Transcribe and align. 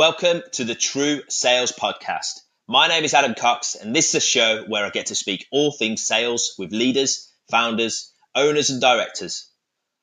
Welcome 0.00 0.40
to 0.52 0.64
the 0.64 0.74
True 0.74 1.20
Sales 1.28 1.72
Podcast. 1.72 2.40
My 2.66 2.88
name 2.88 3.04
is 3.04 3.12
Adam 3.12 3.34
Cox, 3.34 3.74
and 3.74 3.94
this 3.94 4.08
is 4.08 4.14
a 4.14 4.20
show 4.26 4.64
where 4.66 4.86
I 4.86 4.88
get 4.88 5.08
to 5.08 5.14
speak 5.14 5.46
all 5.52 5.72
things 5.72 6.06
sales 6.06 6.54
with 6.58 6.72
leaders, 6.72 7.30
founders, 7.50 8.10
owners, 8.34 8.70
and 8.70 8.80
directors. 8.80 9.50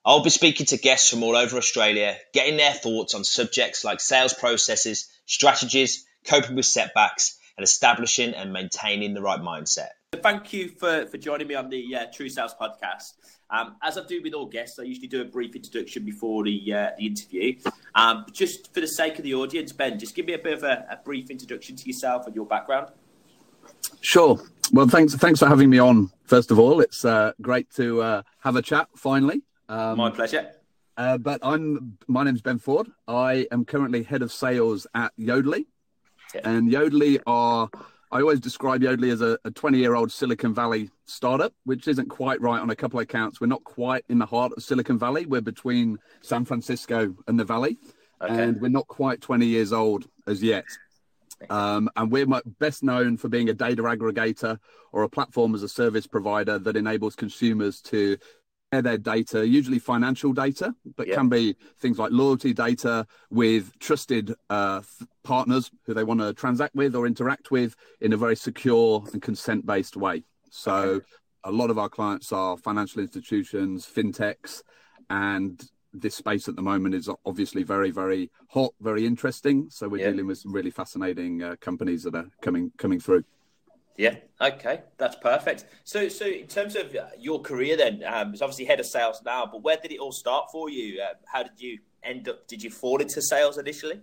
I'll 0.05 0.21
be 0.21 0.29
speaking 0.29 0.67
to 0.67 0.77
guests 0.77 1.09
from 1.09 1.23
all 1.23 1.35
over 1.35 1.57
Australia, 1.57 2.15
getting 2.31 2.57
their 2.57 2.73
thoughts 2.73 3.15
on 3.15 3.23
subjects 3.23 3.83
like 3.83 3.99
sales 3.99 4.35
processes, 4.35 5.09
strategies, 5.25 6.05
coping 6.27 6.55
with 6.55 6.67
setbacks, 6.67 7.35
and 7.57 7.63
establishing 7.63 8.35
and 8.35 8.53
maintaining 8.53 9.15
the 9.15 9.21
right 9.23 9.41
mindset. 9.41 9.89
Thank 10.13 10.53
you 10.53 10.69
for, 10.69 11.07
for 11.07 11.17
joining 11.17 11.47
me 11.47 11.55
on 11.55 11.69
the 11.69 11.95
uh, 11.95 12.05
True 12.13 12.29
Sales 12.29 12.53
podcast. 12.61 13.13
Um, 13.49 13.77
as 13.81 13.97
I 13.97 14.05
do 14.05 14.21
with 14.21 14.33
all 14.33 14.45
guests, 14.45 14.77
I 14.77 14.83
usually 14.83 15.07
do 15.07 15.21
a 15.21 15.25
brief 15.25 15.55
introduction 15.55 16.05
before 16.05 16.43
the 16.43 16.73
uh, 16.73 16.89
the 16.97 17.07
interview. 17.07 17.55
Um, 17.97 18.27
just 18.31 18.71
for 18.75 18.79
the 18.79 18.87
sake 18.87 19.17
of 19.17 19.23
the 19.23 19.33
audience, 19.33 19.71
Ben, 19.71 19.97
just 19.97 20.13
give 20.13 20.27
me 20.27 20.33
a 20.33 20.37
bit 20.37 20.53
of 20.53 20.63
a, 20.63 20.85
a 20.91 20.97
brief 21.03 21.31
introduction 21.31 21.75
to 21.75 21.87
yourself 21.87 22.27
and 22.27 22.35
your 22.35 22.45
background. 22.45 22.89
Sure. 24.01 24.39
Well, 24.71 24.87
thanks 24.87 25.15
thanks 25.15 25.39
for 25.39 25.47
having 25.47 25.69
me 25.69 25.79
on. 25.79 26.11
First 26.23 26.51
of 26.51 26.59
all, 26.59 26.79
it's 26.79 27.03
uh, 27.03 27.31
great 27.41 27.71
to 27.71 28.01
uh, 28.01 28.21
have 28.39 28.55
a 28.55 28.61
chat 28.61 28.87
finally. 28.95 29.41
Um, 29.67 29.97
My 29.97 30.11
pleasure. 30.11 30.51
Uh, 30.95 31.17
but 31.17 31.39
I'm 31.41 31.97
my 32.07 32.23
name's 32.23 32.41
Ben 32.41 32.59
Ford. 32.59 32.87
I 33.07 33.47
am 33.51 33.65
currently 33.65 34.03
head 34.03 34.21
of 34.21 34.31
sales 34.31 34.85
at 34.93 35.11
Yodlee, 35.17 35.65
yeah. 36.35 36.41
and 36.43 36.69
Yodlee 36.69 37.19
are 37.25 37.69
I 38.11 38.21
always 38.21 38.39
describe 38.39 38.81
Yodlee 38.81 39.11
as 39.11 39.21
a 39.21 39.37
20 39.51 39.77
year 39.77 39.95
old 39.95 40.11
Silicon 40.11 40.53
Valley 40.53 40.89
startup, 41.05 41.53
which 41.65 41.87
isn't 41.87 42.07
quite 42.07 42.39
right 42.39 42.61
on 42.61 42.69
a 42.69 42.75
couple 42.75 42.99
of 42.99 43.03
accounts. 43.03 43.41
We're 43.41 43.47
not 43.47 43.63
quite 43.65 44.05
in 44.07 44.17
the 44.17 44.25
heart 44.25 44.53
of 44.55 44.63
Silicon 44.63 44.97
Valley. 44.97 45.25
We're 45.25 45.41
between 45.41 45.97
San 46.21 46.45
Francisco 46.45 47.13
and 47.27 47.37
the 47.37 47.43
Valley, 47.43 47.77
okay. 48.21 48.43
and 48.43 48.61
we're 48.61 48.69
not 48.69 48.87
quite 48.87 49.19
20 49.19 49.45
years 49.45 49.73
old 49.73 50.07
as 50.25 50.41
yet. 50.41 50.65
Um, 51.49 51.89
and 51.95 52.11
we're 52.11 52.25
best 52.59 52.81
known 52.81 53.17
for 53.17 53.29
being 53.29 53.49
a 53.49 53.53
data 53.53 53.83
aggregator 53.83 54.57
or 54.91 55.03
a 55.03 55.09
platform 55.09 55.53
as 55.53 55.61
a 55.61 55.69
service 55.69 56.07
provider 56.07 56.57
that 56.59 56.75
enables 56.75 57.15
consumers 57.15 57.81
to 57.81 58.17
their 58.71 58.97
data, 58.97 59.47
usually 59.47 59.79
financial 59.79 60.33
data, 60.33 60.75
but 60.95 61.07
can 61.07 61.29
be 61.29 61.55
things 61.79 61.97
like 61.97 62.11
loyalty 62.11 62.53
data 62.53 63.07
with 63.29 63.77
trusted 63.79 64.33
uh, 64.49 64.81
partners 65.23 65.71
who 65.85 65.93
they 65.93 66.03
want 66.03 66.19
to 66.19 66.33
transact 66.33 66.75
with 66.75 66.95
or 66.95 67.07
interact 67.07 67.49
with 67.49 67.75
in 68.01 68.13
a 68.13 68.17
very 68.17 68.35
secure 68.35 69.03
and 69.13 69.21
consent 69.21 69.65
based 69.65 69.95
way. 69.95 70.23
So, 70.49 70.73
okay. 70.73 71.05
a 71.45 71.51
lot 71.51 71.69
of 71.69 71.77
our 71.77 71.89
clients 71.89 72.31
are 72.31 72.57
financial 72.57 73.01
institutions, 73.01 73.85
fintechs, 73.85 74.63
and 75.09 75.63
this 75.93 76.15
space 76.15 76.47
at 76.47 76.55
the 76.55 76.61
moment 76.61 76.93
is 76.93 77.09
obviously 77.25 77.63
very, 77.63 77.91
very 77.91 78.29
hot, 78.49 78.73
very 78.81 79.05
interesting. 79.05 79.67
So 79.69 79.87
we're 79.87 80.05
dealing 80.09 80.27
with 80.27 80.39
some 80.39 80.53
really 80.53 80.69
fascinating 80.69 81.41
uh, 81.41 81.55
companies 81.61 82.03
that 82.03 82.15
are 82.15 82.29
coming 82.41 82.71
coming 82.77 82.99
through. 82.99 83.23
Yeah. 83.97 84.15
Okay, 84.39 84.81
that's 84.99 85.15
perfect. 85.15 85.65
So, 85.83 86.07
so 86.07 86.25
in 86.25 86.45
terms 86.45 86.75
of 86.75 86.95
uh, 86.95 87.07
your 87.17 87.41
career, 87.41 87.75
then, 87.75 88.03
um, 88.05 88.33
it's 88.33 88.43
obviously 88.43 88.65
head 88.65 88.79
of 88.79 88.85
sales 88.85 89.21
now. 89.25 89.47
But 89.51 89.63
where 89.63 89.77
did 89.77 89.91
it 89.91 89.99
all 89.99 90.11
start 90.11 90.51
for 90.51 90.69
you? 90.69 91.01
Uh, 91.01 91.15
how 91.25 91.41
did 91.41 91.59
you 91.59 91.79
end 92.03 92.29
up? 92.29 92.47
Did 92.47 92.61
you 92.61 92.69
fall 92.69 93.01
into 93.01 93.21
sales 93.21 93.57
initially? 93.57 93.99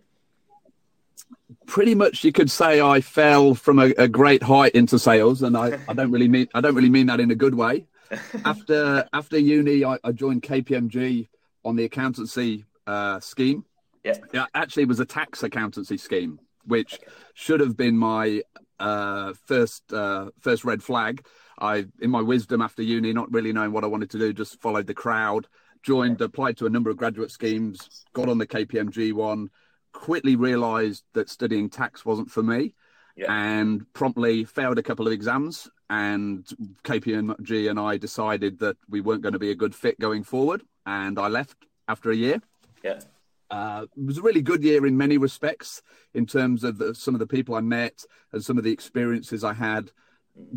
Pretty 1.66 1.94
much, 1.94 2.24
you 2.24 2.32
could 2.32 2.50
say 2.50 2.80
I 2.80 3.00
fell 3.00 3.54
from 3.54 3.78
a, 3.78 3.94
a 3.96 4.08
great 4.08 4.42
height 4.42 4.74
into 4.74 4.98
sales, 4.98 5.42
and 5.42 5.56
I, 5.56 5.78
I 5.88 5.92
don't 5.94 6.10
really 6.10 6.28
mean 6.28 6.48
I 6.52 6.60
don't 6.60 6.74
really 6.74 6.90
mean 6.90 7.06
that 7.06 7.20
in 7.20 7.30
a 7.30 7.36
good 7.36 7.54
way. 7.54 7.86
after 8.44 9.06
after 9.12 9.38
uni, 9.38 9.84
I, 9.84 9.98
I, 10.02 10.12
joined 10.12 10.42
KPMG 10.42 11.28
on 11.64 11.76
the 11.76 11.84
accountancy 11.84 12.64
uh, 12.86 13.20
scheme. 13.20 13.64
Yeah. 14.02 14.18
yeah, 14.32 14.46
actually, 14.54 14.82
it 14.82 14.88
was 14.88 15.00
a 15.00 15.06
tax 15.06 15.42
accountancy 15.42 15.96
scheme, 15.96 16.38
which 16.66 16.94
okay. 16.94 17.06
should 17.32 17.60
have 17.60 17.76
been 17.76 17.96
my 17.96 18.42
uh, 18.78 19.32
first 19.46 19.92
uh, 19.92 20.30
first 20.40 20.64
red 20.64 20.82
flag. 20.82 21.26
I, 21.58 21.86
in 22.00 22.10
my 22.10 22.20
wisdom 22.20 22.60
after 22.60 22.82
uni, 22.82 23.12
not 23.12 23.32
really 23.32 23.52
knowing 23.52 23.72
what 23.72 23.84
I 23.84 23.88
wanted 23.88 24.10
to 24.10 24.18
do, 24.18 24.32
just 24.32 24.60
followed 24.60 24.86
the 24.86 24.94
crowd, 24.94 25.46
joined, 25.82 26.20
applied 26.20 26.56
to 26.56 26.66
a 26.66 26.70
number 26.70 26.90
of 26.90 26.96
graduate 26.96 27.30
schemes, 27.30 28.04
got 28.12 28.28
on 28.28 28.38
the 28.38 28.46
KPMG 28.46 29.12
one, 29.12 29.50
quickly 29.92 30.34
realised 30.34 31.04
that 31.12 31.30
studying 31.30 31.70
tax 31.70 32.04
wasn't 32.04 32.30
for 32.30 32.42
me, 32.42 32.74
yeah. 33.16 33.32
and 33.32 33.86
promptly 33.92 34.44
failed 34.44 34.78
a 34.78 34.82
couple 34.82 35.06
of 35.06 35.12
exams. 35.12 35.70
And 35.90 36.44
KPMG 36.82 37.70
and 37.70 37.78
I 37.78 37.98
decided 37.98 38.58
that 38.58 38.76
we 38.88 39.00
weren't 39.00 39.22
going 39.22 39.34
to 39.34 39.38
be 39.38 39.50
a 39.50 39.54
good 39.54 39.74
fit 39.74 40.00
going 40.00 40.24
forward, 40.24 40.62
and 40.86 41.18
I 41.18 41.28
left 41.28 41.56
after 41.86 42.10
a 42.10 42.16
year. 42.16 42.40
Yeah. 42.82 43.00
Uh, 43.50 43.86
it 43.96 44.04
was 44.04 44.18
a 44.18 44.22
really 44.22 44.42
good 44.42 44.62
year 44.62 44.86
in 44.86 44.96
many 44.96 45.18
respects 45.18 45.82
in 46.14 46.26
terms 46.26 46.64
of 46.64 46.78
the, 46.78 46.94
some 46.94 47.14
of 47.14 47.18
the 47.18 47.26
people 47.26 47.54
I 47.54 47.60
met 47.60 48.04
and 48.32 48.44
some 48.44 48.58
of 48.58 48.64
the 48.64 48.72
experiences 48.72 49.44
I 49.44 49.52
had 49.52 49.90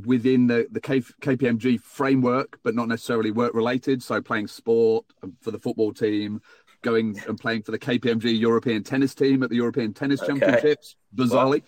within 0.05 0.47
the, 0.47 0.67
the 0.71 0.81
K, 0.81 1.01
KPMG 1.01 1.79
framework, 1.81 2.59
but 2.63 2.75
not 2.75 2.87
necessarily 2.87 3.31
work 3.31 3.53
related. 3.53 4.01
So 4.01 4.21
playing 4.21 4.47
sport 4.47 5.05
for 5.41 5.51
the 5.51 5.59
football 5.59 5.93
team, 5.93 6.41
going 6.81 7.19
and 7.27 7.39
playing 7.39 7.63
for 7.63 7.71
the 7.71 7.79
KPMG 7.79 8.39
European 8.39 8.83
tennis 8.83 9.13
team 9.13 9.43
at 9.43 9.49
the 9.49 9.55
European 9.55 9.93
Tennis 9.93 10.21
okay. 10.21 10.39
Championships, 10.39 10.95
bizarrely. 11.15 11.63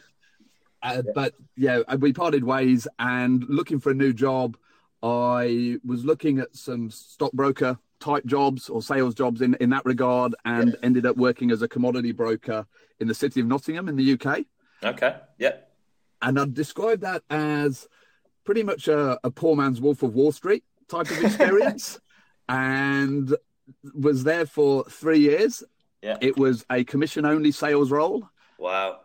Uh, 0.82 1.02
yeah. 1.06 1.12
But 1.14 1.34
yeah, 1.56 1.96
we 1.98 2.14
parted 2.14 2.44
ways 2.44 2.88
and 2.98 3.44
looking 3.48 3.80
for 3.80 3.92
a 3.92 3.96
new 3.96 4.14
job. 4.14 4.58
I 5.02 5.78
was 5.86 6.06
looking 6.06 6.40
at 6.40 6.56
some 6.56 6.90
stockbroker 6.90 7.78
type 8.00 8.26
jobs 8.26 8.70
or 8.70 8.82
sales 8.82 9.14
jobs 9.14 9.42
in, 9.42 9.56
in 9.56 9.70
that 9.70 9.86
regard 9.86 10.36
and 10.46 10.70
yeah. 10.70 10.80
ended 10.84 11.06
up 11.06 11.18
working 11.18 11.52
as 11.52 11.62
a 11.62 11.68
commodity 11.68 12.12
broker 12.12 12.66
in 13.00 13.08
the 13.08 13.14
city 13.14 13.40
of 13.40 13.48
Nottingham 13.48 13.90
in 13.90 13.96
the 13.96 14.14
UK. 14.14 14.46
Okay. 14.84 15.18
Yeah. 15.38 15.56
And 16.22 16.40
I'd 16.40 16.54
describe 16.54 17.02
that 17.02 17.24
as 17.30 17.88
pretty 18.44 18.64
much 18.64 18.88
a, 18.88 19.20
a 19.24 19.32
poor 19.32 19.56
man's 19.56 19.82
Wolf 19.82 20.04
of 20.04 20.14
Wall 20.14 20.32
Street 20.32 20.64
type 20.88 21.10
of 21.10 21.24
experience. 21.24 22.00
and 22.50 23.36
was 23.94 24.24
there 24.24 24.46
for 24.46 24.84
three 24.86 25.20
years. 25.20 25.64
Yeah. 26.02 26.18
It 26.22 26.38
was 26.38 26.66
a 26.72 26.84
commission 26.84 27.26
only 27.26 27.52
sales 27.52 27.92
role. 27.92 28.28
Wow. 28.58 29.02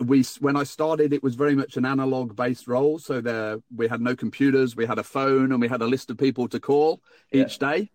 We 0.00 0.24
when 0.40 0.56
I 0.56 0.64
started, 0.64 1.12
it 1.12 1.22
was 1.22 1.34
very 1.34 1.56
much 1.56 1.76
an 1.76 1.84
analog 1.84 2.36
based 2.36 2.68
role. 2.68 2.98
So 2.98 3.20
there 3.20 3.58
we 3.74 3.88
had 3.88 4.00
no 4.00 4.14
computers, 4.14 4.76
we 4.76 4.86
had 4.86 4.98
a 4.98 5.02
phone, 5.02 5.52
and 5.52 5.60
we 5.60 5.68
had 5.68 5.82
a 5.82 5.86
list 5.86 6.10
of 6.10 6.18
people 6.18 6.48
to 6.48 6.60
call 6.60 7.02
yeah. 7.32 7.44
each 7.44 7.58
day 7.58 7.90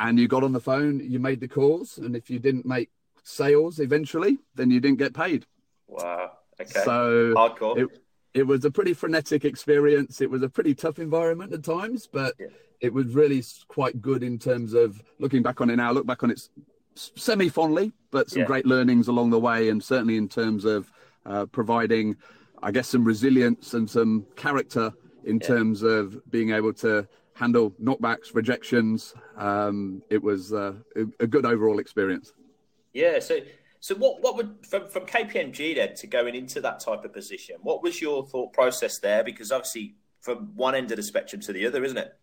and 0.00 0.18
you 0.18 0.28
got 0.28 0.44
on 0.44 0.52
the 0.52 0.60
phone, 0.60 1.00
you 1.00 1.18
made 1.18 1.40
the 1.40 1.48
calls, 1.48 1.98
and 1.98 2.14
if 2.14 2.30
you 2.30 2.38
didn't 2.38 2.66
make 2.66 2.90
sales 3.22 3.80
eventually, 3.80 4.38
then 4.54 4.70
you 4.70 4.80
didn't 4.80 4.98
get 4.98 5.14
paid. 5.14 5.46
Wow. 5.86 6.32
Okay. 6.60 6.80
So 6.84 7.34
hardcore. 7.34 7.78
It, 7.78 7.88
it 8.34 8.46
was 8.46 8.64
a 8.64 8.70
pretty 8.70 8.94
frenetic 8.94 9.44
experience. 9.44 10.20
It 10.20 10.30
was 10.30 10.42
a 10.42 10.48
pretty 10.48 10.74
tough 10.74 10.98
environment 10.98 11.52
at 11.52 11.64
times, 11.64 12.08
but 12.10 12.34
yeah. 12.38 12.46
it 12.80 12.92
was 12.92 13.14
really 13.14 13.42
quite 13.68 14.00
good 14.00 14.22
in 14.22 14.38
terms 14.38 14.74
of 14.74 15.02
looking 15.18 15.42
back 15.42 15.60
on 15.60 15.70
it 15.70 15.76
now. 15.76 15.92
Look 15.92 16.06
back 16.06 16.22
on 16.22 16.30
it 16.30 16.40
semi 16.94 17.48
fondly, 17.48 17.92
but 18.10 18.30
some 18.30 18.40
yeah. 18.40 18.46
great 18.46 18.66
learnings 18.66 19.08
along 19.08 19.30
the 19.30 19.40
way, 19.40 19.68
and 19.70 19.82
certainly 19.82 20.16
in 20.16 20.28
terms 20.28 20.64
of 20.64 20.90
uh, 21.26 21.46
providing, 21.46 22.16
I 22.62 22.70
guess, 22.70 22.88
some 22.88 23.04
resilience 23.04 23.74
and 23.74 23.88
some 23.88 24.26
character 24.36 24.92
in 25.24 25.38
yeah. 25.40 25.46
terms 25.46 25.82
of 25.82 26.20
being 26.30 26.50
able 26.50 26.72
to 26.74 27.08
handle 27.38 27.70
knockbacks, 27.82 28.34
rejections. 28.34 29.14
Um, 29.36 30.02
it 30.10 30.22
was 30.22 30.52
uh, 30.52 30.74
a 31.20 31.26
good 31.26 31.46
overall 31.46 31.78
experience. 31.78 32.32
Yeah. 32.92 33.20
So, 33.20 33.38
so 33.80 33.94
what 33.94 34.20
what 34.22 34.36
would 34.36 34.66
from 34.66 34.88
from 34.88 35.06
KPMG 35.06 35.76
then 35.76 35.94
to 35.96 36.06
going 36.06 36.34
into 36.34 36.60
that 36.60 36.80
type 36.80 37.04
of 37.04 37.12
position? 37.12 37.56
What 37.62 37.82
was 37.82 38.00
your 38.00 38.26
thought 38.26 38.52
process 38.52 38.98
there? 38.98 39.22
Because 39.22 39.52
obviously, 39.52 39.94
from 40.20 40.56
one 40.56 40.74
end 40.74 40.90
of 40.90 40.96
the 40.96 41.02
spectrum 41.02 41.40
to 41.42 41.52
the 41.52 41.66
other, 41.66 41.84
isn't 41.84 41.98
it? 41.98 42.14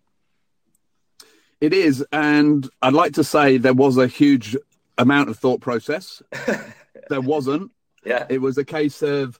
It 1.62 1.74
is, 1.74 2.06
and 2.12 2.70
I'd 2.82 2.94
like 2.94 3.14
to 3.14 3.24
say 3.24 3.58
there 3.58 3.74
was 3.74 3.98
a 3.98 4.08
huge 4.08 4.58
amount 4.98 5.30
of 5.30 5.40
thought 5.40 5.62
process. 5.62 6.22
there 7.10 7.22
wasn't. 7.22 7.72
Yeah. 8.06 8.26
It 8.30 8.40
was 8.40 8.58
a 8.58 8.66
case 8.66 9.02
of 9.02 9.40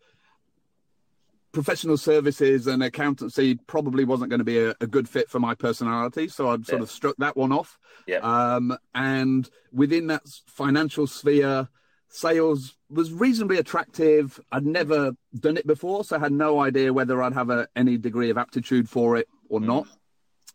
professional 1.56 1.98
services 1.98 2.68
and 2.68 2.84
accountancy 2.84 3.56
probably 3.66 4.04
wasn't 4.04 4.30
going 4.30 4.40
to 4.40 4.46
be 4.46 4.60
a, 4.60 4.76
a 4.82 4.86
good 4.86 5.10
fit 5.10 5.30
for 5.30 5.40
my 5.40 5.56
personality. 5.56 6.28
So 6.28 6.50
I'd 6.50 6.66
sort 6.68 6.82
yeah. 6.82 6.84
of 6.84 6.92
struck 6.92 7.16
that 7.18 7.36
one 7.36 7.52
off. 7.52 7.80
Yeah. 8.06 8.18
Um, 8.18 8.78
and 8.94 9.50
within 9.72 10.08
that 10.08 10.24
financial 10.46 11.08
sphere, 11.08 11.70
sales 12.10 12.76
was 12.90 13.12
reasonably 13.12 13.58
attractive. 13.58 14.40
I'd 14.52 14.66
never 14.66 15.14
done 15.40 15.58
it 15.58 15.66
before, 15.66 16.04
so 16.04 16.18
I 16.18 16.20
had 16.20 16.34
no 16.34 16.60
idea 16.60 16.94
whether 16.94 17.24
I'd 17.24 17.34
have 17.34 17.50
a, 17.50 17.68
any 17.76 17.98
degree 17.98 18.30
of 18.30 18.38
aptitude 18.38 18.90
for 18.90 19.16
it 19.16 19.28
or 19.50 19.60
mm. 19.62 19.66
not. 19.66 19.88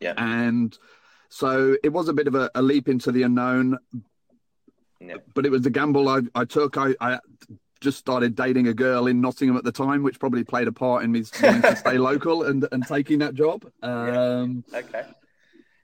Yeah. 0.00 0.14
And 0.18 0.78
so 1.30 1.76
it 1.82 1.88
was 1.88 2.08
a 2.08 2.12
bit 2.12 2.28
of 2.28 2.34
a, 2.34 2.50
a 2.54 2.62
leap 2.62 2.88
into 2.88 3.10
the 3.10 3.22
unknown. 3.22 3.78
Yeah. 5.00 5.16
But 5.34 5.46
it 5.46 5.50
was 5.50 5.62
the 5.62 5.70
gamble 5.70 6.10
I, 6.10 6.20
I 6.34 6.44
took. 6.44 6.76
I, 6.76 6.94
I 7.00 7.18
just 7.80 7.98
started 7.98 8.34
dating 8.34 8.68
a 8.68 8.74
girl 8.74 9.06
in 9.06 9.20
Nottingham 9.20 9.56
at 9.56 9.64
the 9.64 9.72
time, 9.72 10.02
which 10.02 10.18
probably 10.18 10.44
played 10.44 10.68
a 10.68 10.72
part 10.72 11.02
in 11.02 11.12
me 11.12 11.24
wanting 11.42 11.62
to 11.62 11.76
stay 11.76 11.98
local 11.98 12.44
and, 12.44 12.66
and 12.72 12.86
taking 12.86 13.18
that 13.20 13.34
job. 13.34 13.64
Um, 13.82 14.64
yeah. 14.70 14.78
Okay. 14.78 15.04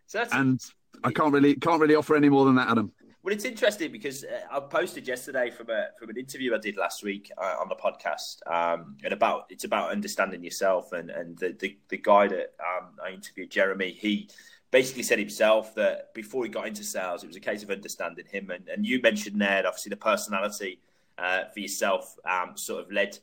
So 0.07 0.25
and 0.33 0.61
I 1.03 1.11
can't 1.11 1.33
really 1.33 1.55
can't 1.55 1.81
really 1.81 1.95
offer 1.95 2.15
any 2.15 2.29
more 2.29 2.45
than 2.45 2.55
that, 2.57 2.69
Adam. 2.69 2.93
Well, 3.23 3.35
it's 3.35 3.45
interesting 3.45 3.91
because 3.91 4.23
uh, 4.23 4.41
I 4.51 4.61
posted 4.61 5.09
yesterday 5.09 5.51
from 5.51 5.71
a 5.71 5.89
from 5.99 6.11
an 6.11 6.17
interview 6.17 6.55
I 6.55 6.59
did 6.59 6.77
last 6.77 7.03
week 7.03 7.31
uh, 7.39 7.57
on 7.59 7.69
the 7.69 7.75
podcast, 7.75 8.47
um, 8.47 8.97
and 9.03 9.13
about 9.13 9.47
it's 9.51 9.65
about 9.65 9.91
understanding 9.91 10.45
yourself. 10.45 10.93
And 10.93 11.11
and 11.11 11.37
the 11.39 11.57
the, 11.59 11.79
the 11.89 11.97
guy 11.97 12.29
that 12.29 12.55
um, 12.61 12.91
I 13.05 13.11
interviewed, 13.11 13.51
Jeremy, 13.51 13.91
he 13.91 14.29
basically 14.71 15.03
said 15.03 15.19
himself 15.19 15.75
that 15.75 16.13
before 16.15 16.45
he 16.45 16.51
got 16.51 16.67
into 16.67 16.85
sales, 16.85 17.25
it 17.25 17.27
was 17.27 17.37
a 17.37 17.41
case 17.41 17.63
of 17.63 17.71
understanding 17.71 18.27
him. 18.31 18.51
And, 18.51 18.69
and 18.69 18.85
you 18.85 19.01
mentioned 19.01 19.37
Ned, 19.37 19.65
obviously 19.65 19.91
the 19.91 19.97
personality 19.97 20.81
uh, 21.19 21.45
for 21.53 21.61
yourself 21.61 22.17
um, 22.25 22.57
sort 22.57 22.85
of 22.85 22.93
led 22.93 23.19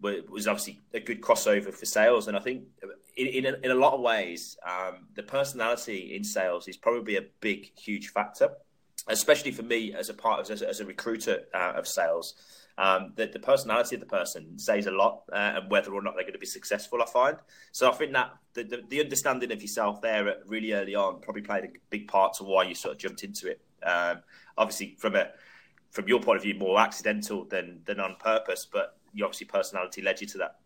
was 0.00 0.46
obviously 0.46 0.82
a 0.92 1.00
good 1.00 1.22
crossover 1.22 1.72
for 1.72 1.86
sales. 1.86 2.28
And 2.28 2.36
I 2.36 2.40
think 2.40 2.64
in, 3.16 3.26
in, 3.26 3.46
a, 3.46 3.56
in 3.62 3.70
a 3.70 3.74
lot 3.74 3.94
of 3.94 4.00
ways, 4.00 4.58
um, 4.68 5.06
the 5.14 5.22
personality 5.22 6.14
in 6.14 6.22
sales 6.22 6.68
is 6.68 6.76
probably 6.76 7.16
a 7.16 7.22
big, 7.40 7.70
huge 7.78 8.08
factor 8.08 8.50
especially 9.08 9.50
for 9.50 9.62
me 9.62 9.94
as 9.94 10.08
a 10.08 10.14
part 10.14 10.40
of 10.40 10.50
as 10.50 10.62
a, 10.62 10.68
as 10.68 10.80
a 10.80 10.86
recruiter 10.86 11.44
uh, 11.54 11.72
of 11.76 11.86
sales. 11.86 12.34
Um, 12.76 13.12
that 13.14 13.32
the 13.32 13.38
personality 13.38 13.94
of 13.94 14.00
the 14.00 14.06
person 14.06 14.58
says 14.58 14.88
a 14.88 14.90
lot, 14.90 15.22
uh, 15.32 15.60
and 15.60 15.70
whether 15.70 15.94
or 15.94 16.02
not 16.02 16.14
they're 16.16 16.24
going 16.24 16.32
to 16.32 16.40
be 16.40 16.46
successful. 16.46 17.00
I 17.00 17.06
find 17.06 17.36
so. 17.70 17.88
I 17.88 17.94
think 17.94 18.12
that 18.14 18.32
the, 18.54 18.64
the, 18.64 18.82
the 18.88 19.00
understanding 19.00 19.52
of 19.52 19.62
yourself 19.62 20.02
there 20.02 20.38
really 20.46 20.72
early 20.72 20.96
on 20.96 21.20
probably 21.20 21.42
played 21.42 21.64
a 21.64 21.68
big 21.90 22.08
part 22.08 22.34
to 22.34 22.42
why 22.42 22.64
you 22.64 22.74
sort 22.74 22.94
of 22.94 22.98
jumped 22.98 23.22
into 23.22 23.48
it. 23.48 23.60
Um, 23.84 24.22
obviously, 24.58 24.96
from 24.98 25.14
a 25.14 25.28
from 25.94 26.08
your 26.08 26.20
point 26.20 26.36
of 26.36 26.42
view, 26.42 26.54
more 26.54 26.78
accidental 26.78 27.44
than 27.44 27.80
than 27.86 28.00
on 28.00 28.16
purpose, 28.16 28.66
but 28.70 28.98
your 29.14 29.26
obviously 29.26 29.46
personality 29.46 30.02
led 30.02 30.20
you 30.20 30.26
to 30.26 30.38
that. 30.38 30.56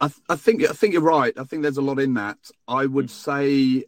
I, 0.00 0.08
th- 0.08 0.20
I 0.28 0.36
think 0.36 0.62
I 0.62 0.72
think 0.72 0.92
you're 0.94 1.02
right. 1.02 1.36
I 1.36 1.44
think 1.44 1.62
there's 1.62 1.76
a 1.76 1.82
lot 1.82 1.98
in 1.98 2.14
that. 2.14 2.38
I 2.66 2.86
would 2.86 3.06
mm. 3.06 3.10
say 3.10 3.84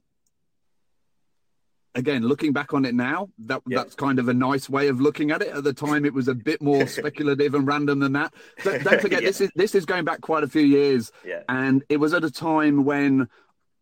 again, 1.94 2.22
looking 2.22 2.52
back 2.52 2.74
on 2.74 2.84
it 2.84 2.94
now, 2.94 3.30
that 3.38 3.62
yeah. 3.66 3.78
that's 3.78 3.94
kind 3.94 4.18
of 4.18 4.28
a 4.28 4.34
nice 4.34 4.68
way 4.68 4.88
of 4.88 5.00
looking 5.00 5.30
at 5.30 5.42
it. 5.42 5.48
At 5.48 5.64
the 5.64 5.72
time, 5.72 6.04
it 6.04 6.12
was 6.12 6.28
a 6.28 6.34
bit 6.34 6.60
more 6.60 6.86
speculative 6.98 7.54
and 7.54 7.66
random 7.66 8.00
than 8.00 8.12
that. 8.12 8.34
Don't, 8.64 8.82
don't 8.82 9.00
forget, 9.00 9.22
yeah. 9.22 9.28
this 9.28 9.40
is 9.40 9.50
this 9.54 9.74
is 9.74 9.86
going 9.86 10.04
back 10.04 10.20
quite 10.20 10.42
a 10.42 10.48
few 10.48 10.62
years, 10.62 11.12
yeah. 11.24 11.42
and 11.48 11.84
it 11.88 11.98
was 11.98 12.12
at 12.14 12.24
a 12.24 12.30
time 12.30 12.84
when 12.84 13.28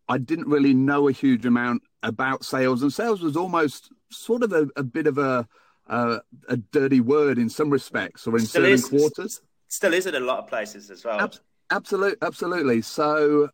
I 0.07 0.19
didn't 0.19 0.47
really 0.47 0.73
know 0.73 1.07
a 1.07 1.11
huge 1.11 1.45
amount 1.45 1.81
about 2.03 2.45
sales, 2.45 2.83
and 2.83 2.93
sales 2.93 3.21
was 3.21 3.35
almost 3.35 3.91
sort 4.11 4.43
of 4.43 4.53
a, 4.53 4.67
a 4.75 4.83
bit 4.83 5.07
of 5.07 5.17
a 5.17 5.47
uh, 5.87 6.19
a 6.47 6.57
dirty 6.57 6.99
word 6.99 7.37
in 7.37 7.49
some 7.49 7.69
respects, 7.69 8.27
or 8.27 8.37
in 8.37 8.45
still 8.45 8.63
certain 8.63 8.73
is, 8.73 8.85
quarters. 8.85 9.41
Still 9.67 9.93
is 9.93 10.05
in 10.05 10.15
a 10.15 10.19
lot 10.19 10.39
of 10.39 10.47
places 10.47 10.89
as 10.89 11.03
well. 11.03 11.19
Ab- 11.19 11.35
absolutely, 11.71 12.17
absolutely. 12.21 12.81
So, 12.81 13.49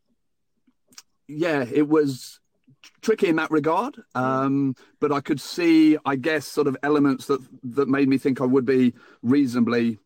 yeah, 1.28 1.66
it 1.72 1.88
was 1.88 2.40
tricky 3.02 3.28
in 3.28 3.36
that 3.38 3.52
regard. 3.52 3.98
Um, 4.16 4.76
but 5.00 5.12
I 5.12 5.22
could 5.22 5.42
see, 5.42 5.98
I 6.06 6.16
guess, 6.16 6.46
sort 6.46 6.68
of 6.68 6.78
elements 6.84 7.28
that 7.28 7.42
that 7.64 7.88
made 7.88 8.08
me 8.08 8.18
think 8.18 8.42
I 8.42 8.46
would 8.46 8.66
be 8.66 8.94
reasonably 9.22 10.00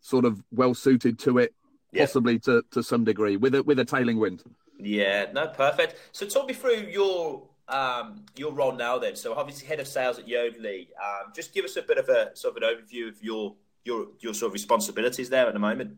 sort 0.00 0.24
of 0.24 0.42
well 0.52 0.74
suited 0.74 1.18
to 1.20 1.38
it, 1.38 1.54
possibly 1.96 2.38
to 2.40 2.62
to 2.70 2.82
some 2.82 3.04
degree, 3.04 3.36
with 3.36 3.54
a 3.54 3.62
with 3.62 3.78
a 3.78 3.84
tailing 3.84 4.18
wind. 4.18 4.42
Yeah, 4.78 5.26
no, 5.32 5.46
perfect. 5.48 5.96
So 6.12 6.26
talk 6.26 6.48
me 6.48 6.54
through 6.54 6.88
your 6.90 7.48
um, 7.68 8.24
your 8.36 8.52
role 8.52 8.72
now 8.72 8.98
then. 8.98 9.16
So 9.16 9.34
obviously 9.34 9.66
head 9.66 9.80
of 9.80 9.88
sales 9.88 10.18
at 10.18 10.26
Yodlee. 10.26 10.88
Um, 11.02 11.32
just 11.34 11.54
give 11.54 11.64
us 11.64 11.76
a 11.76 11.82
bit 11.82 11.98
of 11.98 12.08
a 12.08 12.36
sort 12.36 12.56
of 12.56 12.62
an 12.62 12.68
overview 12.68 13.08
of 13.08 13.22
your 13.22 13.54
your 13.84 14.06
your 14.20 14.34
sort 14.34 14.48
of 14.50 14.52
responsibilities 14.54 15.30
there 15.30 15.46
at 15.46 15.52
the 15.52 15.58
moment. 15.58 15.96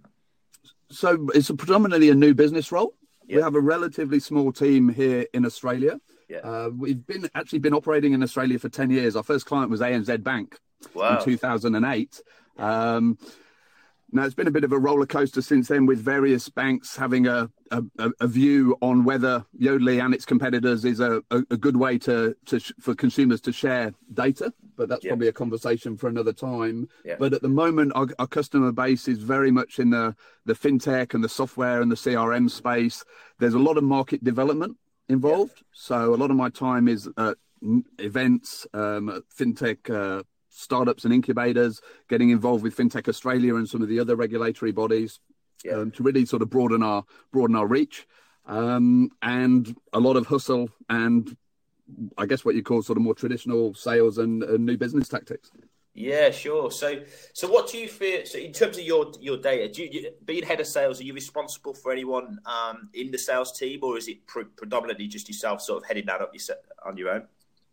So 0.91 1.29
it's 1.35 1.51
a 1.51 1.55
predominantly 1.55 2.11
a 2.11 2.15
new 2.15 2.35
business 2.35 2.71
role. 2.71 2.95
We 3.29 3.43
have 3.43 3.57
a 3.57 3.61
relatively 3.61 4.21
small 4.21 4.53
team 4.53 4.89
here 4.89 5.27
in 5.35 5.45
Australia. 5.45 5.99
Yeah. 6.29 6.39
Uh, 6.39 6.71
we've 6.77 7.05
been 7.07 7.29
actually 7.35 7.59
been 7.59 7.75
operating 7.75 8.12
in 8.12 8.23
Australia 8.23 8.59
for 8.59 8.69
10 8.69 8.91
years. 8.91 9.17
Our 9.17 9.23
first 9.23 9.47
client 9.47 9.71
was 9.71 9.81
ANZ 9.81 10.23
Bank 10.23 10.59
wow. 10.95 11.19
in 11.19 11.25
2008. 11.25 12.21
Um, 12.59 13.19
now 14.12 14.25
it's 14.25 14.35
been 14.35 14.47
a 14.47 14.53
bit 14.53 14.64
of 14.64 14.73
a 14.73 14.79
roller 14.79 15.06
coaster 15.06 15.43
since 15.43 15.69
then, 15.69 15.85
with 15.85 15.99
various 15.99 16.49
banks 16.49 16.97
having 16.97 17.26
a, 17.26 17.50
a, 17.70 17.82
a 18.20 18.26
view 18.26 18.76
on 18.81 19.05
whether 19.05 19.44
Yodlee 19.61 20.05
and 20.05 20.14
its 20.14 20.25
competitors 20.25 20.85
is 20.85 21.00
a, 21.00 21.23
a, 21.31 21.43
a 21.50 21.56
good 21.56 21.76
way 21.76 21.99
to, 21.99 22.37
to 22.47 22.61
for 22.81 22.94
consumers 22.94 23.41
to 23.43 23.53
share 23.53 23.93
data. 24.14 24.53
But 24.76 24.88
that's 24.88 25.05
yeah. 25.05 25.11
probably 25.11 25.29
a 25.29 25.32
conversation 25.32 25.97
for 25.97 26.08
another 26.08 26.32
time. 26.32 26.88
Yeah. 27.05 27.17
But 27.19 27.32
at 27.32 27.43
the 27.43 27.49
moment, 27.49 27.93
our, 27.94 28.06
our, 28.19 28.26
customer 28.26 28.70
base 28.70 29.08
is 29.08 29.19
very 29.19 29.50
much 29.50 29.79
in 29.79 29.91
the 29.91 30.14
the 30.44 30.55
fintech 30.55 31.14
and 31.14 31.25
the 31.25 31.29
software 31.29 31.81
and 31.81 31.91
the 31.91 31.97
CRM 31.97 32.50
space. 32.50 33.05
There's 33.38 33.55
a 33.55 33.59
lot 33.59 33.76
of 33.76 33.85
market 33.85 34.23
development 34.23 34.76
involved. 35.09 35.56
Yeah. 35.56 35.64
So 35.73 36.14
a 36.14 36.17
lot 36.17 36.31
of 36.31 36.37
my 36.37 36.50
time 36.50 36.87
is 36.88 37.09
at 37.17 37.37
events, 37.99 38.67
um, 38.73 39.09
at 39.09 39.23
fintech 39.37 39.91
uh, 39.91 40.23
startups 40.56 41.05
and 41.05 41.12
incubators, 41.12 41.81
getting 42.08 42.31
involved 42.31 42.62
with 42.62 42.76
FinTech 42.76 43.08
Australia 43.08 43.56
and 43.56 43.69
some 43.69 43.82
of 43.82 43.88
the 43.88 44.00
other 44.00 44.17
regulatory 44.17 44.73
bodies 44.73 45.20
yeah. 45.64 45.75
um, 45.75 45.91
to 45.93 46.03
really 46.03 46.25
sort 46.25 46.43
of 46.43 46.50
broaden 46.50 46.82
our 46.82 47.05
broaden 47.32 47.56
our 47.56 47.67
reach. 47.67 48.06
Um, 48.47 49.11
and 49.23 49.76
a 49.93 49.99
lot 49.99 50.17
of 50.17 50.26
hustle 50.26 50.70
and 50.88 51.37
I 52.17 52.26
guess 52.26 52.44
what 52.44 52.55
you 52.55 52.62
call 52.62 52.82
sort 52.82 52.97
of 52.97 53.03
more 53.03 53.14
traditional 53.14 53.75
sales 53.75 54.19
and, 54.19 54.43
and 54.43 54.64
new 54.64 54.76
business 54.76 55.08
tactics. 55.08 55.50
Yeah, 55.94 56.31
sure. 56.31 56.70
So, 56.70 57.02
so 57.32 57.49
what 57.49 57.70
do 57.70 57.79
you 57.79 57.88
feel? 57.88 58.26
So, 58.26 58.38
in 58.38 58.52
terms 58.52 58.76
of 58.76 58.85
your 58.85 59.12
your 59.19 59.38
data, 59.38 59.73
do 59.73 59.82
you, 59.85 60.11
being 60.26 60.44
head 60.44 60.61
of 60.61 60.67
sales, 60.67 61.00
are 61.00 61.05
you 61.05 61.14
responsible 61.14 61.73
for 61.73 61.91
anyone 61.91 62.38
um, 62.44 62.91
in 62.93 63.11
the 63.11 63.17
sales 63.17 63.59
team, 63.59 63.81
or 63.82 63.97
is 63.97 64.06
it 64.06 64.26
pre- 64.26 64.44
predominantly 64.44 65.06
just 65.06 65.26
yourself, 65.26 65.62
sort 65.62 65.82
of 65.82 65.88
heading 65.88 66.05
that 66.06 66.20
up 66.20 66.32
your, 66.35 66.56
on 66.85 66.99
your 66.99 67.09
own? 67.09 67.26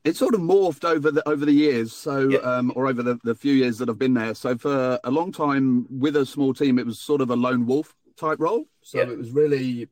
It's 0.03 0.19
sort 0.19 0.33
of 0.33 0.41
morphed 0.41 0.83
over 0.83 1.11
the 1.11 1.27
over 1.27 1.45
the 1.45 1.53
years, 1.53 1.93
so 1.93 2.27
yeah. 2.27 2.39
um, 2.39 2.73
or 2.75 2.87
over 2.87 3.01
the, 3.01 3.19
the 3.23 3.35
few 3.35 3.53
years 3.53 3.77
that 3.77 3.89
I've 3.89 3.97
been 3.97 4.13
there. 4.13 4.35
So 4.35 4.57
for 4.57 4.99
a 5.03 5.11
long 5.11 5.31
time, 5.31 5.87
with 5.89 6.17
a 6.17 6.25
small 6.25 6.53
team, 6.53 6.77
it 6.77 6.85
was 6.85 6.99
sort 6.99 7.21
of 7.21 7.29
a 7.29 7.35
lone 7.35 7.65
wolf 7.65 7.95
type 8.17 8.39
role. 8.39 8.65
So 8.81 8.97
yeah. 8.97 9.05
it 9.05 9.17
was 9.17 9.31
really 9.31 9.87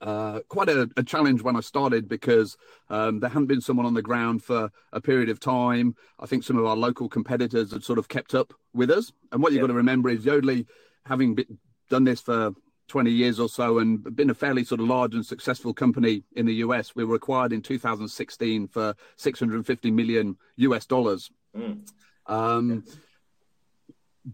uh, 0.00 0.40
quite 0.48 0.68
a, 0.68 0.88
a, 0.96 1.02
challenge 1.02 1.42
when 1.42 1.56
I 1.56 1.60
started 1.60 2.08
because 2.08 2.56
um, 2.88 3.20
there 3.20 3.30
hadn't 3.30 3.46
been 3.46 3.60
someone 3.60 3.86
on 3.86 3.94
the 3.94 4.02
ground 4.02 4.42
for 4.42 4.70
a 4.92 5.00
period 5.00 5.28
of 5.28 5.40
time. 5.40 5.96
I 6.20 6.26
think 6.26 6.44
some 6.44 6.56
of 6.56 6.66
our 6.66 6.76
local 6.76 7.08
competitors 7.08 7.72
had 7.72 7.82
sort 7.82 7.98
of 7.98 8.08
kept 8.08 8.34
up 8.34 8.54
with 8.72 8.90
us. 8.90 9.12
And 9.32 9.42
what 9.42 9.52
you've 9.52 9.58
yeah. 9.58 9.62
got 9.62 9.68
to 9.68 9.74
remember 9.74 10.08
is 10.08 10.24
Yodlee, 10.24 10.66
having 11.04 11.34
been, 11.34 11.58
done 11.90 12.04
this 12.04 12.20
for 12.20 12.52
20 12.88 13.10
years 13.10 13.38
or 13.38 13.48
so 13.48 13.78
and 13.78 14.16
been 14.16 14.30
a 14.30 14.34
fairly 14.34 14.64
sort 14.64 14.80
of 14.80 14.86
large 14.86 15.14
and 15.14 15.24
successful 15.24 15.72
company 15.72 16.24
in 16.36 16.46
the 16.46 16.54
US, 16.54 16.94
we 16.96 17.04
were 17.04 17.14
acquired 17.14 17.52
in 17.52 17.62
2016 17.62 18.68
for 18.68 18.94
650 19.16 19.90
million 19.90 20.36
US 20.56 20.86
dollars. 20.86 21.30
Mm. 21.56 21.88
Um, 22.26 22.84
yeah 22.86 22.92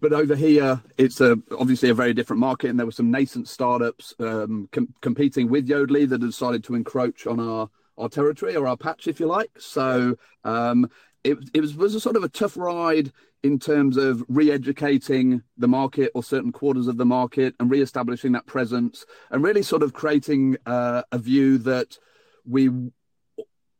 but 0.00 0.12
over 0.12 0.34
here, 0.34 0.82
it's 0.98 1.20
a, 1.20 1.36
obviously 1.56 1.88
a 1.90 1.94
very 1.94 2.14
different 2.14 2.40
market, 2.40 2.68
and 2.70 2.78
there 2.78 2.86
were 2.86 2.92
some 2.92 3.10
nascent 3.10 3.48
startups 3.48 4.14
um, 4.18 4.68
com- 4.72 4.92
competing 5.00 5.48
with 5.48 5.68
Yodlee 5.68 6.08
that 6.08 6.18
decided 6.18 6.64
to 6.64 6.74
encroach 6.74 7.26
on 7.26 7.40
our 7.40 7.70
our 7.96 8.08
territory 8.08 8.56
or 8.56 8.66
our 8.66 8.76
patch, 8.76 9.06
if 9.06 9.20
you 9.20 9.26
like. 9.26 9.52
So 9.56 10.16
um, 10.42 10.90
it, 11.24 11.38
it 11.54 11.60
was, 11.60 11.74
was 11.74 11.94
a 11.94 12.00
sort 12.00 12.16
of 12.16 12.24
a 12.24 12.28
tough 12.28 12.56
ride 12.56 13.12
in 13.42 13.58
terms 13.58 13.96
of 13.96 14.22
re-educating 14.28 15.42
the 15.58 15.68
market 15.68 16.10
or 16.14 16.22
certain 16.22 16.52
quarters 16.52 16.86
of 16.86 16.96
the 16.96 17.04
market 17.04 17.54
and 17.58 17.70
re-establishing 17.70 18.32
that 18.32 18.46
presence 18.46 19.04
and 19.30 19.42
really 19.42 19.62
sort 19.62 19.82
of 19.82 19.92
creating 19.92 20.56
uh, 20.66 21.02
a 21.12 21.18
view 21.18 21.58
that 21.58 21.98
we 22.46 22.70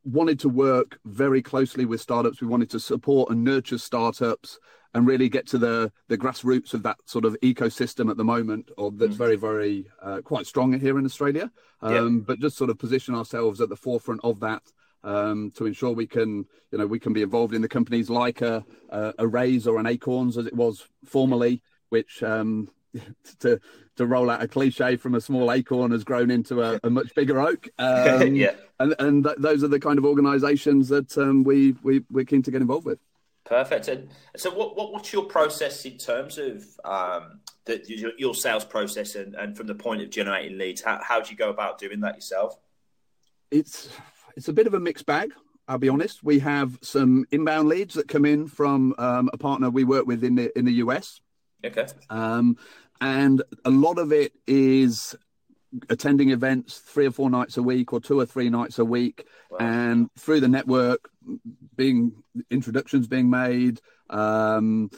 wanted 0.05 0.39
to 0.41 0.49
work 0.49 0.99
very 1.05 1.41
closely 1.41 1.85
with 1.87 2.01
startups. 2.01 2.41
We 2.41 2.47
wanted 2.47 2.71
to 2.71 2.81
support 2.81 3.31
and 3.31 3.43
nurture 3.43 3.79
startups 3.79 4.59
and 4.93 5.07
really 5.07 5.29
get 5.29 5.47
to 5.49 5.59
the 5.59 5.93
the 6.09 6.17
grassroots 6.17 6.73
of 6.73 6.83
that 6.85 6.99
sort 7.05 7.25
of 7.25 7.37
ecosystem 7.43 8.11
at 8.11 8.17
the 8.17 8.25
moment, 8.25 8.71
or 8.79 8.93
that's 8.93 9.15
mm. 9.15 9.19
very 9.19 9.37
very 9.37 9.87
uh, 10.01 10.21
quite 10.21 10.47
strong 10.47 10.79
here 10.79 10.99
in 10.99 11.05
Australia. 11.05 11.51
Um, 11.83 11.95
yeah. 11.95 12.25
But 12.27 12.39
just 12.41 12.57
sort 12.57 12.71
of 12.71 12.79
position 12.79 13.15
ourselves 13.15 13.61
at 13.61 13.69
the 13.69 13.77
forefront 13.77 14.21
of 14.23 14.41
that. 14.41 14.63
Um, 15.05 15.53
to 15.57 15.67
ensure 15.67 15.93
we 15.93 16.07
can, 16.07 16.47
you 16.73 16.79
know, 16.79 16.87
we 16.87 16.99
can 16.99 17.13
be 17.13 17.21
involved 17.21 17.53
in 17.53 17.61
the 17.61 17.69
companies 17.69 18.09
like 18.09 18.41
a, 18.41 18.65
a, 18.89 19.09
a 19.19 19.25
Raiz 19.25 19.67
or 19.67 19.79
an 19.79 19.87
Acorns 19.87 20.39
as 20.39 20.47
it 20.47 20.57
was 20.57 20.89
formerly, 21.05 21.61
which 21.91 22.23
um, 22.23 22.71
to 23.41 23.61
to 23.97 24.07
roll 24.07 24.31
out 24.31 24.43
a 24.43 24.49
cliche 24.49 24.97
from 24.97 25.15
a 25.15 25.21
small 25.21 25.53
acorn 25.53 25.93
has 25.93 26.05
grown 26.05 26.31
into 26.31 26.63
a, 26.63 26.81
a 26.83 26.91
much 26.91 27.15
bigger 27.15 27.41
oak. 27.41 27.69
Um, 27.79 28.35
yeah, 28.35 28.55
and 28.81 28.95
and 28.99 29.25
th- 29.25 29.37
those 29.39 29.63
are 29.63 29.69
the 29.69 29.79
kind 29.79 29.99
of 29.99 30.05
organisations 30.05 30.89
that 30.89 31.17
um, 31.19 31.45
we 31.45 31.73
we 31.83 32.03
we're 32.11 32.25
keen 32.25 32.43
to 32.43 32.51
get 32.51 32.61
involved 32.61 32.87
with. 32.87 32.99
Perfect. 33.45 33.89
And 33.89 34.09
so, 34.37 34.53
what, 34.55 34.77
what 34.77 34.93
what's 34.93 35.13
your 35.13 35.25
process 35.25 35.85
in 35.85 35.99
terms 35.99 36.39
of 36.39 36.65
um, 36.85 37.41
the, 37.67 37.83
your, 37.87 38.13
your, 38.17 38.35
sales 38.35 38.65
process, 38.65 39.17
and, 39.17 39.35
and 39.35 39.57
from 39.57 39.67
the 39.67 39.75
point 39.75 40.01
of 40.01 40.11
generating 40.11 40.57
leads? 40.57 40.81
How, 40.81 40.99
how 41.03 41.21
do 41.21 41.31
you 41.31 41.37
go 41.37 41.51
about 41.51 41.79
doing 41.79 42.01
that 42.01 42.15
yourself? 42.15 42.59
It's 43.51 43.91
it's 44.37 44.49
a 44.49 44.53
bit 44.53 44.67
of 44.67 44.75
a 44.75 44.81
mixed 44.81 45.07
bag. 45.07 45.33
I'll 45.67 45.79
be 45.79 45.88
honest. 45.88 46.23
We 46.23 46.41
have 46.41 46.79
some 46.83 47.25
inbound 47.31 47.69
leads 47.69 47.95
that 47.95 48.09
come 48.09 48.25
in 48.25 48.47
from 48.47 48.95
um, 48.99 49.31
a 49.33 49.38
partner 49.38 49.71
we 49.71 49.85
work 49.85 50.07
with 50.07 50.23
in 50.23 50.35
the 50.35 50.57
in 50.59 50.64
the 50.64 50.75
US. 50.75 51.21
Okay. 51.64 51.87
Um, 52.11 52.59
and 53.00 53.43
a 53.64 53.71
lot 53.71 53.99
of 53.99 54.12
it 54.12 54.33
is 54.47 55.17
attending 55.88 56.31
events 56.31 56.79
three 56.79 57.07
or 57.07 57.11
four 57.11 57.31
nights 57.31 57.57
a 57.57 57.62
week 57.62 57.93
or 57.93 58.00
two 58.00 58.21
or 58.21 58.26
three 58.26 58.49
nights 58.49 58.79
a 58.79 58.85
week 58.85 59.26
wow. 59.50 59.59
and 59.61 60.09
through 60.17 60.41
the 60.41 60.49
network 60.49 61.11
being 61.75 62.12
introductions 62.50 63.09
being 63.09 63.29
made 63.29 63.81
um, 64.11 64.91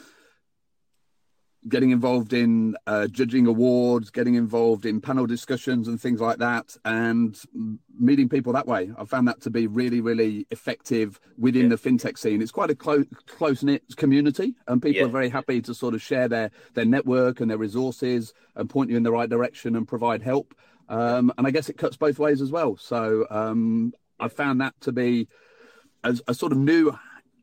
getting 1.68 1.90
involved 1.90 2.32
in 2.32 2.76
uh, 2.86 3.06
judging 3.08 3.46
awards, 3.46 4.10
getting 4.10 4.34
involved 4.34 4.86
in 4.86 5.00
panel 5.00 5.26
discussions 5.26 5.88
and 5.88 6.00
things 6.00 6.20
like 6.20 6.38
that, 6.38 6.76
and 6.84 7.40
meeting 7.98 8.28
people 8.28 8.52
that 8.52 8.66
way. 8.66 8.90
I 8.96 9.04
found 9.04 9.26
that 9.28 9.40
to 9.42 9.50
be 9.50 9.66
really, 9.66 10.00
really 10.00 10.46
effective 10.50 11.18
within 11.38 11.62
yeah. 11.62 11.76
the 11.76 11.76
fintech 11.76 12.18
scene. 12.18 12.40
It's 12.42 12.52
quite 12.52 12.70
a 12.70 12.74
clo- 12.74 13.04
close 13.26 13.62
knit 13.62 13.82
community, 13.96 14.54
and 14.68 14.80
people 14.80 15.00
yeah. 15.00 15.06
are 15.06 15.10
very 15.10 15.28
happy 15.28 15.60
to 15.62 15.74
sort 15.74 15.94
of 15.94 16.02
share 16.02 16.28
their 16.28 16.50
their 16.74 16.84
network 16.86 17.40
and 17.40 17.50
their 17.50 17.58
resources 17.58 18.32
and 18.54 18.70
point 18.70 18.90
you 18.90 18.96
in 18.96 19.02
the 19.02 19.12
right 19.12 19.28
direction 19.28 19.76
and 19.76 19.88
provide 19.88 20.22
help. 20.22 20.54
Um, 20.88 21.32
and 21.36 21.46
I 21.46 21.50
guess 21.50 21.68
it 21.68 21.78
cuts 21.78 21.96
both 21.96 22.18
ways 22.18 22.40
as 22.40 22.52
well. 22.52 22.76
So 22.76 23.26
um, 23.30 23.92
I 24.20 24.28
found 24.28 24.60
that 24.60 24.74
to 24.82 24.92
be 24.92 25.28
a, 26.04 26.16
a 26.28 26.34
sort 26.34 26.52
of 26.52 26.58
new 26.58 26.96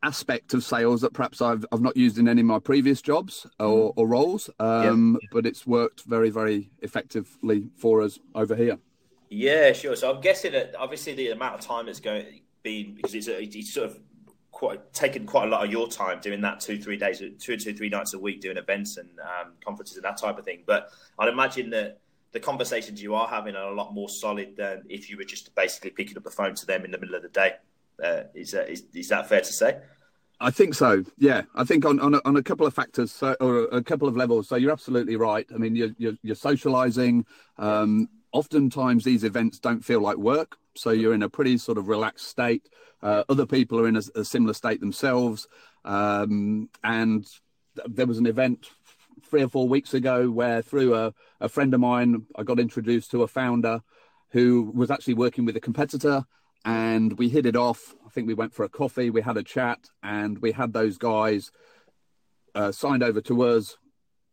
aspect 0.04 0.54
of 0.54 0.64
sales 0.64 1.02
that 1.02 1.14
perhaps 1.14 1.42
I've 1.42 1.66
I've 1.72 1.82
not 1.82 1.98
used 1.98 2.18
in 2.18 2.28
any 2.28 2.42
of 2.42 2.48
my 2.48 2.60
previous 2.60 3.02
jobs 3.02 3.48
or, 3.60 3.92
mm. 3.92 3.94
or 3.96 4.08
roles, 4.08 4.50
um, 4.60 5.18
yeah. 5.22 5.28
but 5.32 5.46
it's 5.46 5.66
worked 5.66 6.04
very 6.04 6.30
very 6.30 6.70
effectively 6.82 7.70
for 7.78 8.02
us 8.02 8.20
over 8.36 8.56
here. 8.56 8.78
Yeah, 9.30 9.74
sure. 9.74 9.96
So 9.96 10.14
I'm 10.14 10.22
guessing 10.22 10.52
that 10.52 10.76
obviously 10.78 11.14
the 11.14 11.30
amount 11.30 11.56
of 11.56 11.62
time 11.62 11.88
it's 11.88 12.00
going 12.00 12.42
been 12.62 12.96
because 12.96 13.14
it's, 13.14 13.28
it's 13.28 13.74
sort 13.74 13.90
of 13.90 14.00
quite 14.52 14.94
taken 14.94 15.26
quite 15.26 15.48
a 15.48 15.52
lot 15.52 15.66
of 15.66 15.72
your 15.72 15.88
time 15.88 16.20
doing 16.22 16.40
that 16.42 16.60
two 16.60 16.82
three 16.82 16.98
days 16.98 17.22
two 17.40 17.58
two 17.58 17.74
three 17.74 17.90
nights 17.90 18.14
a 18.14 18.20
week 18.20 18.40
doing 18.40 18.58
events 18.58 18.98
and 18.98 19.10
um, 19.20 19.54
conferences 19.66 19.98
and 19.98 20.06
that 20.06 20.18
type 20.18 20.38
of 20.38 20.46
thing. 20.46 20.64
But 20.66 20.90
I'd 21.20 21.30
imagine 21.30 21.70
that 21.72 22.00
the 22.32 22.40
conversations 22.40 23.02
you 23.02 23.16
are 23.16 23.28
having 23.28 23.56
are 23.56 23.72
a 23.72 23.76
lot 23.76 23.94
more 23.94 24.10
solid 24.10 24.56
than 24.56 24.84
if 24.90 25.10
you 25.10 25.18
were 25.18 25.24
just 25.24 25.54
basically 25.56 25.92
picking 25.92 26.18
up 26.18 26.24
the 26.24 26.32
phone 26.32 26.56
to 26.56 26.66
them 26.66 26.84
in 26.84 26.92
the 26.92 26.98
middle 26.98 27.16
of 27.16 27.22
the 27.22 27.30
day. 27.30 27.54
Uh, 28.04 28.24
is, 28.34 28.52
that, 28.52 28.70
is, 28.70 28.84
is 28.94 29.10
that 29.10 29.30
fair 29.30 29.40
to 29.40 29.54
say? 29.54 29.80
I 30.40 30.52
think 30.52 30.74
so. 30.74 31.04
Yeah, 31.18 31.44
I 31.56 31.64
think 31.64 31.86
on 31.86 32.00
on 32.00 32.16
a, 32.16 32.22
on 32.26 32.36
a 32.36 32.44
couple 32.44 32.68
of 32.68 32.74
factors 32.74 33.12
so, 33.12 33.36
or 33.40 33.64
a 33.66 33.84
couple 33.84 34.08
of 34.08 34.18
levels. 34.18 34.50
So 34.50 34.56
you're 34.56 34.72
absolutely 34.72 35.16
right. 35.16 35.48
I 35.54 35.58
mean, 35.58 35.76
you're 35.76 35.92
you're, 35.98 36.18
you're 36.22 36.36
socialising. 36.36 37.26
Um, 37.58 38.10
oftentimes, 38.32 39.04
these 39.04 39.24
events 39.24 39.60
don't 39.60 39.84
feel 39.86 40.02
like 40.02 40.18
work, 40.18 40.58
so 40.76 40.92
you're 40.92 41.14
in 41.14 41.24
a 41.24 41.30
pretty 41.30 41.58
sort 41.58 41.78
of 41.78 41.88
relaxed 41.88 42.28
state. 42.28 42.68
Uh, 43.02 43.24
other 43.30 43.46
people 43.46 43.80
are 43.80 43.88
in 43.88 43.96
a, 43.96 44.02
a 44.16 44.26
similar 44.26 44.54
state 44.54 44.80
themselves, 44.80 45.48
um, 45.86 46.70
and 46.84 47.26
there 47.86 48.06
was 48.06 48.18
an 48.18 48.26
event 48.26 48.70
three 49.24 49.44
or 49.44 49.50
four 49.50 49.68
weeks 49.68 49.94
ago 49.94 50.30
where, 50.30 50.62
through 50.62 50.96
a, 50.96 51.14
a 51.40 51.50
friend 51.50 51.74
of 51.74 51.80
mine, 51.80 52.26
I 52.36 52.44
got 52.44 52.60
introduced 52.60 53.12
to 53.12 53.24
a 53.24 53.28
founder 53.28 53.82
who 54.30 54.72
was 54.76 54.92
actually 54.92 55.14
working 55.14 55.46
with 55.46 55.56
a 55.56 55.62
competitor 55.62 56.26
and 56.66 57.18
we 57.18 57.30
hit 57.30 57.46
it 57.46 57.56
off. 57.56 57.96
I 58.06 58.10
think 58.10 58.28
we 58.28 58.34
went 58.34 58.54
for 58.54 58.64
a 58.64 58.70
coffee, 58.70 59.10
we 59.10 59.22
had 59.22 59.38
a 59.38 59.44
chat, 59.44 59.80
and 60.02 60.40
we 60.40 60.52
had 60.52 60.74
those 60.74 60.98
guys 60.98 61.52
uh, 62.56 62.72
signed 62.72 63.04
over 63.04 63.22
to 63.22 63.44
us. 63.44 63.78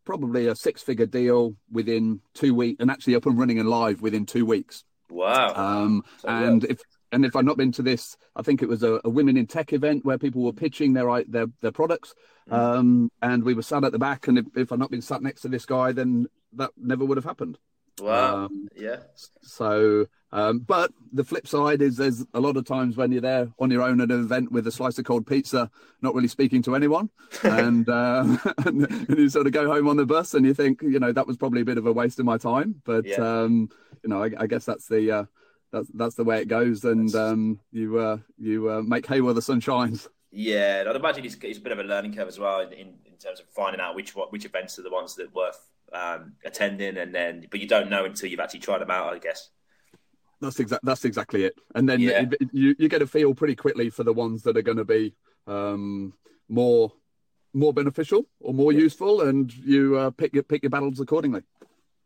Probably 0.03 0.47
a 0.47 0.55
six-figure 0.55 1.05
deal 1.05 1.55
within 1.71 2.21
two 2.33 2.55
weeks, 2.55 2.77
and 2.79 2.89
actually 2.89 3.15
up 3.15 3.25
and 3.25 3.37
running 3.37 3.59
and 3.59 3.69
live 3.69 4.01
within 4.01 4.25
two 4.25 4.45
weeks. 4.45 4.83
Wow! 5.09 5.53
Um, 5.55 6.03
so 6.17 6.29
and 6.29 6.63
if 6.65 6.81
and 7.11 7.25
if 7.25 7.35
I've 7.35 7.45
not 7.45 7.57
been 7.57 7.71
to 7.73 7.81
this, 7.81 8.17
I 8.35 8.41
think 8.41 8.61
it 8.61 8.69
was 8.69 8.83
a, 8.83 9.01
a, 9.03 9.09
women 9.09 9.37
in 9.37 9.45
tech 9.45 9.73
event 9.73 10.05
where 10.05 10.17
people 10.17 10.43
were 10.43 10.53
pitching 10.53 10.93
their 10.93 11.23
their, 11.27 11.47
their 11.61 11.71
products, 11.71 12.15
mm. 12.49 12.53
um, 12.53 13.11
and 13.21 13.43
we 13.43 13.53
were 13.53 13.61
sat 13.61 13.83
at 13.83 13.91
the 13.91 13.99
back. 13.99 14.27
And 14.27 14.39
if, 14.39 14.45
if 14.55 14.71
I'd 14.71 14.79
not 14.79 14.91
been 14.91 15.01
sat 15.01 15.21
next 15.21 15.41
to 15.41 15.49
this 15.49 15.65
guy, 15.65 15.91
then 15.91 16.27
that 16.53 16.71
never 16.77 17.05
would 17.05 17.17
have 17.17 17.25
happened. 17.25 17.59
Wow! 17.99 18.45
Um, 18.45 18.69
yeah. 18.75 18.97
So 19.41 20.07
um, 20.33 20.59
but 20.59 20.91
the 21.11 21.23
flip 21.23 21.47
side 21.47 21.81
is 21.81 21.97
there's 21.97 22.25
a 22.33 22.39
lot 22.39 22.55
of 22.55 22.65
times 22.65 22.95
when 22.95 23.11
you're 23.11 23.21
there 23.21 23.49
on 23.59 23.69
your 23.69 23.81
own 23.81 23.99
at 23.99 24.11
an 24.11 24.19
event 24.21 24.51
with 24.51 24.65
a 24.65 24.71
slice 24.71 24.97
of 24.97 25.05
cold 25.05 25.27
pizza, 25.27 25.69
not 26.01 26.15
really 26.15 26.29
speaking 26.29 26.61
to 26.63 26.75
anyone, 26.75 27.09
and, 27.43 27.87
uh, 27.89 28.37
and, 28.65 29.05
you 29.09 29.29
sort 29.29 29.47
of 29.47 29.53
go 29.53 29.67
home 29.67 29.87
on 29.89 29.97
the 29.97 30.05
bus 30.05 30.33
and 30.33 30.45
you 30.45 30.53
think, 30.53 30.81
you 30.81 30.99
know, 30.99 31.11
that 31.11 31.27
was 31.27 31.37
probably 31.37 31.61
a 31.61 31.65
bit 31.65 31.77
of 31.77 31.85
a 31.85 31.91
waste 31.91 32.19
of 32.19 32.25
my 32.25 32.37
time. 32.37 32.81
But 32.85 33.05
yeah. 33.05 33.15
um, 33.17 33.69
you 34.03 34.09
know, 34.09 34.23
I, 34.23 34.31
I, 34.37 34.47
guess 34.47 34.63
that's 34.63 34.87
the 34.87 35.11
uh, 35.11 35.25
that's 35.71 35.89
that's 35.93 36.15
the 36.15 36.23
way 36.23 36.41
it 36.41 36.47
goes, 36.47 36.85
and 36.85 37.13
um, 37.13 37.59
you 37.71 37.99
uh, 37.99 38.17
you 38.39 38.69
uh, 38.69 38.81
make 38.81 39.05
hay 39.05 39.19
while 39.19 39.33
the 39.33 39.41
sun 39.41 39.59
shines. 39.59 40.07
Yeah, 40.33 40.85
I'd 40.87 40.95
imagine 40.95 41.25
it's, 41.25 41.35
it's, 41.41 41.57
a 41.57 41.61
bit 41.61 41.73
of 41.73 41.79
a 41.79 41.83
learning 41.83 42.15
curve 42.15 42.29
as 42.29 42.39
well 42.39 42.61
in, 42.61 42.71
in 42.71 43.17
terms 43.21 43.41
of 43.41 43.47
finding 43.47 43.81
out 43.81 43.95
which 43.95 44.15
what 44.15 44.31
which 44.31 44.45
events 44.45 44.79
are 44.79 44.81
the 44.81 44.89
ones 44.89 45.15
that 45.15 45.35
worth 45.35 45.70
um, 45.93 46.33
attending, 46.45 46.97
and 46.97 47.13
then 47.13 47.47
but 47.49 47.59
you 47.59 47.67
don't 47.67 47.89
know 47.89 48.05
until 48.05 48.29
you've 48.29 48.39
actually 48.39 48.61
tried 48.61 48.79
them 48.79 48.91
out, 48.91 49.13
I 49.13 49.19
guess. 49.19 49.49
That's 50.39 50.59
exactly 50.59 50.87
that's 50.87 51.05
exactly 51.05 51.45
it. 51.45 51.55
And 51.75 51.87
then 51.87 51.99
yeah. 51.99 52.25
you 52.51 52.75
you 52.79 52.89
get 52.89 53.01
a 53.01 53.07
feel 53.07 53.35
pretty 53.35 53.55
quickly 53.55 53.89
for 53.89 54.03
the 54.03 54.13
ones 54.13 54.43
that 54.43 54.57
are 54.57 54.63
going 54.63 54.77
to 54.77 54.85
be 54.85 55.13
um, 55.47 56.13
more 56.49 56.91
more 57.53 57.73
beneficial 57.73 58.25
or 58.39 58.53
more 58.53 58.71
yeah. 58.71 58.79
useful, 58.79 59.21
and 59.21 59.53
you 59.53 59.97
uh, 59.97 60.09
pick 60.11 60.33
your 60.33 60.43
pick 60.43 60.63
your 60.63 60.69
battles 60.69 60.99
accordingly. 60.99 61.43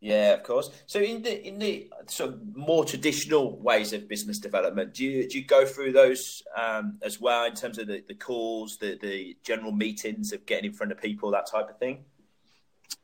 Yeah, 0.02 0.34
of 0.34 0.44
course. 0.44 0.70
So 0.86 1.00
in 1.00 1.22
the 1.22 1.48
in 1.48 1.58
the 1.58 1.90
sort 2.08 2.32
of 2.32 2.56
more 2.56 2.86
traditional 2.86 3.58
ways 3.60 3.94
of 3.94 4.08
business 4.08 4.38
development, 4.38 4.94
do 4.94 5.06
you 5.06 5.28
do 5.28 5.40
you 5.40 5.46
go 5.46 5.66
through 5.66 5.94
those 5.94 6.44
um, 6.56 7.00
as 7.02 7.20
well 7.20 7.46
in 7.46 7.54
terms 7.54 7.78
of 7.78 7.88
the, 7.88 8.04
the 8.08 8.14
calls, 8.14 8.78
the 8.78 9.00
the 9.02 9.38
general 9.44 9.72
meetings 9.72 10.34
of 10.34 10.46
getting 10.46 10.66
in 10.66 10.74
front 10.74 10.92
of 10.92 11.02
people, 11.02 11.32
that 11.32 11.48
type 11.50 11.70
of 11.70 11.80
thing? 11.80 12.06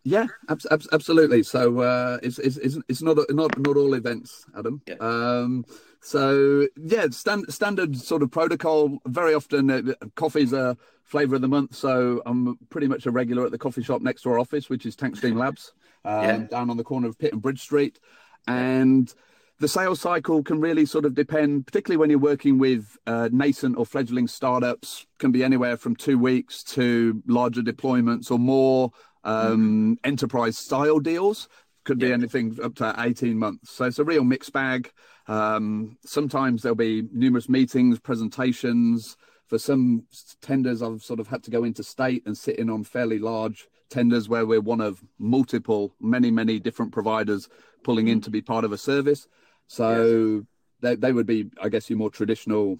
Yeah, 0.03 0.27
ab- 0.49 0.61
ab- 0.71 0.87
absolutely. 0.91 1.43
So 1.43 1.79
uh, 1.79 2.17
it's, 2.23 2.39
it's 2.39 2.57
it's 2.87 3.01
not 3.01 3.17
not 3.29 3.57
not 3.59 3.77
all 3.77 3.93
events, 3.93 4.45
Adam. 4.57 4.81
Yeah. 4.87 4.95
Um, 4.99 5.63
so 6.01 6.67
yeah, 6.75 7.07
stand, 7.11 7.53
standard 7.53 7.95
sort 7.95 8.23
of 8.23 8.31
protocol. 8.31 8.97
Very 9.05 9.35
often, 9.35 9.69
uh, 9.69 9.81
coffee's 10.15 10.53
a 10.53 10.75
flavour 11.03 11.35
of 11.35 11.41
the 11.41 11.47
month. 11.47 11.75
So 11.75 12.21
I'm 12.25 12.57
pretty 12.69 12.87
much 12.87 13.05
a 13.05 13.11
regular 13.11 13.45
at 13.45 13.51
the 13.51 13.59
coffee 13.59 13.83
shop 13.83 14.01
next 14.01 14.23
to 14.23 14.31
our 14.31 14.39
office, 14.39 14.69
which 14.69 14.85
is 14.87 14.95
Tankstream 14.95 15.35
Labs, 15.35 15.73
um, 16.05 16.23
yeah. 16.23 16.37
down 16.49 16.69
on 16.71 16.77
the 16.77 16.83
corner 16.83 17.07
of 17.07 17.19
Pitt 17.19 17.33
and 17.33 17.41
Bridge 17.41 17.61
Street, 17.61 17.99
and. 18.47 19.13
The 19.59 19.67
sales 19.67 20.01
cycle 20.01 20.41
can 20.41 20.59
really 20.59 20.87
sort 20.87 21.05
of 21.05 21.13
depend, 21.13 21.67
particularly 21.67 21.97
when 21.97 22.09
you're 22.09 22.17
working 22.17 22.57
with 22.57 22.97
uh, 23.05 23.29
nascent 23.31 23.77
or 23.77 23.85
fledgling 23.85 24.27
startups, 24.27 25.05
can 25.19 25.31
be 25.31 25.43
anywhere 25.43 25.77
from 25.77 25.95
two 25.95 26.17
weeks 26.17 26.63
to 26.63 27.21
larger 27.27 27.61
deployments 27.61 28.31
or 28.31 28.39
more 28.39 28.91
um, 29.23 29.95
mm. 29.95 30.07
enterprise 30.07 30.57
style 30.57 30.99
deals. 30.99 31.47
Could 31.83 31.97
be 31.97 32.07
yeah. 32.07 32.13
anything 32.13 32.57
up 32.63 32.75
to 32.75 32.93
18 32.97 33.37
months. 33.37 33.71
So 33.71 33.85
it's 33.85 33.97
a 33.97 34.03
real 34.03 34.23
mixed 34.23 34.53
bag. 34.53 34.91
Um, 35.27 35.97
sometimes 36.05 36.61
there'll 36.61 36.75
be 36.75 37.07
numerous 37.11 37.49
meetings, 37.49 37.99
presentations. 37.99 39.17
For 39.47 39.57
some 39.57 40.03
tenders, 40.41 40.83
I've 40.83 41.01
sort 41.01 41.19
of 41.19 41.27
had 41.27 41.43
to 41.43 41.51
go 41.51 41.63
into 41.63 41.83
state 41.83 42.23
and 42.25 42.37
sit 42.37 42.59
in 42.59 42.69
on 42.69 42.83
fairly 42.83 43.17
large 43.17 43.67
tenders 43.89 44.29
where 44.29 44.45
we're 44.45 44.61
one 44.61 44.79
of 44.79 45.03
multiple, 45.17 45.93
many, 45.99 46.31
many 46.31 46.59
different 46.59 46.91
providers 46.91 47.49
pulling 47.83 48.07
in 48.07 48.19
mm. 48.19 48.23
to 48.23 48.29
be 48.29 48.41
part 48.41 48.63
of 48.63 48.71
a 48.71 48.77
service. 48.77 49.27
So 49.67 50.35
yes. 50.35 50.43
they, 50.81 50.95
they 50.95 51.13
would 51.13 51.27
be, 51.27 51.49
I 51.61 51.69
guess, 51.69 51.89
your 51.89 51.97
more 51.97 52.09
traditional 52.09 52.79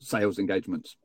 sales 0.00 0.38
engagements. 0.38 0.96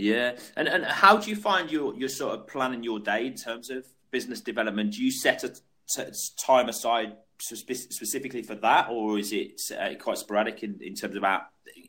Yeah, 0.00 0.36
and 0.56 0.66
and 0.66 0.84
how 0.84 1.18
do 1.18 1.30
you 1.30 1.36
find 1.36 1.70
your 1.70 1.94
your 1.94 2.08
sort 2.08 2.38
of 2.38 2.46
planning 2.46 2.82
your 2.82 2.98
day 2.98 3.26
in 3.26 3.34
terms 3.34 3.70
of 3.70 3.84
business 4.10 4.40
development? 4.40 4.94
Do 4.94 5.04
you 5.04 5.10
set 5.10 5.44
a 5.44 5.50
t- 5.50 6.12
time 6.38 6.68
aside 6.68 7.16
specifically 7.38 8.42
for 8.42 8.54
that, 8.56 8.88
or 8.90 9.18
is 9.18 9.32
it 9.32 9.60
uh, 9.78 9.94
quite 9.98 10.18
sporadic 10.18 10.62
in, 10.62 10.78
in 10.82 10.94
terms 10.94 11.16
of 11.16 11.24
out, 11.24 11.42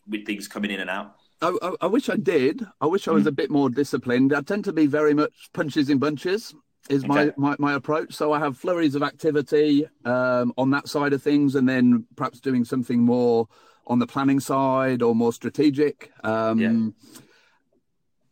with 0.08 0.26
things 0.26 0.48
coming 0.48 0.72
in 0.72 0.80
and 0.80 0.90
out? 0.90 1.16
I, 1.42 1.58
I, 1.62 1.74
I 1.82 1.88
wish 1.88 2.10
I 2.10 2.18
did. 2.18 2.66
I 2.80 2.86
wish 2.86 3.08
I 3.08 3.12
was 3.12 3.24
mm. 3.24 3.28
a 3.28 3.32
bit 3.32 3.50
more 3.50 3.70
disciplined. 3.70 4.34
I 4.34 4.42
tend 4.42 4.66
to 4.66 4.74
be 4.74 4.88
very 4.88 5.14
much 5.14 5.50
punches 5.54 5.90
in 5.90 5.98
bunches 5.98 6.54
is 6.90 7.04
okay. 7.06 7.32
my, 7.38 7.50
my, 7.52 7.56
my 7.60 7.74
approach. 7.74 8.14
So 8.14 8.34
I 8.34 8.40
have 8.40 8.58
flurries 8.58 8.96
of 8.96 9.04
activity 9.04 9.88
um, 10.04 10.54
on 10.58 10.72
that 10.72 10.88
side 10.88 11.14
of 11.14 11.24
things, 11.24 11.56
and 11.56 11.68
then 11.68 12.06
perhaps 12.16 12.40
doing 12.40 12.66
something 12.66 13.00
more 13.00 13.48
on 13.88 14.00
the 14.00 14.08
planning 14.08 14.40
side 14.40 15.02
or 15.02 15.16
more 15.16 15.34
strategic. 15.34 16.12
Um, 16.24 16.60
yeah 16.60 17.22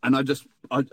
and 0.03 0.15
I 0.15 0.23
just 0.23 0.45
I, 0.71 0.83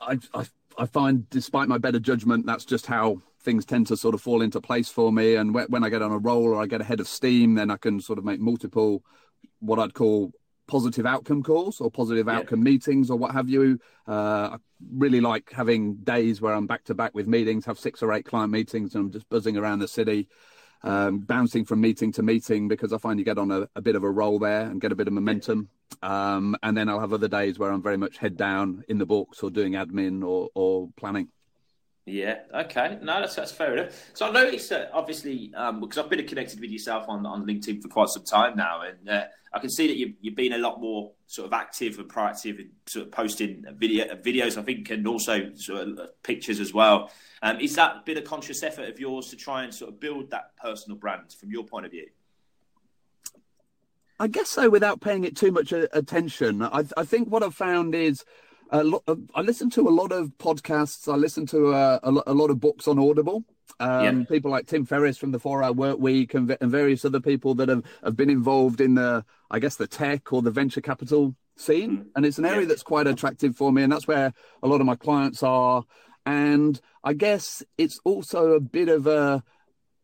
I 0.00 0.18
I 0.34 0.46
I 0.78 0.86
find, 0.86 1.28
despite 1.30 1.68
my 1.68 1.78
better 1.78 1.98
judgment, 1.98 2.46
that's 2.46 2.64
just 2.64 2.86
how 2.86 3.20
things 3.40 3.64
tend 3.64 3.86
to 3.88 3.96
sort 3.96 4.14
of 4.14 4.22
fall 4.22 4.42
into 4.42 4.60
place 4.60 4.88
for 4.88 5.12
me. 5.12 5.34
And 5.34 5.54
when 5.54 5.84
I 5.84 5.88
get 5.88 6.02
on 6.02 6.12
a 6.12 6.18
roll 6.18 6.44
or 6.44 6.62
I 6.62 6.66
get 6.66 6.80
ahead 6.80 7.00
of 7.00 7.08
steam, 7.08 7.54
then 7.54 7.70
I 7.70 7.76
can 7.76 8.00
sort 8.00 8.18
of 8.18 8.24
make 8.24 8.40
multiple 8.40 9.02
what 9.60 9.78
I'd 9.78 9.94
call 9.94 10.32
positive 10.68 11.06
outcome 11.06 11.42
calls 11.42 11.80
or 11.80 11.90
positive 11.90 12.26
yeah. 12.26 12.36
outcome 12.38 12.62
meetings 12.62 13.10
or 13.10 13.18
what 13.18 13.32
have 13.32 13.48
you. 13.48 13.78
Uh, 14.06 14.50
I 14.52 14.56
really 14.94 15.20
like 15.20 15.50
having 15.52 15.96
days 15.96 16.40
where 16.40 16.54
I'm 16.54 16.66
back 16.66 16.84
to 16.84 16.94
back 16.94 17.14
with 17.14 17.26
meetings, 17.26 17.66
have 17.66 17.78
six 17.78 18.02
or 18.02 18.12
eight 18.12 18.24
client 18.24 18.52
meetings, 18.52 18.94
and 18.94 19.06
I'm 19.06 19.12
just 19.12 19.28
buzzing 19.28 19.56
around 19.56 19.80
the 19.80 19.88
city. 19.88 20.28
Um, 20.84 21.18
bouncing 21.18 21.64
from 21.64 21.80
meeting 21.80 22.10
to 22.12 22.22
meeting 22.22 22.66
because 22.66 22.92
I 22.92 22.98
find 22.98 23.18
you 23.18 23.24
get 23.24 23.38
on 23.38 23.52
a, 23.52 23.68
a, 23.76 23.80
bit 23.80 23.94
of 23.94 24.02
a 24.02 24.10
roll 24.10 24.40
there 24.40 24.62
and 24.62 24.80
get 24.80 24.90
a 24.90 24.96
bit 24.96 25.06
of 25.06 25.12
momentum. 25.12 25.68
Um, 26.02 26.56
and 26.62 26.76
then 26.76 26.88
I'll 26.88 26.98
have 26.98 27.12
other 27.12 27.28
days 27.28 27.58
where 27.58 27.70
I'm 27.70 27.82
very 27.82 27.96
much 27.96 28.16
head 28.16 28.36
down 28.36 28.82
in 28.88 28.98
the 28.98 29.06
books 29.06 29.42
or 29.44 29.50
doing 29.50 29.74
admin 29.74 30.24
or, 30.24 30.48
or 30.54 30.88
planning. 30.96 31.28
Yeah. 32.04 32.40
Okay. 32.52 32.98
No, 33.00 33.20
that's 33.20 33.36
that's 33.36 33.52
fair 33.52 33.76
enough. 33.76 34.10
So 34.14 34.26
I 34.26 34.32
noticed 34.32 34.70
that 34.70 34.90
obviously 34.92 35.52
um, 35.54 35.80
because 35.80 35.98
I've 35.98 36.10
been 36.10 36.26
connected 36.26 36.58
with 36.58 36.70
yourself 36.70 37.04
on 37.08 37.24
on 37.26 37.46
LinkedIn 37.46 37.80
for 37.80 37.88
quite 37.88 38.08
some 38.08 38.24
time 38.24 38.56
now, 38.56 38.82
and 38.82 39.08
uh, 39.08 39.24
I 39.52 39.60
can 39.60 39.70
see 39.70 39.86
that 39.86 39.96
you've 39.96 40.14
you've 40.20 40.34
been 40.34 40.54
a 40.54 40.58
lot 40.58 40.80
more 40.80 41.12
sort 41.28 41.46
of 41.46 41.52
active 41.52 42.00
and 42.00 42.10
proactive 42.10 42.58
in 42.58 42.70
sort 42.86 43.06
of 43.06 43.12
posting 43.12 43.64
video 43.76 44.16
videos. 44.16 44.58
I 44.58 44.62
think 44.62 44.90
and 44.90 45.06
also 45.06 45.52
sort 45.54 45.88
of 45.88 46.22
pictures 46.24 46.58
as 46.58 46.74
well. 46.74 47.12
Um, 47.40 47.60
is 47.60 47.76
that 47.76 48.04
been 48.04 48.18
a 48.18 48.22
conscious 48.22 48.64
effort 48.64 48.88
of 48.88 48.98
yours 48.98 49.28
to 49.28 49.36
try 49.36 49.62
and 49.62 49.72
sort 49.72 49.92
of 49.92 50.00
build 50.00 50.30
that 50.30 50.56
personal 50.56 50.98
brand 50.98 51.32
from 51.32 51.52
your 51.52 51.64
point 51.64 51.86
of 51.86 51.92
view? 51.92 52.08
I 54.18 54.26
guess 54.26 54.50
so, 54.50 54.70
without 54.70 55.00
paying 55.00 55.24
it 55.24 55.36
too 55.36 55.52
much 55.52 55.72
attention. 55.72 56.62
I, 56.62 56.84
I 56.96 57.04
think 57.04 57.28
what 57.28 57.42
I've 57.42 57.54
found 57.54 57.94
is 57.94 58.24
a 58.72 58.82
lot. 58.82 59.02
Of, 59.06 59.20
I 59.34 59.42
listen 59.42 59.70
to 59.70 59.88
a 59.88 59.90
lot 59.90 60.12
of 60.12 60.28
podcasts. 60.38 61.12
I 61.12 61.16
listen 61.16 61.46
to 61.46 61.74
uh, 61.74 62.00
a, 62.02 62.30
a, 62.30 62.34
lot 62.34 62.50
of 62.50 62.58
books 62.58 62.88
on 62.88 62.98
Audible. 62.98 63.44
Um, 63.78 64.04
yeah. 64.04 64.24
People 64.28 64.50
like 64.50 64.66
Tim 64.66 64.84
Ferriss 64.84 65.18
from 65.18 65.30
the 65.30 65.38
Four 65.38 65.62
Hour 65.62 65.72
Work 65.72 65.98
Week 65.98 66.34
and, 66.34 66.56
and, 66.60 66.70
various 66.70 67.04
other 67.04 67.20
people 67.20 67.54
that 67.56 67.68
have, 67.68 67.84
have 68.02 68.16
been 68.16 68.30
involved 68.30 68.80
in 68.80 68.94
the, 68.94 69.24
I 69.50 69.58
guess, 69.58 69.76
the 69.76 69.86
tech 69.86 70.32
or 70.32 70.42
the 70.42 70.50
venture 70.50 70.80
capital 70.80 71.36
scene. 71.56 71.98
Mm. 71.98 72.06
And 72.16 72.26
it's 72.26 72.38
an 72.38 72.46
area 72.46 72.62
yeah. 72.62 72.68
that's 72.68 72.82
quite 72.82 73.06
attractive 73.06 73.56
for 73.56 73.72
me. 73.72 73.82
And 73.82 73.92
that's 73.92 74.08
where 74.08 74.32
a 74.62 74.68
lot 74.68 74.80
of 74.80 74.86
my 74.86 74.96
clients 74.96 75.42
are. 75.42 75.84
And 76.24 76.80
I 77.04 77.12
guess 77.12 77.62
it's 77.76 78.00
also 78.04 78.52
a 78.52 78.60
bit 78.60 78.88
of 78.88 79.06
a, 79.06 79.42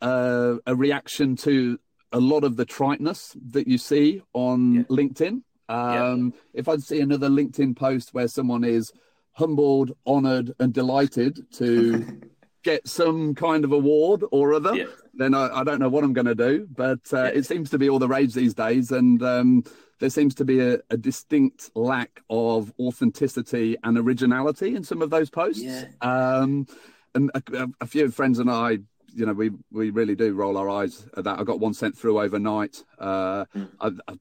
a, 0.01 0.59
a 0.67 0.75
reaction 0.75 1.37
to 1.37 1.79
a 2.13 2.21
lot 2.21 2.45
of 2.45 2.57
the 2.57 2.65
triteness 2.65 3.37
that 3.51 3.67
you 3.67 3.79
see 3.79 4.23
on 4.33 4.75
yeah. 4.75 4.83
LinkedIn. 4.85 5.43
Um, 5.69 6.33
yeah. 6.35 6.61
If 6.61 6.69
I'd 6.69 6.83
see 6.83 7.01
another 7.01 7.29
LinkedIn 7.29 7.77
post 7.77 8.15
where 8.15 8.29
someone 8.29 8.65
is 8.65 8.93
humbled, 9.33 9.93
honored, 10.07 10.55
and 10.59 10.73
delighted 10.73 11.47
to 11.55 12.21
get 12.65 12.87
some 12.89 13.35
kind 13.35 13.65
of 13.65 13.73
award 13.73 14.25
or 14.33 14.55
other, 14.55 14.75
yeah. 14.75 14.87
then 15.15 15.35
I, 15.35 15.61
I, 15.61 15.65
don't 15.65 15.79
know 15.79 15.89
what 15.89 16.05
I'm 16.05 16.13
going 16.13 16.27
to 16.27 16.35
do. 16.35 16.67
But 16.75 17.01
uh, 17.13 17.31
it 17.35 17.47
seems 17.47 17.71
to 17.71 17.79
be 17.79 17.89
all 17.89 17.99
the 17.99 18.09
rage 18.09 18.35
these 18.35 18.55
days. 18.55 18.91
And 18.91 19.23
um, 19.23 19.65
there 20.01 20.11
seems 20.11 20.35
to 20.37 20.45
be 20.45 20.61
a, 20.61 20.79
a, 20.91 20.97
distinct 20.97 21.71
lack 21.75 22.21
of 22.31 22.73
authenticity 22.81 23.77
and 23.85 23.97
originality 23.97 24.75
in 24.75 24.85
some 24.85 25.03
of 25.03 25.11
those 25.11 25.31
posts. 25.31 25.85
Um, 26.01 26.67
and 27.15 27.31
a, 27.35 27.69
a 27.81 27.87
few 27.87 28.11
friends 28.11 28.39
and 28.39 28.51
I 28.51 28.79
you 29.19 29.27
know, 29.27 29.33
we 29.33 29.51
we 29.73 29.91
really 29.91 30.15
do 30.15 30.33
roll 30.33 30.57
our 30.57 30.71
eyes 30.71 31.07
at 31.17 31.25
that. 31.25 31.41
I 31.41 31.45
got 31.45 31.59
one 31.59 31.75
sent 31.75 31.99
through 31.99 32.21
overnight. 32.21 32.85
Uh, 32.99 33.45
mm. 33.57 33.69
I, 33.81 33.91
I, 34.07 34.15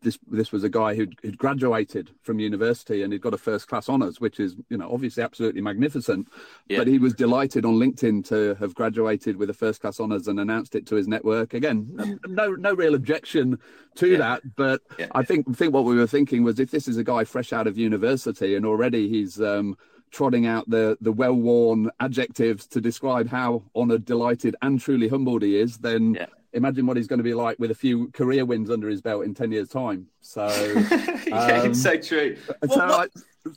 this 0.00 0.16
this 0.28 0.52
was 0.52 0.62
a 0.62 0.68
guy 0.68 0.94
who'd, 0.94 1.18
who'd, 1.22 1.36
graduated 1.36 2.10
from 2.22 2.38
university 2.38 3.02
and 3.02 3.12
he'd 3.12 3.20
got 3.22 3.34
a 3.34 3.38
first 3.38 3.66
class 3.66 3.88
honours, 3.88 4.20
which 4.20 4.38
is 4.38 4.54
you 4.68 4.76
know 4.76 4.88
obviously 4.92 5.24
absolutely 5.24 5.60
magnificent. 5.60 6.28
Yeah. 6.68 6.78
But 6.78 6.86
he 6.86 6.98
was 6.98 7.14
delighted 7.14 7.64
on 7.64 7.74
LinkedIn 7.74 8.28
to 8.28 8.54
have 8.60 8.76
graduated 8.76 9.36
with 9.36 9.50
a 9.50 9.54
first 9.54 9.80
class 9.80 9.98
honours 9.98 10.28
and 10.28 10.38
announced 10.38 10.76
it 10.76 10.86
to 10.86 10.94
his 10.94 11.08
network. 11.08 11.52
Again, 11.52 12.20
no 12.26 12.52
no 12.52 12.74
real 12.74 12.94
objection 12.94 13.58
to 13.96 14.12
yeah. 14.12 14.18
that, 14.18 14.54
but 14.54 14.82
yeah. 14.98 15.08
I 15.12 15.24
think 15.24 15.56
think 15.56 15.74
what 15.74 15.84
we 15.84 15.96
were 15.96 16.06
thinking 16.06 16.44
was 16.44 16.60
if 16.60 16.70
this 16.70 16.86
is 16.86 16.96
a 16.96 17.04
guy 17.04 17.24
fresh 17.24 17.52
out 17.52 17.66
of 17.66 17.76
university 17.76 18.54
and 18.54 18.64
already 18.64 19.08
he's 19.08 19.40
um, 19.40 19.76
trotting 20.14 20.46
out 20.46 20.68
the 20.70 20.96
the 21.00 21.12
well 21.12 21.34
worn 21.34 21.90
adjectives 22.00 22.66
to 22.68 22.80
describe 22.80 23.28
how 23.28 23.62
honoured, 23.74 24.04
delighted, 24.04 24.54
and 24.62 24.80
truly 24.80 25.08
humbled 25.08 25.42
he 25.42 25.58
is, 25.58 25.76
then 25.78 26.14
yeah. 26.14 26.26
imagine 26.52 26.86
what 26.86 26.96
he's 26.96 27.08
going 27.08 27.18
to 27.18 27.24
be 27.24 27.34
like 27.34 27.58
with 27.58 27.70
a 27.70 27.74
few 27.74 28.08
career 28.12 28.44
wins 28.44 28.70
under 28.70 28.88
his 28.88 29.02
belt 29.02 29.24
in 29.24 29.34
ten 29.34 29.50
years' 29.50 29.68
time. 29.68 30.06
So 30.20 30.46
yeah, 31.26 31.60
um, 31.62 31.70
it's 31.70 31.82
so 31.82 31.96
true. 31.96 32.36
So, 32.70 32.80
I, 32.80 33.06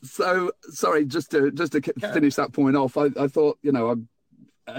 so 0.03 0.51
sorry, 0.69 1.05
just 1.05 1.31
to 1.31 1.51
just 1.51 1.73
to 1.73 1.81
finish 1.81 2.35
that 2.35 2.51
point 2.51 2.75
off, 2.75 2.97
I, 2.97 3.09
I 3.19 3.27
thought 3.27 3.59
you 3.61 3.71
know, 3.71 3.91
I, 3.91 3.95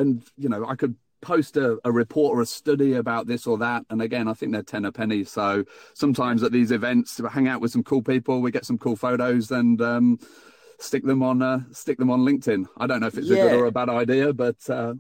and 0.00 0.22
you 0.36 0.48
know, 0.48 0.66
I 0.66 0.74
could 0.74 0.96
post 1.20 1.56
a, 1.56 1.78
a, 1.84 1.90
report 1.90 2.36
or 2.36 2.40
a 2.40 2.46
study 2.46 2.92
about 2.94 3.26
this 3.26 3.44
or 3.44 3.58
that. 3.58 3.84
And 3.90 4.00
again, 4.00 4.28
I 4.28 4.34
think 4.34 4.52
they're 4.52 4.62
ten 4.62 4.84
a 4.84 4.92
penny. 4.92 5.24
So 5.24 5.64
sometimes 5.94 6.42
at 6.42 6.52
these 6.52 6.70
events, 6.70 7.20
we 7.20 7.28
hang 7.28 7.48
out 7.48 7.60
with 7.60 7.70
some 7.70 7.82
cool 7.82 8.02
people, 8.02 8.40
we 8.40 8.50
get 8.50 8.64
some 8.64 8.78
cool 8.78 8.96
photos, 8.96 9.50
and 9.50 9.80
um, 9.80 10.18
stick 10.78 11.04
them 11.04 11.22
on 11.22 11.42
uh, 11.42 11.60
stick 11.72 11.98
them 11.98 12.10
on 12.10 12.20
LinkedIn. 12.20 12.66
I 12.76 12.86
don't 12.86 13.00
know 13.00 13.06
if 13.06 13.18
it's 13.18 13.28
yeah. 13.28 13.44
a 13.44 13.50
good 13.50 13.60
or 13.60 13.66
a 13.66 13.72
bad 13.72 13.88
idea, 13.88 14.32
but 14.32 14.56
uh, 14.70 14.94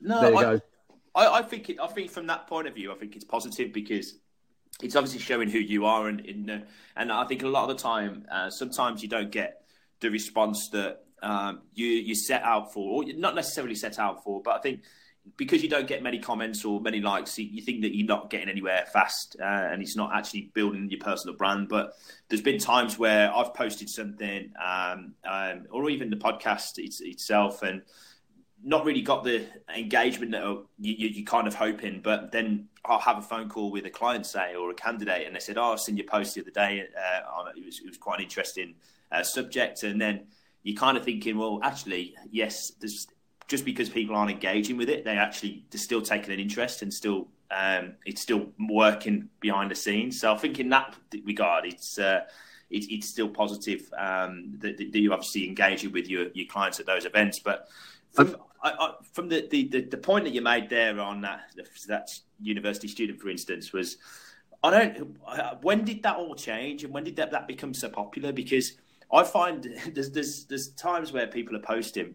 no, 0.00 0.20
there 0.20 0.30
you 0.30 0.38
I, 0.38 0.42
go. 0.42 0.60
I, 1.14 1.26
I 1.38 1.42
think 1.42 1.70
it, 1.70 1.78
I 1.80 1.86
think 1.88 2.10
from 2.10 2.26
that 2.26 2.46
point 2.46 2.68
of 2.68 2.74
view, 2.74 2.92
I 2.92 2.96
think 2.96 3.16
it's 3.16 3.24
positive 3.24 3.72
because 3.72 4.18
it's 4.82 4.96
obviously 4.96 5.20
showing 5.20 5.48
who 5.48 5.58
you 5.58 5.86
are, 5.86 6.08
and 6.08 6.20
in, 6.20 6.50
uh, 6.50 6.64
and 6.96 7.12
I 7.12 7.24
think 7.24 7.42
a 7.42 7.48
lot 7.48 7.70
of 7.70 7.76
the 7.76 7.82
time, 7.82 8.26
uh, 8.30 8.50
sometimes 8.50 9.02
you 9.02 9.08
don't 9.08 9.30
get 9.30 9.62
the 10.00 10.10
response 10.10 10.68
that 10.70 11.04
um, 11.22 11.62
you 11.74 11.86
you 11.86 12.14
set 12.14 12.42
out 12.42 12.72
for, 12.72 13.04
or 13.04 13.12
not 13.12 13.34
necessarily 13.34 13.74
set 13.74 13.98
out 13.98 14.24
for, 14.24 14.42
but 14.42 14.56
I 14.56 14.60
think 14.60 14.82
because 15.36 15.62
you 15.62 15.68
don't 15.68 15.86
get 15.86 16.02
many 16.02 16.18
comments 16.18 16.64
or 16.64 16.80
many 16.80 17.00
likes, 17.00 17.38
you 17.38 17.62
think 17.62 17.82
that 17.82 17.94
you're 17.94 18.06
not 18.06 18.30
getting 18.30 18.48
anywhere 18.48 18.86
fast, 18.92 19.36
uh, 19.40 19.44
and 19.44 19.82
it's 19.82 19.96
not 19.96 20.14
actually 20.14 20.50
building 20.54 20.88
your 20.90 21.00
personal 21.00 21.36
brand. 21.36 21.68
But 21.68 21.94
there's 22.28 22.42
been 22.42 22.58
times 22.58 22.98
where 22.98 23.34
I've 23.34 23.54
posted 23.54 23.88
something, 23.88 24.52
um, 24.62 25.14
um, 25.24 25.66
or 25.70 25.90
even 25.90 26.10
the 26.10 26.16
podcast 26.16 26.78
it's, 26.78 27.00
itself, 27.00 27.62
and 27.62 27.82
not 28.62 28.84
really 28.84 29.02
got 29.02 29.24
the 29.24 29.46
engagement 29.74 30.32
that 30.32 30.42
you, 30.78 31.08
you, 31.08 31.22
are 31.22 31.26
kind 31.26 31.46
of 31.46 31.54
hoping. 31.54 32.00
But 32.02 32.32
then 32.32 32.68
I'll 32.84 32.98
have 32.98 33.18
a 33.18 33.22
phone 33.22 33.48
call 33.48 33.70
with 33.70 33.86
a 33.86 33.90
client, 33.90 34.26
say, 34.26 34.54
or 34.54 34.70
a 34.70 34.74
candidate, 34.74 35.26
and 35.26 35.34
they 35.34 35.40
said, 35.40 35.58
"Oh, 35.58 35.72
I've 35.72 35.80
seen 35.80 35.96
your 35.96 36.06
post 36.06 36.34
the 36.34 36.42
other 36.42 36.50
day. 36.50 36.82
Uh, 36.96 37.44
it, 37.56 37.64
was, 37.64 37.80
it 37.80 37.86
was 37.86 37.98
quite 37.98 38.18
an 38.18 38.24
interesting 38.24 38.74
uh, 39.12 39.22
subject," 39.22 39.82
and 39.82 40.00
then 40.00 40.26
you're 40.62 40.76
kind 40.76 40.96
of 40.96 41.04
thinking, 41.04 41.38
well, 41.38 41.60
actually, 41.62 42.14
yes, 42.30 42.72
there's 42.80 43.06
just 43.50 43.64
because 43.64 43.88
people 43.88 44.14
aren't 44.14 44.30
engaging 44.30 44.76
with 44.76 44.88
it, 44.88 45.04
they 45.04 45.16
actually 45.18 45.64
they're 45.70 45.80
still 45.80 46.00
taking 46.00 46.32
an 46.32 46.38
interest 46.38 46.82
and 46.82 46.94
still 46.94 47.26
um, 47.50 47.94
it's 48.06 48.22
still 48.22 48.46
working 48.68 49.28
behind 49.40 49.72
the 49.72 49.74
scenes. 49.74 50.20
So 50.20 50.32
I 50.32 50.38
think 50.38 50.60
in 50.60 50.68
that 50.68 50.94
regard, 51.24 51.66
it's 51.66 51.98
uh, 51.98 52.20
it, 52.70 52.84
it's 52.88 53.08
still 53.08 53.28
positive 53.28 53.92
um, 53.98 54.54
that, 54.58 54.76
that, 54.78 54.94
you 54.94 55.12
obviously 55.12 55.48
engaging 55.48 55.90
with 55.90 56.08
your, 56.08 56.28
your 56.32 56.46
clients 56.46 56.78
at 56.78 56.86
those 56.86 57.04
events. 57.04 57.40
But 57.40 57.68
from 58.12 58.36
I, 58.62 58.70
I, 58.70 58.92
from 59.12 59.28
the, 59.28 59.48
the, 59.50 59.64
the, 59.64 59.96
point 59.96 60.26
that 60.26 60.32
you 60.32 60.42
made 60.42 60.70
there 60.70 61.00
on 61.00 61.20
that 61.22 61.50
that 61.88 62.10
university 62.40 62.86
student, 62.86 63.20
for 63.20 63.30
instance, 63.30 63.72
was 63.72 63.96
I 64.62 64.70
don't 64.70 65.16
when 65.62 65.84
did 65.84 66.04
that 66.04 66.14
all 66.14 66.36
change 66.36 66.84
and 66.84 66.94
when 66.94 67.02
did 67.02 67.16
that, 67.16 67.32
that 67.32 67.48
become 67.48 67.74
so 67.74 67.88
popular? 67.88 68.30
Because 68.30 68.74
I 69.12 69.24
find 69.24 69.76
there's, 69.92 70.12
there's 70.12 70.44
there's 70.44 70.68
times 70.68 71.10
where 71.10 71.26
people 71.26 71.56
are 71.56 71.62
posting 71.62 72.14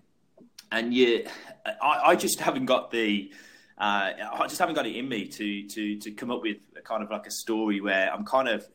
and 0.72 0.94
you, 0.94 1.26
I, 1.66 2.02
I 2.06 2.16
just 2.16 2.40
haven't 2.40 2.66
got 2.66 2.92
the. 2.92 3.32
Uh, 3.78 4.12
I 4.34 4.48
just 4.48 4.58
haven't 4.58 4.76
got 4.76 4.86
it 4.86 4.96
in 4.96 5.10
me 5.10 5.28
to 5.28 5.68
to 5.68 6.00
to 6.00 6.12
come 6.12 6.32
up 6.32 6.42
with 6.42 6.58
a 6.78 6.82
kind 6.82 7.04
of 7.04 7.12
like 7.12 7.28
a 7.28 7.32
story 7.32 7.82
where 7.82 8.12
I'm 8.14 8.26
kind 8.26 8.48
of 8.48 8.66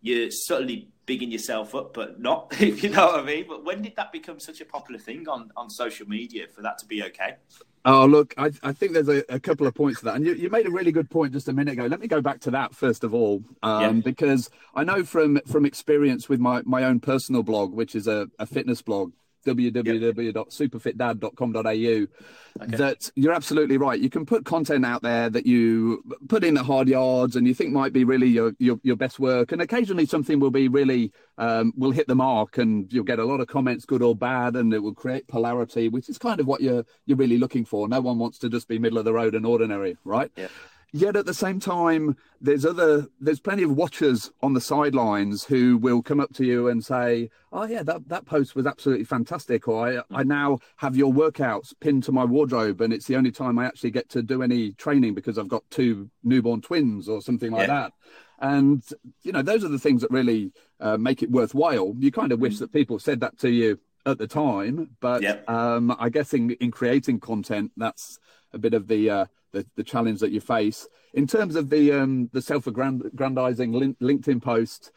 you're 0.00 0.30
subtly 0.30 0.88
bigging 1.06 1.32
yourself 1.32 1.74
up, 1.74 1.94
but 1.94 2.20
not, 2.20 2.54
if 2.60 2.84
you 2.84 2.90
know 2.90 3.06
what 3.06 3.20
I 3.20 3.24
mean. 3.24 3.46
But 3.48 3.64
when 3.64 3.82
did 3.82 3.96
that 3.96 4.12
become 4.12 4.38
such 4.38 4.60
a 4.60 4.64
popular 4.64 5.00
thing 5.00 5.28
on, 5.28 5.50
on 5.56 5.70
social 5.70 6.06
media 6.06 6.46
for 6.54 6.62
that 6.62 6.78
to 6.78 6.86
be 6.86 7.02
okay? 7.02 7.36
Oh, 7.84 8.04
look, 8.04 8.34
I, 8.36 8.50
I 8.62 8.72
think 8.72 8.92
there's 8.92 9.08
a, 9.08 9.24
a, 9.32 9.40
couple 9.40 9.66
of 9.66 9.74
points 9.74 10.00
to 10.00 10.06
that. 10.06 10.16
And 10.16 10.26
you, 10.26 10.34
you, 10.34 10.50
made 10.50 10.66
a 10.66 10.70
really 10.70 10.92
good 10.92 11.08
point 11.08 11.32
just 11.32 11.48
a 11.48 11.52
minute 11.52 11.72
ago. 11.72 11.86
Let 11.86 12.00
me 12.00 12.06
go 12.06 12.20
back 12.20 12.40
to 12.40 12.50
that 12.50 12.74
first 12.74 13.02
of 13.02 13.14
all, 13.14 13.42
um, 13.62 13.96
yeah. 13.96 14.02
because 14.02 14.50
I 14.74 14.84
know 14.84 15.04
from, 15.04 15.40
from 15.46 15.64
experience 15.64 16.28
with 16.28 16.38
my, 16.38 16.60
my 16.66 16.84
own 16.84 17.00
personal 17.00 17.42
blog, 17.42 17.72
which 17.72 17.94
is 17.94 18.06
a, 18.06 18.28
a 18.38 18.44
fitness 18.44 18.82
blog, 18.82 19.12
www.superfitdad.com.au 19.46 21.62
okay. 21.62 22.76
that 22.76 23.10
you're 23.14 23.32
absolutely 23.32 23.76
right. 23.76 24.00
You 24.00 24.10
can 24.10 24.26
put 24.26 24.44
content 24.44 24.84
out 24.84 25.02
there 25.02 25.30
that 25.30 25.46
you 25.46 26.02
put 26.28 26.44
in 26.44 26.54
the 26.54 26.62
hard 26.62 26.88
yards 26.88 27.36
and 27.36 27.46
you 27.46 27.54
think 27.54 27.72
might 27.72 27.92
be 27.92 28.04
really 28.04 28.28
your, 28.28 28.52
your, 28.58 28.78
your 28.82 28.96
best 28.96 29.18
work. 29.18 29.52
And 29.52 29.62
occasionally 29.62 30.06
something 30.06 30.40
will 30.40 30.50
be 30.50 30.68
really, 30.68 31.12
um, 31.38 31.72
will 31.76 31.92
hit 31.92 32.08
the 32.08 32.14
mark 32.14 32.58
and 32.58 32.92
you'll 32.92 33.04
get 33.04 33.18
a 33.18 33.24
lot 33.24 33.40
of 33.40 33.48
comments, 33.48 33.84
good 33.84 34.02
or 34.02 34.14
bad, 34.14 34.56
and 34.56 34.72
it 34.74 34.82
will 34.82 34.94
create 34.94 35.26
polarity, 35.28 35.88
which 35.88 36.08
is 36.08 36.18
kind 36.18 36.40
of 36.40 36.46
what 36.46 36.60
you're, 36.60 36.84
you're 37.06 37.16
really 37.16 37.38
looking 37.38 37.64
for. 37.64 37.88
No 37.88 38.00
one 38.00 38.18
wants 38.18 38.38
to 38.38 38.48
just 38.48 38.68
be 38.68 38.78
middle 38.78 38.98
of 38.98 39.04
the 39.04 39.12
road 39.12 39.34
and 39.34 39.46
ordinary, 39.46 39.96
right? 40.04 40.30
Yeah. 40.36 40.48
Yet 40.92 41.16
at 41.16 41.26
the 41.26 41.34
same 41.34 41.60
time, 41.60 42.16
there's 42.40 42.64
other, 42.64 43.08
there's 43.20 43.40
plenty 43.40 43.62
of 43.62 43.76
watchers 43.76 44.30
on 44.42 44.54
the 44.54 44.60
sidelines 44.60 45.44
who 45.44 45.76
will 45.76 46.02
come 46.02 46.18
up 46.18 46.32
to 46.34 46.46
you 46.46 46.68
and 46.68 46.82
say, 46.82 47.28
"Oh 47.52 47.64
yeah, 47.64 47.82
that 47.82 48.08
that 48.08 48.24
post 48.24 48.56
was 48.56 48.66
absolutely 48.66 49.04
fantastic," 49.04 49.68
or 49.68 49.86
"I 49.86 50.02
I 50.10 50.22
now 50.22 50.60
have 50.76 50.96
your 50.96 51.12
workouts 51.12 51.74
pinned 51.78 52.04
to 52.04 52.12
my 52.12 52.24
wardrobe, 52.24 52.80
and 52.80 52.92
it's 52.92 53.06
the 53.06 53.16
only 53.16 53.30
time 53.30 53.58
I 53.58 53.66
actually 53.66 53.90
get 53.90 54.08
to 54.10 54.22
do 54.22 54.42
any 54.42 54.72
training 54.72 55.14
because 55.14 55.36
I've 55.36 55.48
got 55.48 55.68
two 55.70 56.08
newborn 56.24 56.62
twins 56.62 57.06
or 57.06 57.20
something 57.20 57.52
like 57.52 57.68
yeah. 57.68 57.74
that." 57.74 57.92
And 58.40 58.82
you 59.22 59.32
know, 59.32 59.42
those 59.42 59.64
are 59.64 59.68
the 59.68 59.78
things 59.78 60.00
that 60.00 60.10
really 60.10 60.52
uh, 60.80 60.96
make 60.96 61.22
it 61.22 61.30
worthwhile. 61.30 61.94
You 61.98 62.10
kind 62.10 62.32
of 62.32 62.40
wish 62.40 62.56
mm. 62.56 62.60
that 62.60 62.72
people 62.72 62.98
said 62.98 63.20
that 63.20 63.38
to 63.40 63.50
you 63.50 63.78
at 64.06 64.16
the 64.16 64.26
time, 64.26 64.96
but 65.00 65.22
yeah. 65.22 65.40
um, 65.48 65.94
I 65.98 66.08
guess 66.08 66.32
in, 66.32 66.52
in 66.52 66.70
creating 66.70 67.20
content, 67.20 67.72
that's 67.76 68.18
a 68.52 68.58
bit 68.58 68.72
of 68.72 68.86
the 68.88 69.10
uh, 69.10 69.26
the, 69.52 69.66
the 69.76 69.84
challenge 69.84 70.20
that 70.20 70.30
you 70.30 70.40
face 70.40 70.86
in 71.14 71.26
terms 71.26 71.56
of 71.56 71.70
the 71.70 71.92
um, 71.92 72.30
the 72.32 72.42
self-aggrandizing 72.42 73.96
LinkedIn 74.00 74.42
post. 74.42 74.92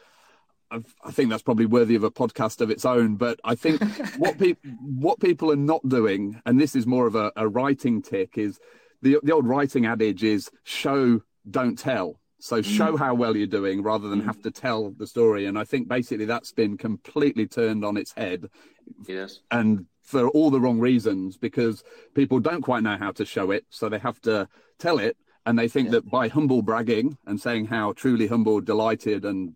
I 0.73 1.11
think 1.11 1.29
that's 1.29 1.43
probably 1.43 1.65
worthy 1.65 1.95
of 1.95 2.05
a 2.05 2.09
podcast 2.09 2.61
of 2.61 2.69
its 2.69 2.85
own. 2.85 3.17
But 3.17 3.41
I 3.43 3.55
think 3.55 3.83
what 4.17 4.39
people 4.39 4.71
what 4.81 5.19
people 5.19 5.51
are 5.51 5.57
not 5.57 5.87
doing, 5.87 6.41
and 6.45 6.59
this 6.59 6.75
is 6.75 6.87
more 6.87 7.07
of 7.07 7.15
a, 7.15 7.31
a 7.35 7.47
writing 7.47 8.01
tick, 8.01 8.37
is 8.37 8.57
the 9.01 9.17
the 9.21 9.33
old 9.33 9.45
writing 9.45 9.85
adage 9.85 10.23
is 10.23 10.49
show, 10.63 11.21
don't 11.49 11.77
tell. 11.77 12.21
So 12.39 12.61
show 12.63 12.93
mm. 12.93 12.99
how 12.99 13.13
well 13.13 13.37
you're 13.37 13.45
doing 13.45 13.83
rather 13.83 14.09
than 14.09 14.23
mm. 14.23 14.25
have 14.25 14.41
to 14.41 14.51
tell 14.51 14.91
the 14.91 15.05
story. 15.05 15.45
And 15.45 15.59
I 15.59 15.63
think 15.63 15.87
basically 15.87 16.25
that's 16.25 16.51
been 16.51 16.75
completely 16.75 17.45
turned 17.45 17.85
on 17.85 17.97
its 17.97 18.13
head. 18.13 18.49
Yes. 19.07 19.41
And 19.51 19.85
for 20.01 20.27
all 20.29 20.49
the 20.49 20.59
wrong 20.59 20.79
reasons 20.79 21.37
because 21.37 21.83
people 22.13 22.39
don't 22.39 22.61
quite 22.61 22.83
know 22.83 22.97
how 22.97 23.11
to 23.11 23.25
show 23.25 23.51
it, 23.51 23.65
so 23.69 23.89
they 23.89 23.99
have 23.99 24.19
to 24.21 24.47
tell 24.79 24.99
it. 24.99 25.17
And 25.45 25.57
they 25.57 25.67
think 25.67 25.87
yeah. 25.87 25.93
that 25.93 26.09
by 26.09 26.27
humble 26.27 26.61
bragging 26.61 27.17
and 27.25 27.41
saying 27.41 27.65
how 27.65 27.93
truly 27.93 28.27
humble, 28.27 28.61
delighted, 28.61 29.25
and 29.25 29.55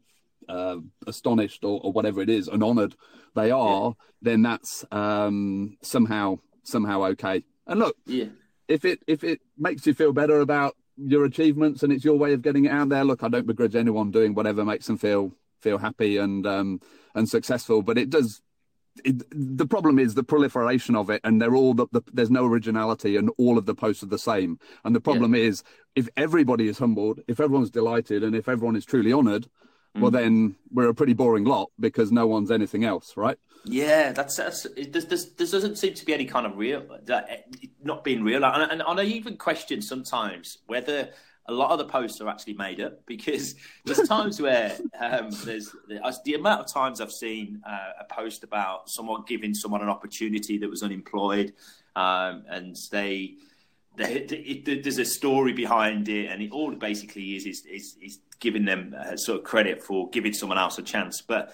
uh, 0.50 0.78
astonished 1.06 1.64
or, 1.64 1.80
or, 1.84 1.92
whatever 1.92 2.22
it 2.22 2.30
is 2.30 2.48
and 2.48 2.64
honored 2.64 2.96
they 3.36 3.52
are, 3.52 3.88
yeah. 3.88 3.92
then 4.22 4.42
that's 4.42 4.86
um, 4.92 5.78
somehow 5.82 6.38
somehow 6.64 7.04
okay. 7.04 7.44
And 7.68 7.80
look, 7.80 7.98
yeah. 8.06 8.26
if 8.68 8.86
it 8.86 9.00
if 9.08 9.24
it 9.24 9.42
makes 9.58 9.86
you 9.86 9.94
feel 9.94 10.14
better 10.14 10.40
about 10.40 10.76
your 10.98 11.26
achievements 11.26 11.84
and 11.84 11.92
it's 11.92 12.06
your 12.06 12.18
way 12.18 12.34
of 12.34 12.42
getting 12.42 12.66
it 12.66 12.72
out 12.72 12.90
there, 12.90 13.04
look, 13.04 13.24
I 13.24 13.28
don't 13.28 13.48
begrudge 13.48 13.76
anyone 13.76 14.12
doing 14.12 14.34
whatever 14.34 14.64
makes 14.64 14.88
them 14.88 14.98
feel 14.98 15.34
feel 15.62 15.78
happy 15.78 16.18
and 16.18 16.46
um, 16.46 16.80
and 17.14 17.28
successful. 17.28 17.82
But 17.82 17.98
it 17.98 18.10
does. 18.10 18.42
It, 19.04 19.24
the 19.30 19.68
problem 19.68 20.00
is 20.00 20.14
the 20.14 20.24
proliferation 20.24 20.96
of 20.96 21.10
it, 21.10 21.22
and 21.24 21.42
they're 21.42 21.56
all 21.56 21.74
the, 21.74 21.88
the, 21.92 22.02
there's 22.14 22.32
no 22.32 22.46
originality, 22.46 23.18
and 23.18 23.30
all 23.38 23.58
of 23.58 23.66
the 23.66 23.76
posts 23.76 24.04
are 24.04 24.08
the 24.08 24.18
same. 24.18 24.58
And 24.84 24.96
the 24.96 25.02
problem 25.02 25.36
yeah. 25.36 25.44
is, 25.44 25.64
if 25.96 26.08
everybody 26.16 26.68
is 26.68 26.78
humbled, 26.78 27.20
if 27.28 27.40
everyone's 27.40 27.70
delighted, 27.70 28.24
and 28.24 28.36
if 28.36 28.48
everyone 28.48 28.76
is 28.76 28.86
truly 28.86 29.12
honoured, 29.12 29.48
mm. 29.96 30.02
well, 30.02 30.12
then 30.12 30.56
we're 30.72 30.90
a 30.90 30.94
pretty 30.94 31.14
boring 31.14 31.44
lot 31.44 31.72
because 31.80 32.12
no 32.12 32.26
one's 32.26 32.52
anything 32.52 32.86
else, 32.86 33.18
right? 33.18 33.38
Yeah, 33.66 34.12
that's, 34.14 34.38
that's 34.38 34.66
it, 34.66 34.94
there's, 34.94 35.06
there's, 35.06 35.32
there 35.34 35.48
doesn't 35.48 35.78
seem 35.78 35.94
to 35.94 36.06
be 36.06 36.14
any 36.14 36.26
kind 36.26 36.46
of 36.46 36.56
real 36.56 36.86
that 37.04 37.48
not 37.84 38.04
being 38.04 38.24
real, 38.24 38.46
and, 38.46 38.72
and, 38.72 38.84
and 38.86 39.00
I 39.00 39.04
even 39.04 39.38
question 39.38 39.82
sometimes 39.82 40.60
whether 40.68 41.10
a 41.48 41.54
lot 41.54 41.72
of 41.72 41.78
the 41.78 41.86
posts 41.86 42.22
are 42.22 42.30
actually 42.30 42.54
made 42.54 42.82
up 42.82 43.06
because 43.06 43.56
there's 43.86 44.08
times 44.08 44.42
where 44.42 44.76
um, 45.00 45.30
there's 45.44 45.76
the 45.88 46.34
amount 46.34 46.62
of 46.62 46.68
times 46.68 47.02
I've 47.02 47.12
seen 47.12 47.62
uh, 47.68 47.92
a 48.02 48.14
post 48.14 48.44
about 48.44 48.90
someone 48.90 49.24
giving 49.28 49.54
someone 49.54 49.82
an 49.82 49.90
opportunity 49.90 50.58
that 50.58 50.70
was 50.70 50.84
unemployed, 50.84 51.54
um, 51.96 52.44
and 52.50 52.76
they 52.92 53.36
there's 53.98 54.98
a 54.98 55.06
story 55.06 55.54
behind 55.54 56.10
it, 56.10 56.30
and 56.30 56.42
it 56.42 56.52
all 56.52 56.72
basically 56.72 57.36
is 57.36 57.46
is 57.46 57.66
is, 57.66 57.98
is 58.02 58.20
giving 58.40 58.66
them 58.66 58.96
uh, 58.98 59.16
sort 59.16 59.40
of 59.40 59.46
credit 59.46 59.82
for 59.84 60.10
giving 60.10 60.34
someone 60.34 60.58
else 60.58 60.78
a 60.78 60.84
chance. 60.84 61.22
But 61.22 61.54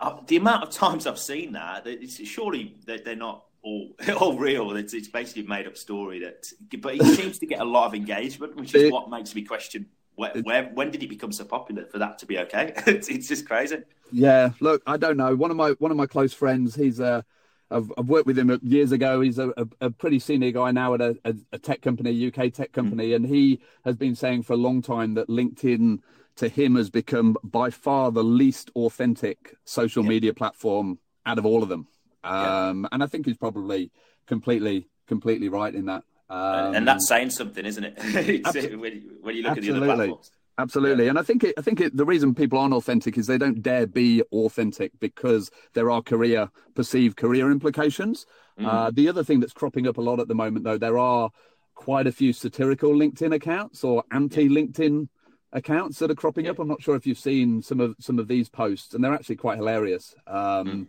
uh, 0.00 0.20
the 0.26 0.36
amount 0.36 0.64
of 0.64 0.70
times 0.84 1.06
I've 1.06 1.18
seen 1.18 1.52
that, 1.52 1.86
it's, 1.86 2.16
surely 2.26 2.76
they're, 2.84 2.98
they're 2.98 3.16
not 3.16 3.44
all 3.62 3.90
all 4.16 4.38
real. 4.38 4.76
It's, 4.76 4.94
it's 4.94 5.08
basically 5.08 5.44
a 5.44 5.48
made 5.48 5.66
up 5.66 5.76
story 5.76 6.20
that, 6.20 6.50
but 6.80 6.94
it 6.94 7.04
seems 7.04 7.38
to 7.38 7.46
get 7.46 7.60
a 7.60 7.64
lot 7.64 7.86
of 7.86 7.94
engagement, 7.94 8.56
which 8.56 8.74
is 8.74 8.90
what 8.90 9.10
makes 9.10 9.34
me 9.34 9.42
question 9.42 9.86
where, 10.18 10.32
where, 10.42 10.64
when 10.74 10.90
did 10.90 11.00
it 11.02 11.08
become 11.08 11.30
so 11.30 11.44
popular 11.44 11.84
for 11.86 11.98
that 11.98 12.18
to 12.18 12.26
be 12.26 12.38
okay? 12.40 12.72
it's, 12.86 13.08
it's, 13.08 13.28
just 13.28 13.46
crazy. 13.46 13.78
Yeah, 14.10 14.50
look, 14.58 14.82
I 14.84 14.96
don't 14.96 15.16
know. 15.16 15.34
One 15.36 15.52
of 15.52 15.56
my 15.56 15.70
one 15.78 15.92
of 15.92 15.96
my 15.96 16.06
close 16.06 16.34
friends, 16.34 16.74
he's 16.74 16.98
a 16.98 17.24
I've, 17.70 17.92
I've 17.96 18.08
worked 18.08 18.26
with 18.26 18.38
him 18.38 18.58
years 18.62 18.92
ago. 18.92 19.20
He's 19.20 19.38
a, 19.38 19.50
a, 19.56 19.66
a 19.82 19.90
pretty 19.90 20.18
senior 20.18 20.50
guy 20.50 20.70
now 20.72 20.94
at 20.94 21.00
a, 21.00 21.16
a, 21.52 21.58
tech 21.58 21.82
company, 21.82 22.26
UK 22.26 22.52
tech 22.52 22.72
company, 22.72 23.10
mm. 23.10 23.16
and 23.16 23.26
he 23.26 23.60
has 23.84 23.94
been 23.96 24.14
saying 24.14 24.42
for 24.42 24.54
a 24.54 24.56
long 24.56 24.82
time 24.82 25.14
that 25.14 25.28
LinkedIn 25.28 26.00
to 26.36 26.48
him 26.48 26.76
has 26.76 26.88
become 26.88 27.36
by 27.44 27.70
far 27.70 28.10
the 28.10 28.24
least 28.24 28.70
authentic 28.74 29.54
social 29.64 30.02
yeah. 30.02 30.08
media 30.08 30.34
platform 30.34 30.98
out 31.26 31.38
of 31.38 31.44
all 31.44 31.62
of 31.62 31.68
them. 31.68 31.86
Um, 32.24 32.82
yeah. 32.82 32.88
And 32.92 33.02
I 33.02 33.06
think 33.06 33.26
he's 33.26 33.36
probably 33.36 33.90
completely, 34.26 34.88
completely 35.06 35.48
right 35.48 35.74
in 35.74 35.86
that. 35.86 36.04
Um, 36.30 36.74
and 36.74 36.86
that's 36.86 37.08
saying 37.08 37.30
something, 37.30 37.64
isn't 37.64 37.84
it? 37.84 38.46
when, 38.78 38.80
when, 39.22 39.36
you 39.36 39.42
look 39.42 39.52
absolutely. 39.52 39.58
at 39.58 39.62
the 39.62 39.76
other 39.76 39.86
platforms. 39.86 40.30
Absolutely, 40.58 41.04
yeah. 41.04 41.10
and 41.10 41.18
I 41.20 41.22
think 41.22 41.44
it, 41.44 41.54
I 41.56 41.62
think 41.62 41.80
it, 41.80 41.96
the 41.96 42.04
reason 42.04 42.34
people 42.34 42.58
aren't 42.58 42.74
authentic 42.74 43.16
is 43.16 43.28
they 43.28 43.38
don't 43.38 43.62
dare 43.62 43.86
be 43.86 44.22
authentic 44.32 44.90
because 44.98 45.52
there 45.74 45.88
are 45.88 46.02
career 46.02 46.50
perceived 46.74 47.16
career 47.16 47.52
implications. 47.52 48.26
Mm. 48.58 48.66
Uh, 48.66 48.90
the 48.92 49.08
other 49.08 49.22
thing 49.22 49.38
that's 49.38 49.52
cropping 49.52 49.86
up 49.86 49.98
a 49.98 50.00
lot 50.00 50.18
at 50.18 50.26
the 50.26 50.34
moment, 50.34 50.64
though, 50.64 50.76
there 50.76 50.98
are 50.98 51.30
quite 51.76 52.08
a 52.08 52.12
few 52.12 52.32
satirical 52.32 52.90
LinkedIn 52.90 53.32
accounts 53.32 53.84
or 53.84 54.02
anti 54.10 54.48
LinkedIn 54.48 55.08
accounts 55.52 56.00
that 56.00 56.10
are 56.10 56.16
cropping 56.16 56.46
yeah. 56.46 56.50
up. 56.50 56.58
I'm 56.58 56.66
not 56.66 56.82
sure 56.82 56.96
if 56.96 57.06
you've 57.06 57.20
seen 57.20 57.62
some 57.62 57.78
of 57.80 57.94
some 58.00 58.18
of 58.18 58.26
these 58.26 58.48
posts, 58.48 58.94
and 58.94 59.02
they're 59.02 59.14
actually 59.14 59.36
quite 59.36 59.58
hilarious. 59.58 60.12
Um, 60.26 60.34
mm. 60.66 60.86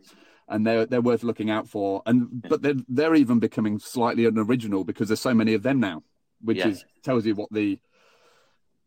And 0.50 0.66
they're 0.66 0.86
they're 0.86 1.02
worth 1.02 1.24
looking 1.24 1.52
out 1.52 1.68
for, 1.68 2.02
and 2.08 2.42
but 2.42 2.62
they're 2.64 2.76
they're 2.88 3.16
even 3.16 3.40
becoming 3.40 3.78
slightly 3.78 4.26
unoriginal 4.26 4.84
because 4.84 5.10
there's 5.10 5.20
so 5.20 5.34
many 5.34 5.54
of 5.54 5.62
them 5.62 5.80
now, 5.80 6.02
which 6.42 6.58
yeah. 6.58 6.70
is 6.70 6.84
tells 7.04 7.26
you 7.26 7.36
what 7.36 7.52
the 7.52 7.80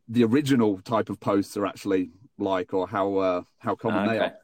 the 0.08 0.24
original 0.24 0.80
type 0.80 1.08
of 1.08 1.20
posts 1.20 1.56
are 1.56 1.66
actually 1.66 2.10
like 2.38 2.74
or 2.74 2.88
how 2.88 3.16
uh, 3.16 3.42
how 3.58 3.76
common 3.76 4.08
okay. 4.08 4.18
they 4.18 4.24
are. 4.24 4.34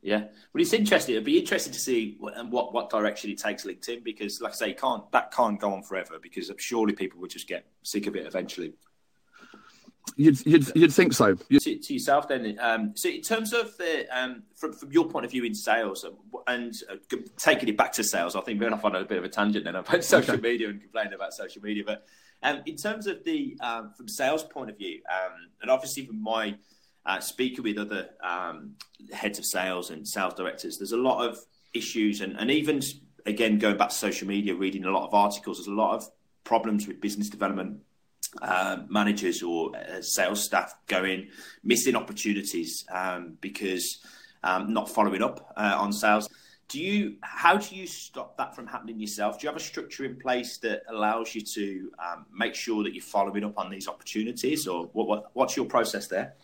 Yeah, 0.00 0.18
well, 0.54 0.62
it's 0.62 0.72
interesting. 0.72 1.14
It'd 1.14 1.24
be 1.24 1.38
interesting 1.38 1.72
to 1.72 1.78
see 1.78 2.16
what, 2.20 2.34
what, 2.50 2.72
what 2.72 2.88
direction 2.88 3.30
it 3.30 3.38
takes 3.38 3.64
LinkedIn 3.64 4.04
because, 4.04 4.40
like 4.40 4.52
I 4.52 4.54
say, 4.54 4.72
can't 4.72 5.10
that 5.12 5.32
can't 5.32 5.60
go 5.60 5.72
on 5.72 5.82
forever 5.82 6.18
because 6.22 6.50
surely 6.58 6.94
people 6.94 7.20
would 7.20 7.30
just 7.30 7.48
get 7.48 7.66
sick 7.82 8.06
of 8.06 8.16
it 8.16 8.26
eventually. 8.26 8.74
You'd 10.16 10.44
you'd, 10.46 10.76
you'd 10.76 10.92
think 10.92 11.12
so. 11.12 11.34
To, 11.34 11.58
to, 11.58 11.92
yourself 11.92 12.28
then. 12.28 12.58
Um, 12.60 12.92
so, 12.96 13.08
in 13.08 13.22
terms 13.22 13.52
of 13.52 13.76
the 13.78 14.06
um, 14.10 14.42
from 14.54 14.72
from 14.72 14.92
your 14.92 15.08
point 15.08 15.24
of 15.24 15.30
view 15.30 15.44
in 15.44 15.54
sales 15.54 16.04
um, 16.04 16.16
and 16.46 16.74
uh, 16.90 17.16
taking 17.36 17.68
it 17.68 17.76
back 17.76 17.92
to 17.92 18.04
sales, 18.04 18.36
I 18.36 18.40
think 18.40 18.60
we're 18.60 18.68
going 18.68 18.78
off 18.78 18.84
on 18.84 18.96
a 18.96 19.04
bit 19.04 19.18
of 19.18 19.24
a 19.24 19.28
tangent 19.28 19.64
then 19.64 19.76
about 19.76 20.04
social 20.04 20.34
okay. 20.34 20.42
media 20.42 20.68
and 20.68 20.80
complaining 20.80 21.14
about 21.14 21.32
social 21.32 21.62
media, 21.62 21.82
but 21.86 22.06
um, 22.42 22.62
in 22.66 22.76
terms 22.76 23.06
of 23.06 23.24
the 23.24 23.56
um, 23.60 23.92
from 23.96 24.08
sales 24.08 24.44
point 24.44 24.70
of 24.70 24.78
view, 24.78 25.00
um, 25.10 25.32
and 25.60 25.70
obviously 25.70 26.06
from 26.06 26.22
my 26.22 26.56
uh, 27.06 27.20
speaking 27.20 27.64
with 27.64 27.78
other 27.78 28.10
um, 28.22 28.74
heads 29.12 29.38
of 29.38 29.44
sales 29.44 29.90
and 29.90 30.06
sales 30.06 30.34
directors, 30.34 30.78
there's 30.78 30.92
a 30.92 30.96
lot 30.96 31.26
of 31.26 31.38
issues, 31.74 32.20
and, 32.20 32.38
and 32.38 32.50
even 32.50 32.80
again 33.26 33.58
going 33.58 33.76
back 33.76 33.88
to 33.88 33.94
social 33.94 34.28
media, 34.28 34.54
reading 34.54 34.84
a 34.84 34.90
lot 34.90 35.06
of 35.06 35.14
articles, 35.14 35.58
there's 35.58 35.68
a 35.68 35.72
lot 35.72 35.94
of 35.94 36.08
problems 36.44 36.86
with 36.86 37.00
business 37.00 37.28
development 37.28 37.78
uh, 38.42 38.78
managers 38.88 39.42
or 39.42 39.76
uh, 39.76 40.00
sales 40.00 40.44
staff 40.44 40.74
going 40.86 41.28
missing 41.62 41.96
opportunities 41.96 42.84
um, 42.90 43.36
because 43.40 44.00
um, 44.42 44.72
not 44.72 44.88
following 44.88 45.22
up 45.22 45.52
uh, 45.56 45.76
on 45.78 45.92
sales. 45.92 46.28
Do 46.68 46.80
you 46.80 47.16
how 47.22 47.56
do 47.56 47.74
you 47.74 47.86
stop 47.86 48.36
that 48.36 48.54
from 48.54 48.66
happening 48.66 49.00
yourself? 49.00 49.38
Do 49.38 49.44
you 49.44 49.48
have 49.48 49.56
a 49.56 49.64
structure 49.64 50.04
in 50.04 50.16
place 50.16 50.58
that 50.58 50.82
allows 50.88 51.34
you 51.34 51.40
to 51.40 51.90
um, 51.98 52.26
make 52.32 52.54
sure 52.54 52.84
that 52.84 52.94
you're 52.94 53.02
following 53.02 53.44
up 53.44 53.58
on 53.58 53.70
these 53.70 53.88
opportunities 53.88 54.66
or 54.66 54.84
what, 54.92 55.08
what, 55.08 55.30
what's 55.32 55.56
your 55.56 55.64
process 55.64 56.08
there? 56.08 56.34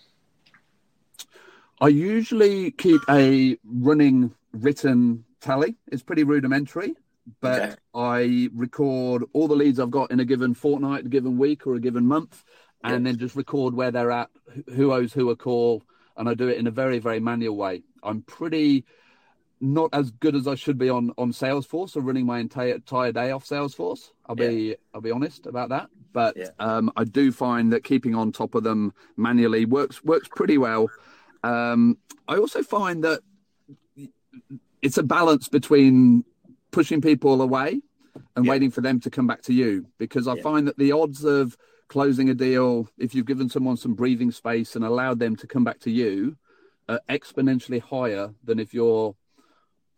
I 1.81 1.88
usually 1.88 2.70
keep 2.70 3.03
a 3.11 3.59
running 3.64 4.35
written 4.53 5.25
tally. 5.40 5.77
It's 5.92 6.03
pretty 6.03 6.25
rudimentary 6.25 6.94
but 7.40 7.62
okay. 7.62 7.74
i 7.94 8.48
record 8.54 9.24
all 9.32 9.48
the 9.48 9.54
leads 9.54 9.80
i've 9.80 9.90
got 9.90 10.10
in 10.10 10.20
a 10.20 10.24
given 10.24 10.54
fortnight 10.54 11.06
a 11.06 11.08
given 11.08 11.38
week 11.38 11.66
or 11.66 11.74
a 11.74 11.80
given 11.80 12.06
month 12.06 12.44
and 12.82 13.06
then 13.06 13.16
just 13.16 13.34
record 13.34 13.74
where 13.74 13.90
they're 13.90 14.10
at 14.10 14.28
who 14.74 14.92
owes 14.92 15.12
who 15.12 15.30
a 15.30 15.37
call 15.37 15.82
and 16.18 16.28
i 16.28 16.34
do 16.34 16.48
it 16.48 16.58
in 16.58 16.66
a 16.66 16.70
very 16.70 16.98
very 16.98 17.18
manual 17.18 17.56
way 17.56 17.82
i'm 18.02 18.20
pretty 18.22 18.84
not 19.64 19.90
as 19.92 20.10
good 20.10 20.34
as 20.34 20.46
I 20.46 20.54
should 20.54 20.78
be 20.78 20.90
on 20.90 21.12
on 21.16 21.32
Salesforce 21.32 21.96
or 21.96 22.00
running 22.00 22.26
my 22.26 22.38
entire 22.38 22.74
entire 22.74 23.12
day 23.12 23.30
off 23.30 23.46
Salesforce. 23.46 24.10
I'll 24.26 24.37
be. 24.37 24.76
I'll 24.92 25.00
be 25.00 25.10
honest 25.10 25.46
about 25.46 25.70
that. 25.70 25.88
But 26.12 26.37
yeah. 26.37 26.48
um, 26.58 26.92
I 26.96 27.04
do 27.04 27.32
find 27.32 27.72
that 27.72 27.82
keeping 27.82 28.14
on 28.14 28.30
top 28.30 28.54
of 28.54 28.62
them 28.62 28.92
manually 29.16 29.64
works 29.64 30.04
works 30.04 30.28
pretty 30.28 30.58
well. 30.58 30.90
Um, 31.42 31.98
I 32.28 32.37
also 32.37 32.62
find 32.62 33.04
that 33.04 33.20
it's 34.82 34.98
a 34.98 35.02
balance 35.02 35.48
between 35.48 36.24
pushing 36.74 37.00
people 37.00 37.40
away 37.40 37.80
and 38.34 38.44
yeah. 38.44 38.50
waiting 38.50 38.70
for 38.70 38.80
them 38.80 38.98
to 39.00 39.10
come 39.10 39.26
back 39.26 39.42
to 39.42 39.52
you 39.52 39.87
because 39.98 40.26
I 40.26 40.40
find 40.40 40.66
that 40.66 40.76
the 40.76 40.92
odds 40.92 41.24
of 41.24 41.56
closing 41.88 42.30
a 42.30 42.34
deal 42.34 42.88
if 42.98 43.14
you've 43.14 43.26
given 43.26 43.48
someone 43.48 43.76
some 43.76 43.94
breathing 43.94 44.32
space 44.32 44.74
and 44.74 44.84
allowed 44.84 45.20
them 45.20 45.37
to 45.37 45.46
come 45.46 45.62
back 45.62 45.78
to 45.80 45.90
you 45.90 46.37
are 46.88 47.00
exponentially 47.08 47.80
higher 47.80 48.34
than 48.42 48.58
if 48.58 48.74
you're 48.74 49.14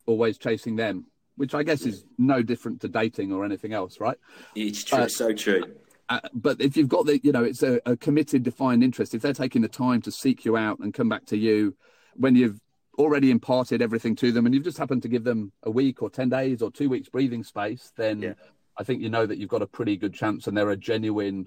always 0.04 0.36
chasing 0.36 0.76
them, 0.76 1.06
which 1.36 1.54
I 1.54 1.62
guess 1.62 1.82
is 1.82 2.04
no 2.18 2.42
different 2.42 2.82
to 2.82 2.88
dating 2.88 3.32
or 3.32 3.44
anything 3.44 3.72
else, 3.72 3.98
right? 3.98 4.18
It's 4.54 4.84
true, 4.84 4.98
uh, 4.98 5.08
so 5.08 5.32
true. 5.32 5.62
Uh, 6.08 6.20
but 6.34 6.60
if 6.60 6.76
you've 6.76 6.88
got 6.88 7.06
the, 7.06 7.18
you 7.24 7.32
know, 7.32 7.42
it's 7.42 7.62
a, 7.62 7.80
a, 7.86 7.96
committed, 7.96 8.42
defined 8.42 8.84
interest. 8.84 9.14
If 9.14 9.22
they're 9.22 9.32
taking 9.32 9.62
the 9.62 9.68
time 9.68 10.02
to 10.02 10.12
seek 10.12 10.44
you 10.44 10.56
out 10.56 10.78
and 10.78 10.94
come 10.94 11.08
back 11.08 11.24
to 11.26 11.36
you 11.36 11.74
when 12.14 12.36
you've 12.36 12.60
already 12.98 13.30
imparted 13.30 13.82
everything 13.82 14.16
to 14.16 14.32
them, 14.32 14.46
and 14.46 14.54
you've 14.54 14.64
just 14.64 14.78
happened 14.78 15.02
to 15.02 15.08
give 15.08 15.24
them 15.24 15.52
a 15.62 15.70
week 15.70 16.02
or 16.02 16.10
ten 16.10 16.28
days 16.28 16.62
or 16.62 16.70
two 16.70 16.88
weeks 16.88 17.08
breathing 17.08 17.44
space, 17.44 17.92
then 17.96 18.22
yeah. 18.22 18.32
I 18.78 18.84
think 18.84 19.02
you 19.02 19.10
know 19.10 19.26
that 19.26 19.38
you've 19.38 19.50
got 19.50 19.62
a 19.62 19.66
pretty 19.66 19.96
good 19.96 20.14
chance, 20.14 20.46
and 20.46 20.56
they're 20.56 20.70
a 20.70 20.76
genuine, 20.76 21.46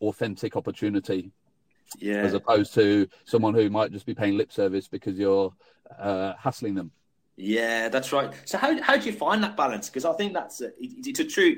authentic 0.00 0.56
opportunity 0.56 1.30
Yeah. 1.98 2.22
As 2.22 2.34
opposed 2.34 2.74
to 2.74 3.08
someone 3.24 3.54
who 3.54 3.70
might 3.70 3.92
just 3.92 4.06
be 4.06 4.14
paying 4.14 4.36
lip 4.36 4.52
service 4.52 4.88
because 4.88 5.18
you're 5.18 5.52
uh, 5.98 6.34
hassling 6.38 6.74
them. 6.74 6.90
Yeah, 7.36 7.88
that's 7.88 8.12
right. 8.12 8.32
So 8.44 8.58
how 8.58 8.80
how 8.82 8.96
do 8.96 9.06
you 9.06 9.12
find 9.16 9.42
that 9.42 9.56
balance? 9.56 9.88
Because 9.88 10.04
I 10.04 10.12
think 10.14 10.34
that's 10.34 10.60
a, 10.60 10.66
it, 10.66 11.06
it's 11.06 11.20
a 11.20 11.24
true. 11.24 11.56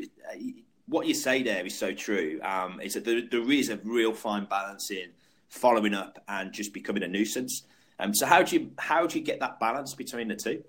What 0.86 1.06
you 1.06 1.14
say 1.14 1.42
there 1.42 1.64
is 1.64 1.76
so 1.76 1.92
true. 1.94 2.40
Um, 2.42 2.80
is 2.80 2.94
that 2.94 3.04
there, 3.04 3.22
there 3.30 3.50
is 3.50 3.70
a 3.70 3.78
real 3.78 4.12
fine 4.12 4.44
balance 4.44 4.90
in 4.90 5.10
following 5.48 5.94
up 5.94 6.22
and 6.28 6.52
just 6.52 6.72
becoming 6.72 7.02
a 7.02 7.08
nuisance. 7.08 7.62
Um, 8.00 8.14
so 8.14 8.26
how 8.26 8.42
do 8.42 8.56
you 8.56 8.70
how 8.78 9.06
do 9.06 9.18
you 9.18 9.24
get 9.24 9.40
that 9.40 9.60
balance 9.60 9.94
between 9.94 10.28
the 10.28 10.36
two? 10.36 10.64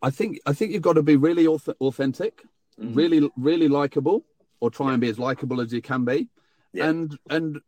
I 0.00 0.10
think 0.10 0.40
I 0.46 0.52
think 0.52 0.72
you've 0.72 0.82
got 0.82 0.94
to 0.94 1.02
be 1.02 1.16
really 1.16 1.46
authentic, 1.46 2.42
mm-hmm. 2.80 2.94
really 2.94 3.30
really 3.36 3.68
likable, 3.68 4.24
or 4.60 4.70
try 4.70 4.88
yeah. 4.88 4.92
and 4.94 5.00
be 5.00 5.08
as 5.08 5.18
likable 5.18 5.60
as 5.60 5.72
you 5.72 5.82
can 5.82 6.04
be. 6.04 6.28
Yeah. 6.72 6.88
And 6.88 7.18
and 7.30 7.60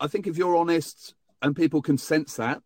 I 0.00 0.06
think 0.06 0.26
if 0.26 0.38
you're 0.38 0.56
honest 0.56 1.14
and 1.42 1.54
people 1.56 1.82
can 1.82 1.98
sense 1.98 2.36
that, 2.36 2.62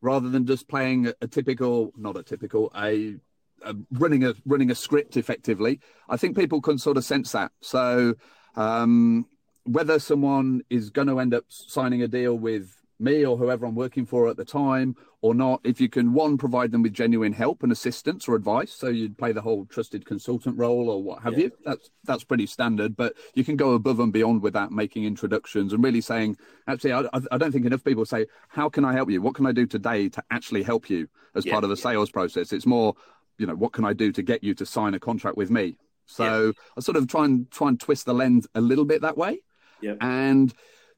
rather 0.00 0.28
than 0.28 0.46
just 0.46 0.68
playing 0.68 1.12
a, 1.20 1.26
typical, 1.26 1.92
not 1.96 2.16
a 2.16 2.22
typical, 2.22 2.70
a, 2.76 3.16
a, 3.64 3.74
running 3.92 4.24
a 4.24 4.34
running 4.44 4.70
a 4.70 4.74
script 4.74 5.16
effectively, 5.16 5.80
I 6.08 6.16
think 6.16 6.36
people 6.36 6.60
can 6.60 6.78
sort 6.78 6.96
of 6.96 7.04
sense 7.04 7.32
that. 7.32 7.52
So 7.60 8.14
um, 8.56 9.26
whether 9.64 9.98
someone 9.98 10.62
is 10.70 10.90
going 10.90 11.08
to 11.08 11.20
end 11.20 11.34
up 11.34 11.44
signing 11.48 12.02
a 12.02 12.08
deal 12.08 12.34
with 12.36 12.81
me 13.02 13.26
or 13.26 13.36
whoever 13.36 13.66
I'm 13.66 13.74
working 13.74 14.06
for 14.06 14.28
at 14.28 14.36
the 14.36 14.44
time 14.44 14.96
or 15.20 15.34
not, 15.34 15.60
if 15.64 15.80
you 15.80 15.88
can 15.88 16.12
one 16.12 16.38
provide 16.38 16.72
them 16.72 16.82
with 16.82 16.92
genuine 16.92 17.32
help 17.32 17.62
and 17.62 17.70
assistance 17.70 18.28
or 18.28 18.34
advice, 18.34 18.72
so 18.72 18.88
you'd 18.88 19.18
play 19.18 19.32
the 19.32 19.40
whole 19.40 19.66
trusted 19.66 20.06
consultant 20.06 20.56
role 20.56 20.88
or 20.88 21.02
what 21.02 21.22
have 21.22 21.34
yeah. 21.34 21.44
you. 21.44 21.52
That's 21.64 21.90
that's 22.04 22.24
pretty 22.24 22.46
standard, 22.46 22.96
but 22.96 23.14
you 23.34 23.44
can 23.44 23.56
go 23.56 23.72
above 23.72 24.00
and 24.00 24.12
beyond 24.12 24.42
with 24.42 24.54
that, 24.54 24.72
making 24.72 25.04
introductions 25.04 25.72
and 25.72 25.82
really 25.82 26.00
saying, 26.00 26.36
actually, 26.66 26.92
I, 26.92 27.04
I 27.30 27.38
don't 27.38 27.52
think 27.52 27.66
enough 27.66 27.84
people 27.84 28.04
say, 28.04 28.26
how 28.48 28.68
can 28.68 28.84
I 28.84 28.92
help 28.92 29.10
you? 29.10 29.20
What 29.20 29.34
can 29.34 29.46
I 29.46 29.52
do 29.52 29.66
today 29.66 30.08
to 30.08 30.22
actually 30.30 30.62
help 30.62 30.88
you 30.88 31.08
as 31.34 31.44
yeah. 31.44 31.52
part 31.52 31.64
of 31.64 31.70
the 31.70 31.76
sales 31.76 32.10
process? 32.10 32.52
It's 32.52 32.66
more, 32.66 32.94
you 33.38 33.46
know, 33.46 33.54
what 33.54 33.72
can 33.72 33.84
I 33.84 33.92
do 33.92 34.12
to 34.12 34.22
get 34.22 34.42
you 34.42 34.54
to 34.54 34.66
sign 34.66 34.94
a 34.94 35.00
contract 35.00 35.36
with 35.36 35.50
me? 35.50 35.76
So 36.06 36.46
yeah. 36.46 36.52
I 36.76 36.80
sort 36.80 36.96
of 36.96 37.06
try 37.06 37.24
and 37.24 37.50
try 37.50 37.68
and 37.68 37.78
twist 37.78 38.06
the 38.06 38.14
lens 38.14 38.46
a 38.54 38.60
little 38.60 38.84
bit 38.84 39.02
that 39.02 39.16
way. 39.16 39.42
Yeah. 39.80 39.94
And 40.00 40.52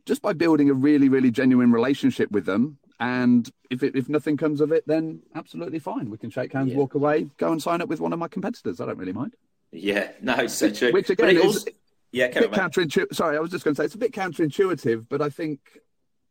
just 0.07 0.23
by 0.23 0.33
building 0.33 0.71
a 0.71 0.75
really, 0.75 1.09
really 1.09 1.31
genuine 1.31 1.73
relationship 1.73 2.31
with 2.31 2.47
them. 2.47 2.79
And 3.01 3.51
if 3.71 3.83
it, 3.83 3.97
if 3.97 4.09
nothing 4.09 4.37
comes 4.37 4.61
of 4.61 4.71
it, 4.73 4.87
then 4.87 5.23
absolutely 5.35 5.79
fine. 5.79 6.11
We 6.11 6.19
can 6.19 6.31
shake 6.31 6.53
hands, 6.53 6.73
yeah. 6.73 6.79
walk 6.79 6.95
away, 6.95 7.29
go 7.39 7.51
and 7.51 7.61
sign 7.61 7.81
up 7.81 7.89
with 7.89 8.01
one 8.01 8.13
of 8.13 8.19
my 8.19 8.29
competitors. 8.29 8.81
I 8.81 8.87
don't 8.87 8.99
really 8.99 9.13
mind. 9.13 9.35
Yeah, 9.73 10.13
no, 10.23 10.35
it's 10.37 10.55
so 10.55 10.71
true. 10.71 10.93
Which 10.93 11.11
again 11.11 11.37
is 11.37 11.45
also, 11.45 11.71
yeah, 12.13 12.27
a 12.27 12.33
bit 12.33 12.53
counterintuitive. 12.53 13.15
Sorry, 13.15 13.37
I 13.37 13.41
was 13.41 13.51
just 13.51 13.65
going 13.65 13.75
to 13.75 13.83
say 13.83 13.87
it's 13.87 13.97
a 13.97 13.99
bit 13.99 14.13
counterintuitive, 14.13 15.07
but 15.09 15.21
I 15.21 15.29
think 15.31 15.59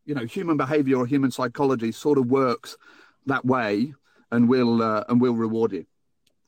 you 0.05 0.15
know 0.15 0.25
human 0.25 0.55
behaviour 0.55 0.97
or 0.97 1.05
human 1.05 1.29
psychology 1.29 1.91
sort 1.91 2.17
of 2.17 2.27
works 2.27 2.77
that 3.25 3.43
way, 3.43 3.93
and 4.31 4.47
will 4.47 4.81
uh, 4.81 5.03
and 5.09 5.19
will 5.19 5.35
reward 5.35 5.73
you. 5.73 5.85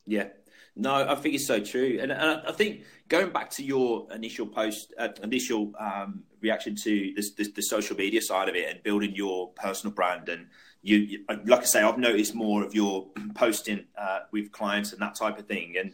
Yeah, 0.07 0.29
no, 0.77 0.93
I 0.93 1.15
think 1.15 1.35
it's 1.35 1.47
so 1.47 1.61
true, 1.61 1.99
and, 2.01 2.11
and 2.11 2.41
I 2.45 2.51
think 2.51 2.83
going 3.07 3.29
back 3.29 3.49
to 3.51 3.63
your 3.63 4.07
initial 4.13 4.45
post, 4.45 4.93
uh, 4.99 5.09
initial 5.23 5.71
um, 5.79 6.23
reaction 6.41 6.75
to 6.75 7.13
this, 7.15 7.31
this, 7.31 7.51
the 7.51 7.61
social 7.61 7.95
media 7.95 8.21
side 8.21 8.49
of 8.49 8.55
it, 8.55 8.69
and 8.69 8.83
building 8.83 9.15
your 9.15 9.49
personal 9.51 9.93
brand, 9.93 10.27
and 10.27 10.47
you, 10.81 10.97
you 10.97 11.25
like 11.45 11.61
I 11.61 11.65
say, 11.65 11.81
I've 11.81 11.97
noticed 11.97 12.35
more 12.35 12.63
of 12.63 12.75
your 12.75 13.07
posting 13.35 13.85
uh, 13.97 14.19
with 14.31 14.51
clients 14.51 14.91
and 14.91 15.01
that 15.01 15.15
type 15.15 15.39
of 15.39 15.45
thing, 15.45 15.75
and 15.79 15.93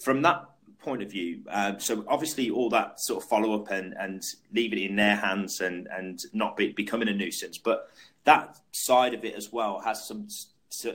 from 0.00 0.20
that 0.22 0.44
point 0.80 1.02
of 1.02 1.10
view, 1.10 1.40
um, 1.48 1.80
so 1.80 2.04
obviously 2.06 2.50
all 2.50 2.68
that 2.70 3.00
sort 3.00 3.22
of 3.22 3.28
follow 3.28 3.54
up 3.54 3.70
and 3.70 3.94
and 3.98 4.22
leave 4.52 4.74
it 4.74 4.78
in 4.78 4.96
their 4.96 5.16
hands 5.16 5.62
and 5.62 5.88
and 5.90 6.24
not 6.34 6.58
be, 6.58 6.72
becoming 6.72 7.08
a 7.08 7.14
nuisance, 7.14 7.56
but 7.56 7.90
that 8.24 8.58
side 8.72 9.14
of 9.14 9.24
it 9.24 9.34
as 9.34 9.50
well 9.50 9.80
has 9.80 10.06
some 10.06 10.28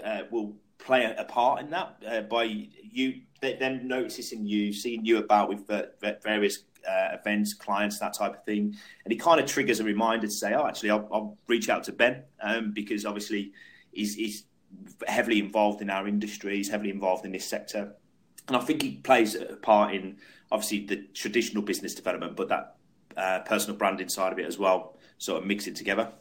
uh, 0.03 0.21
will 0.29 0.55
play 0.77 1.03
a, 1.17 1.23
part 1.23 1.61
in 1.61 1.69
that 1.71 1.95
uh, 2.07 2.21
by 2.21 2.43
you 2.43 3.21
them 3.41 3.87
noticing 3.87 4.45
you, 4.45 4.73
seeing 4.73 5.05
you 5.05 5.17
about 5.17 5.49
with 5.49 5.67
various 6.23 6.63
uh, 6.87 7.15
events, 7.19 7.53
clients, 7.53 7.99
that 7.99 8.13
type 8.13 8.33
of 8.33 8.43
thing, 8.43 8.75
and 9.03 9.13
it 9.13 9.17
kind 9.17 9.39
of 9.39 9.45
triggers 9.45 9.79
a 9.79 9.83
reminder 9.83 10.27
to 10.27 10.33
say, 10.33 10.53
"Oh, 10.53 10.65
actually, 10.65 10.91
I'll, 10.91 11.07
I'll 11.11 11.37
reach 11.47 11.69
out 11.69 11.83
to 11.85 11.91
Ben 11.91 12.23
um, 12.41 12.71
because 12.71 13.05
obviously 13.05 13.53
he's, 13.91 14.15
he's, 14.15 14.45
heavily 15.07 15.39
involved 15.39 15.81
in 15.81 15.89
our 15.89 16.07
industry, 16.07 16.57
he's 16.57 16.69
heavily 16.69 16.89
involved 16.89 17.25
in 17.25 17.31
this 17.31 17.45
sector, 17.45 17.95
and 18.47 18.57
I 18.57 18.59
think 18.59 18.81
he 18.81 18.97
plays 18.97 19.35
a 19.35 19.55
part 19.55 19.93
in 19.93 20.17
obviously 20.51 20.85
the 20.85 21.07
traditional 21.13 21.63
business 21.63 21.95
development, 21.95 22.35
but 22.35 22.49
that 22.49 22.75
uh, 23.17 23.39
personal 23.39 23.77
branding 23.77 24.09
side 24.09 24.33
of 24.33 24.39
it 24.39 24.45
as 24.45 24.57
well, 24.57 24.97
sort 25.17 25.41
of 25.41 25.47
mix 25.47 25.67
it 25.67 25.75
together." 25.75 26.11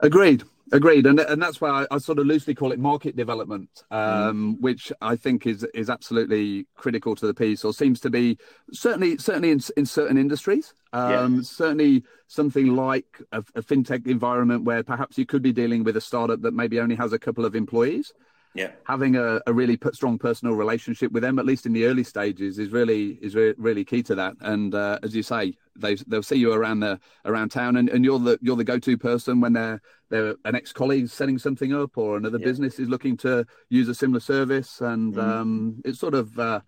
Agreed. 0.00 0.42
Agreed, 0.70 1.06
and 1.06 1.18
and 1.18 1.42
that's 1.42 1.60
why 1.60 1.68
I, 1.68 1.86
I, 1.94 1.98
sort 1.98 2.18
of 2.18 2.26
loosely 2.26 2.54
call 2.54 2.72
it 2.72 2.78
market 2.78 3.16
development, 3.16 3.68
um, 3.90 4.56
mm. 4.56 4.60
which 4.60 4.92
I 5.00 5.16
think 5.16 5.46
is 5.46 5.64
is 5.74 5.90
absolutely 5.90 6.66
critical 6.76 7.16
to 7.16 7.26
the 7.26 7.34
piece, 7.34 7.64
or 7.64 7.72
seems 7.72 8.00
to 8.00 8.10
be 8.10 8.38
certainly 8.72 9.18
certainly 9.18 9.50
in, 9.50 9.60
in 9.76 9.84
certain 9.84 10.16
industries. 10.16 10.72
Um, 10.92 11.36
yeah. 11.36 11.40
Certainly 11.42 12.04
something 12.28 12.74
like 12.74 13.20
a, 13.32 13.38
a, 13.54 13.62
fintech 13.62 14.06
environment 14.06 14.64
where 14.64 14.82
perhaps 14.82 15.18
you 15.18 15.26
could 15.26 15.42
be 15.42 15.52
dealing 15.52 15.84
with 15.84 15.96
a 15.96 16.00
startup 16.00 16.42
that 16.42 16.54
maybe 16.54 16.80
only 16.80 16.94
has 16.94 17.12
a 17.12 17.18
couple 17.18 17.44
of 17.44 17.54
employees. 17.54 18.12
Yeah, 18.54 18.72
having 18.84 19.16
a, 19.16 19.40
a 19.46 19.52
really 19.52 19.78
strong 19.92 20.18
personal 20.18 20.54
relationship 20.54 21.10
with 21.10 21.22
them, 21.22 21.38
at 21.38 21.46
least 21.46 21.64
in 21.64 21.72
the 21.72 21.86
early 21.86 22.04
stages, 22.04 22.58
is 22.58 22.70
really 22.70 23.18
is 23.22 23.34
re- 23.34 23.54
really 23.56 23.84
key 23.84 24.02
to 24.04 24.14
that. 24.14 24.34
And 24.40 24.74
uh, 24.74 24.98
as 25.02 25.14
you 25.16 25.22
say, 25.22 25.54
they 25.76 25.94
they'll 25.94 26.22
see 26.22 26.36
you 26.36 26.52
around 26.52 26.80
the 26.80 27.00
around 27.24 27.50
town, 27.50 27.76
and, 27.76 27.88
and 27.88 28.04
you're 28.04 28.18
the 28.18 28.38
you're 28.42 28.56
the 28.56 28.64
go 28.64 28.78
to 28.78 28.98
person 28.98 29.40
when 29.40 29.54
they're 29.54 29.80
they're 30.10 30.34
an 30.44 30.54
ex 30.54 30.72
colleague 30.72 31.08
setting 31.08 31.38
something 31.38 31.72
up, 31.72 31.96
or 31.96 32.16
another 32.16 32.38
yeah. 32.38 32.46
business 32.46 32.78
is 32.78 32.88
looking 32.88 33.16
to 33.18 33.46
use 33.70 33.88
a 33.88 33.94
similar 33.94 34.20
service, 34.20 34.80
and 34.80 35.14
mm. 35.14 35.22
um, 35.22 35.80
it 35.84 35.96
sort 35.96 36.14
of 36.14 36.38
uh, 36.38 36.60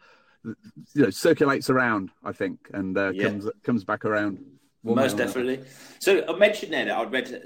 you 0.45 1.03
know 1.03 1.11
circulates 1.11 1.71
around, 1.71 2.11
I 2.25 2.33
think, 2.33 2.59
and 2.73 2.97
uh, 2.97 3.13
yeah. 3.13 3.25
comes 3.25 3.51
comes 3.63 3.85
back 3.85 4.05
around. 4.05 4.39
well, 4.83 4.97
Most 4.97 5.17
definitely. 5.17 5.61
So 5.99 6.25
I 6.27 6.37
mentioned 6.37 6.73
there 6.73 6.87
that 6.87 6.97
I'd 6.97 7.13
read 7.13 7.43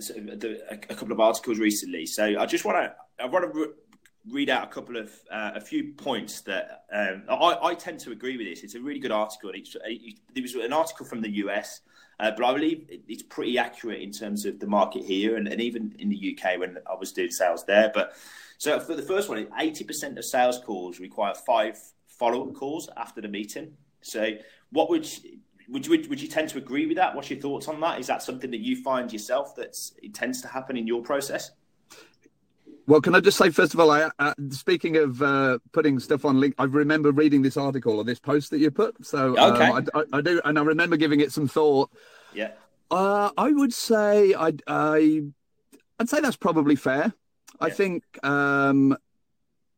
a, 0.70 0.77
couple 0.77 1.12
of 1.12 1.20
articles 1.20 1.59
recently. 1.59 2.07
So 2.07 2.38
I 2.38 2.46
just 2.46 2.64
want 2.64 2.79
to 2.79 3.22
I 3.22 3.27
want 3.27 3.53
to 3.53 3.74
read 4.31 4.50
out 4.50 4.64
a 4.64 4.66
couple 4.66 4.96
of 4.96 5.11
uh, 5.31 5.52
a 5.54 5.61
few 5.61 5.92
points 5.94 6.42
that 6.42 6.85
um, 6.92 7.22
I, 7.28 7.59
I, 7.62 7.74
tend 7.74 8.00
to 8.00 8.12
agree 8.12 8.37
with 8.37 8.46
this. 8.46 8.62
It's 8.62 8.74
a 8.74 8.81
really 8.81 9.00
good 9.00 9.12
article. 9.12 9.50
It's, 9.54 9.76
it, 9.85 10.18
there 10.35 10.42
was 10.42 10.54
an 10.54 10.72
article 10.72 11.07
from 11.07 11.20
the 11.20 11.31
US, 11.44 11.81
uh, 12.20 12.33
but 12.33 12.44
I 12.44 12.52
believe 12.52 12.87
it's 12.88 13.22
pretty 13.22 13.59
accurate 13.59 14.00
in 14.00 14.11
terms 14.11 14.44
of 14.44 14.61
the 14.61 14.66
market 14.66 15.04
here 15.04 15.37
and, 15.37 15.48
and 15.48 15.61
even 15.61 15.94
in 15.98 16.09
the 16.09 16.37
UK 16.37 16.59
when 16.59 16.78
I 16.90 16.94
was 16.94 17.12
doing 17.12 17.31
sales 17.31 17.64
there. 17.64 17.90
But 17.94 18.16
so 18.59 18.78
for 18.81 18.94
the 18.94 19.02
first 19.02 19.28
one, 19.28 19.46
eighty 19.59 19.85
percent 19.85 20.18
of 20.18 20.24
sales 20.24 20.59
calls 20.59 21.00
require 21.00 21.35
five 21.35 21.78
follow 22.07 22.46
up 22.46 22.54
calls 22.54 22.88
after 22.96 23.20
the 23.20 23.28
meeting. 23.28 23.76
So 24.02 24.33
what 24.70 24.90
would 24.90 25.09
would 25.68 25.87
you, 25.87 26.09
would 26.09 26.20
you 26.20 26.28
tend 26.28 26.48
to 26.50 26.59
agree 26.59 26.87
with 26.87 26.96
that? 26.96 27.14
What's 27.14 27.31
your 27.31 27.40
thoughts 27.40 27.68
on 27.68 27.81
that? 27.81 28.00
Is 28.00 28.07
that 28.07 28.22
something 28.22 28.50
that 28.50 28.61
you 28.61 28.83
find 28.83 29.12
yourself 29.12 29.54
that 29.57 29.76
it 30.02 30.14
tends 30.14 30.40
to 30.42 30.48
happen 30.48 30.76
in 30.76 30.87
your 30.87 31.02
process? 31.02 31.50
Well, 32.88 33.03
can 33.03 33.14
I 33.14 33.20
just 33.20 33.37
say 33.37 33.51
first 33.51 33.74
of 33.74 33.81
all, 33.81 33.90
I, 33.90 34.09
uh, 34.18 34.33
speaking 34.48 34.96
of 34.96 35.20
uh, 35.20 35.59
putting 35.72 36.01
stuff 36.01 36.24
on 36.24 36.40
link, 36.40 36.55
I 36.59 36.64
remember 36.64 37.12
reading 37.12 37.42
this 37.42 37.59
article 37.59 37.98
or 37.98 38.03
this 38.03 38.18
post 38.18 38.51
that 38.51 38.61
you 38.61 38.70
put. 38.70 39.05
So 39.05 39.37
um, 39.37 39.53
okay. 39.53 39.68
um, 39.68 39.88
I, 39.94 40.05
I, 40.11 40.20
do, 40.22 40.40
and 40.42 40.59
I 40.59 40.62
remember 40.62 40.96
giving 40.96 41.20
it 41.20 41.31
some 41.31 41.48
thought. 41.48 41.90
Yeah. 42.33 42.53
Uh, 42.90 43.29
I 43.37 43.53
would 43.53 43.74
say 43.74 44.33
I, 44.33 44.55
I, 44.66 45.22
I'd 45.98 46.09
say 46.09 46.22
that's 46.22 46.38
probably 46.38 46.77
fair. 46.77 47.12
Yeah. 47.61 47.66
I 47.66 47.68
think 47.68 48.05
um, 48.24 48.96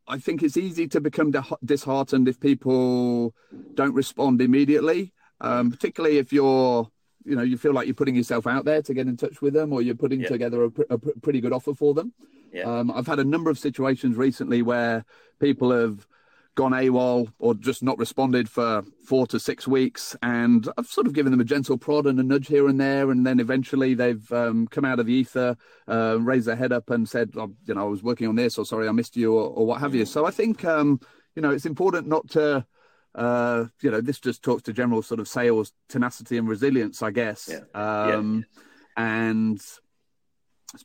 I 0.06 0.18
think 0.18 0.44
it's 0.44 0.56
easy 0.56 0.86
to 0.86 1.00
become 1.00 1.34
disheartened 1.64 2.28
if 2.28 2.38
people 2.38 3.34
don't 3.74 3.94
respond 3.94 4.40
immediately, 4.40 5.12
um, 5.40 5.72
particularly 5.72 6.18
if 6.18 6.32
you're 6.32 6.88
you 7.24 7.34
know 7.34 7.42
you 7.42 7.58
feel 7.58 7.72
like 7.72 7.88
you're 7.88 7.94
putting 7.94 8.14
yourself 8.14 8.46
out 8.46 8.64
there 8.64 8.82
to 8.82 8.94
get 8.94 9.08
in 9.08 9.16
touch 9.16 9.42
with 9.42 9.52
them 9.52 9.72
or 9.72 9.82
you're 9.82 9.96
putting 9.96 10.20
yeah. 10.20 10.28
together 10.28 10.64
a, 10.64 10.70
a, 10.90 10.98
pretty 10.98 11.40
good 11.40 11.52
offer 11.52 11.74
for 11.74 11.92
them 11.92 12.14
yeah. 12.52 12.62
um, 12.62 12.90
i've 12.90 13.06
had 13.06 13.18
a 13.18 13.24
number 13.24 13.50
of 13.50 13.58
situations 13.58 14.16
recently 14.16 14.62
where 14.62 15.04
people 15.40 15.70
have 15.70 16.06
gone 16.54 16.72
AWOL 16.72 17.32
or 17.38 17.54
just 17.54 17.82
not 17.82 17.96
responded 17.98 18.48
for 18.48 18.82
four 19.04 19.26
to 19.28 19.38
six 19.38 19.66
weeks. 19.66 20.16
And 20.22 20.68
I've 20.76 20.86
sort 20.86 21.06
of 21.06 21.12
given 21.12 21.30
them 21.30 21.40
a 21.40 21.44
gentle 21.44 21.78
prod 21.78 22.06
and 22.06 22.18
a 22.18 22.22
nudge 22.22 22.48
here 22.48 22.68
and 22.68 22.78
there. 22.78 23.10
And 23.10 23.26
then 23.26 23.40
eventually 23.40 23.94
they've 23.94 24.30
um, 24.32 24.66
come 24.66 24.84
out 24.84 24.98
of 24.98 25.06
the 25.06 25.12
ether, 25.12 25.56
uh, 25.88 26.18
raised 26.20 26.46
their 26.46 26.56
head 26.56 26.72
up 26.72 26.90
and 26.90 27.08
said, 27.08 27.30
oh, 27.36 27.54
you 27.66 27.74
know, 27.74 27.80
I 27.80 27.88
was 27.88 28.02
working 28.02 28.28
on 28.28 28.34
this 28.34 28.58
or 28.58 28.66
sorry, 28.66 28.88
I 28.88 28.92
missed 28.92 29.16
you 29.16 29.32
or, 29.32 29.48
or 29.50 29.66
what 29.66 29.80
have 29.80 29.94
you. 29.94 30.04
So 30.04 30.26
I 30.26 30.30
think, 30.30 30.64
um, 30.64 31.00
you 31.34 31.42
know, 31.42 31.50
it's 31.50 31.66
important 31.66 32.08
not 32.08 32.28
to, 32.30 32.66
uh, 33.14 33.64
you 33.80 33.90
know, 33.90 34.00
this 34.00 34.18
just 34.18 34.42
talks 34.42 34.62
to 34.64 34.72
general 34.72 35.02
sort 35.02 35.20
of 35.20 35.28
sales 35.28 35.72
tenacity 35.88 36.36
and 36.36 36.48
resilience, 36.48 37.02
I 37.02 37.10
guess. 37.10 37.48
Yeah. 37.50 37.62
Um, 37.80 38.44
yeah. 38.56 38.62
And, 39.02 39.62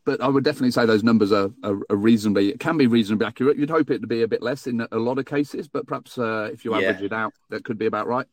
but 0.04 0.21
I 0.21 0.28
would 0.28 0.43
definitely 0.43 0.71
say 0.71 0.86
those 0.86 1.04
numbers 1.04 1.32
are, 1.32 1.52
are, 1.63 1.78
are, 1.89 1.95
reasonably, 1.95 2.50
it 2.50 2.60
can 2.60 2.78
be 2.78 2.88
reasonably 2.88 3.28
accurate. 3.28 3.58
You'd 3.58 3.69
hope 3.69 3.91
it 3.91 4.00
to 4.00 4.08
be 4.08 4.24
a 4.24 4.28
bit 4.28 4.41
less 4.41 4.67
in 4.67 4.86
a 4.91 4.98
lot 4.98 5.19
of 5.19 5.26
cases, 5.26 5.67
but 5.67 5.86
perhaps 5.86 6.17
uh, 6.17 6.50
if 6.52 6.65
you 6.65 6.74
average 6.74 7.00
yeah. 7.00 7.06
it 7.06 7.13
out, 7.13 7.34
that 7.50 7.63
could 7.63 7.78
be 7.78 7.86
about 7.86 8.08
right. 8.08 8.26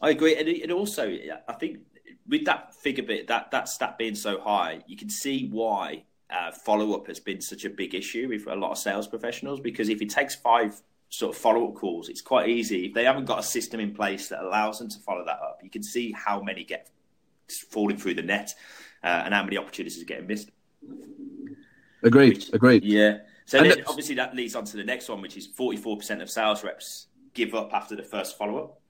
I 0.00 0.10
agree. 0.10 0.36
And, 0.36 0.48
and 0.48 0.72
also, 0.72 1.16
I 1.48 1.52
think 1.54 1.78
with 2.28 2.44
that 2.44 2.74
figure 2.74 3.04
bit, 3.04 3.26
that 3.28 3.50
that 3.50 3.68
stat 3.68 3.98
being 3.98 4.14
so 4.14 4.40
high, 4.40 4.82
you 4.86 4.96
can 4.96 5.10
see 5.10 5.48
why 5.48 6.04
uh, 6.30 6.52
follow 6.52 6.94
up 6.94 7.06
has 7.08 7.20
been 7.20 7.40
such 7.40 7.64
a 7.64 7.70
big 7.70 7.94
issue 7.94 8.28
with 8.28 8.46
a 8.46 8.54
lot 8.54 8.72
of 8.72 8.78
sales 8.78 9.06
professionals. 9.06 9.60
Because 9.60 9.88
if 9.88 10.00
it 10.02 10.10
takes 10.10 10.34
five 10.34 10.80
sort 11.08 11.34
of 11.34 11.40
follow 11.40 11.68
up 11.68 11.74
calls, 11.74 12.08
it's 12.08 12.22
quite 12.22 12.48
easy. 12.48 12.86
If 12.86 12.94
they 12.94 13.04
haven't 13.04 13.26
got 13.26 13.38
a 13.38 13.42
system 13.42 13.80
in 13.80 13.94
place 13.94 14.28
that 14.28 14.42
allows 14.42 14.78
them 14.78 14.88
to 14.88 14.98
follow 15.00 15.24
that 15.24 15.40
up, 15.40 15.60
you 15.62 15.70
can 15.70 15.82
see 15.82 16.12
how 16.12 16.40
many 16.40 16.64
get 16.64 16.88
falling 17.70 17.96
through 17.96 18.14
the 18.14 18.22
net 18.22 18.54
uh, 19.04 19.22
and 19.24 19.34
how 19.34 19.42
many 19.42 19.58
opportunities 19.58 20.00
are 20.00 20.06
getting 20.06 20.26
missed. 20.26 20.50
Agreed. 22.02 22.44
Agreed. 22.52 22.84
Yeah. 22.84 23.18
So 23.44 23.62
then, 23.62 23.84
obviously 23.86 24.14
that 24.16 24.34
leads 24.34 24.54
on 24.54 24.64
to 24.64 24.76
the 24.76 24.84
next 24.84 25.08
one, 25.08 25.20
which 25.20 25.36
is 25.36 25.48
44% 25.48 26.22
of 26.22 26.30
sales 26.30 26.64
reps 26.64 27.08
give 27.34 27.54
up 27.54 27.72
after 27.72 27.96
the 27.96 28.02
first 28.02 28.38
follow 28.38 28.64
up. 28.64 28.80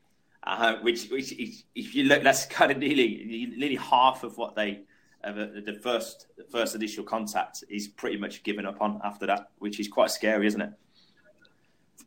Uh, 0.45 0.77
which, 0.83 1.09
which, 1.09 1.33
if 1.75 1.95
you 1.95 2.05
look, 2.05 2.23
that's 2.23 2.47
kind 2.59 2.73
of 2.73 2.79
nearly 2.79 3.53
nearly 3.57 3.77
half 3.77 4.25
of 4.25 4.37
what 4.39 4.57
they 4.57 4.83
uh, 5.25 5.33
the 5.33 5.79
first 5.83 6.27
the 6.37 6.45
first 6.45 6.75
initial 6.75 7.05
contact 7.05 7.63
is 7.69 7.87
pretty 7.87 8.17
much 8.17 8.43
given 8.43 8.67
up 8.67 8.81
on 8.81 9.01
after 9.05 9.27
that, 9.27 9.51
which 9.59 9.79
is 9.79 9.87
quite 9.87 10.11
scary, 10.11 10.47
isn't 10.47 10.61
it? 10.61 10.73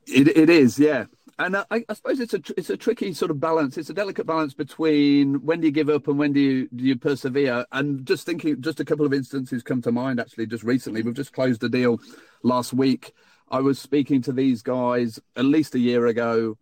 It, 0.08 0.28
it 0.38 0.50
is, 0.50 0.78
yeah. 0.78 1.06
And 1.38 1.58
I, 1.58 1.66
I, 1.70 1.94
suppose 1.94 2.22
it's 2.22 2.34
a 2.34 2.42
it's 2.56 2.70
a 2.70 2.78
tricky 2.78 3.14
sort 3.14 3.30
of 3.30 3.42
balance. 3.42 3.78
It's 3.78 3.90
a 3.90 3.94
delicate 3.94 4.26
balance 4.26 4.54
between 4.54 5.46
when 5.46 5.60
do 5.60 5.68
you 5.68 5.72
give 5.72 5.90
up 5.90 6.08
and 6.08 6.18
when 6.18 6.32
do 6.32 6.40
you 6.40 6.70
do 6.74 6.86
you 6.86 6.96
persevere. 6.98 7.66
And 7.74 8.06
just 8.06 8.26
thinking, 8.26 8.62
just 8.62 8.80
a 8.80 8.86
couple 8.86 9.06
of 9.06 9.14
instances 9.14 9.62
come 9.62 9.82
to 9.82 9.92
mind. 9.92 10.20
Actually, 10.20 10.48
just 10.48 10.64
recently, 10.64 11.02
we've 11.02 11.14
just 11.14 11.34
closed 11.34 11.64
a 11.64 11.70
deal 11.70 12.00
last 12.44 12.74
week. 12.74 13.14
I 13.50 13.60
was 13.60 13.80
speaking 13.80 14.22
to 14.24 14.32
these 14.32 14.62
guys 14.62 15.20
at 15.36 15.46
least 15.46 15.76
a 15.76 15.80
year 15.80 16.08
ago. 16.08 16.58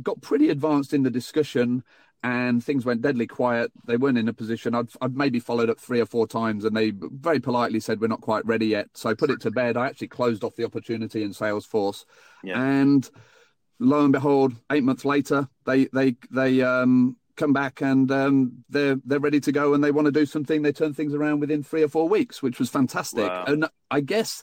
Got 0.00 0.22
pretty 0.22 0.48
advanced 0.48 0.94
in 0.94 1.02
the 1.02 1.10
discussion, 1.10 1.82
and 2.22 2.62
things 2.62 2.84
went 2.84 3.02
deadly 3.02 3.26
quiet. 3.26 3.72
They 3.84 3.96
weren't 3.96 4.16
in 4.16 4.28
a 4.28 4.32
position. 4.32 4.76
I'd, 4.76 4.90
I'd 5.00 5.16
maybe 5.16 5.40
followed 5.40 5.70
up 5.70 5.80
three 5.80 6.00
or 6.00 6.06
four 6.06 6.28
times, 6.28 6.64
and 6.64 6.76
they 6.76 6.92
very 6.94 7.40
politely 7.40 7.80
said 7.80 8.00
we're 8.00 8.06
not 8.06 8.20
quite 8.20 8.46
ready 8.46 8.66
yet. 8.66 8.90
So 8.94 9.10
I 9.10 9.14
put 9.14 9.30
it 9.30 9.40
to 9.40 9.50
bed. 9.50 9.76
I 9.76 9.86
actually 9.86 10.08
closed 10.08 10.44
off 10.44 10.54
the 10.54 10.64
opportunity 10.64 11.24
in 11.24 11.30
Salesforce, 11.30 12.04
yeah. 12.44 12.62
and 12.62 13.10
lo 13.78 14.02
and 14.04 14.12
behold, 14.12 14.54
eight 14.70 14.84
months 14.84 15.04
later, 15.04 15.48
they 15.66 15.86
they 15.86 16.16
they 16.30 16.62
um, 16.62 17.16
come 17.36 17.52
back 17.52 17.80
and 17.80 18.10
um, 18.10 18.64
they're 18.68 18.96
they're 19.04 19.20
ready 19.20 19.40
to 19.40 19.52
go, 19.52 19.74
and 19.74 19.82
they 19.82 19.90
want 19.90 20.06
to 20.06 20.12
do 20.12 20.26
something. 20.26 20.62
They 20.62 20.72
turn 20.72 20.94
things 20.94 21.14
around 21.14 21.40
within 21.40 21.62
three 21.62 21.82
or 21.82 21.88
four 21.88 22.08
weeks, 22.08 22.42
which 22.42 22.58
was 22.58 22.70
fantastic. 22.70 23.28
Wow. 23.28 23.44
And 23.46 23.68
I 23.90 24.00
guess 24.00 24.42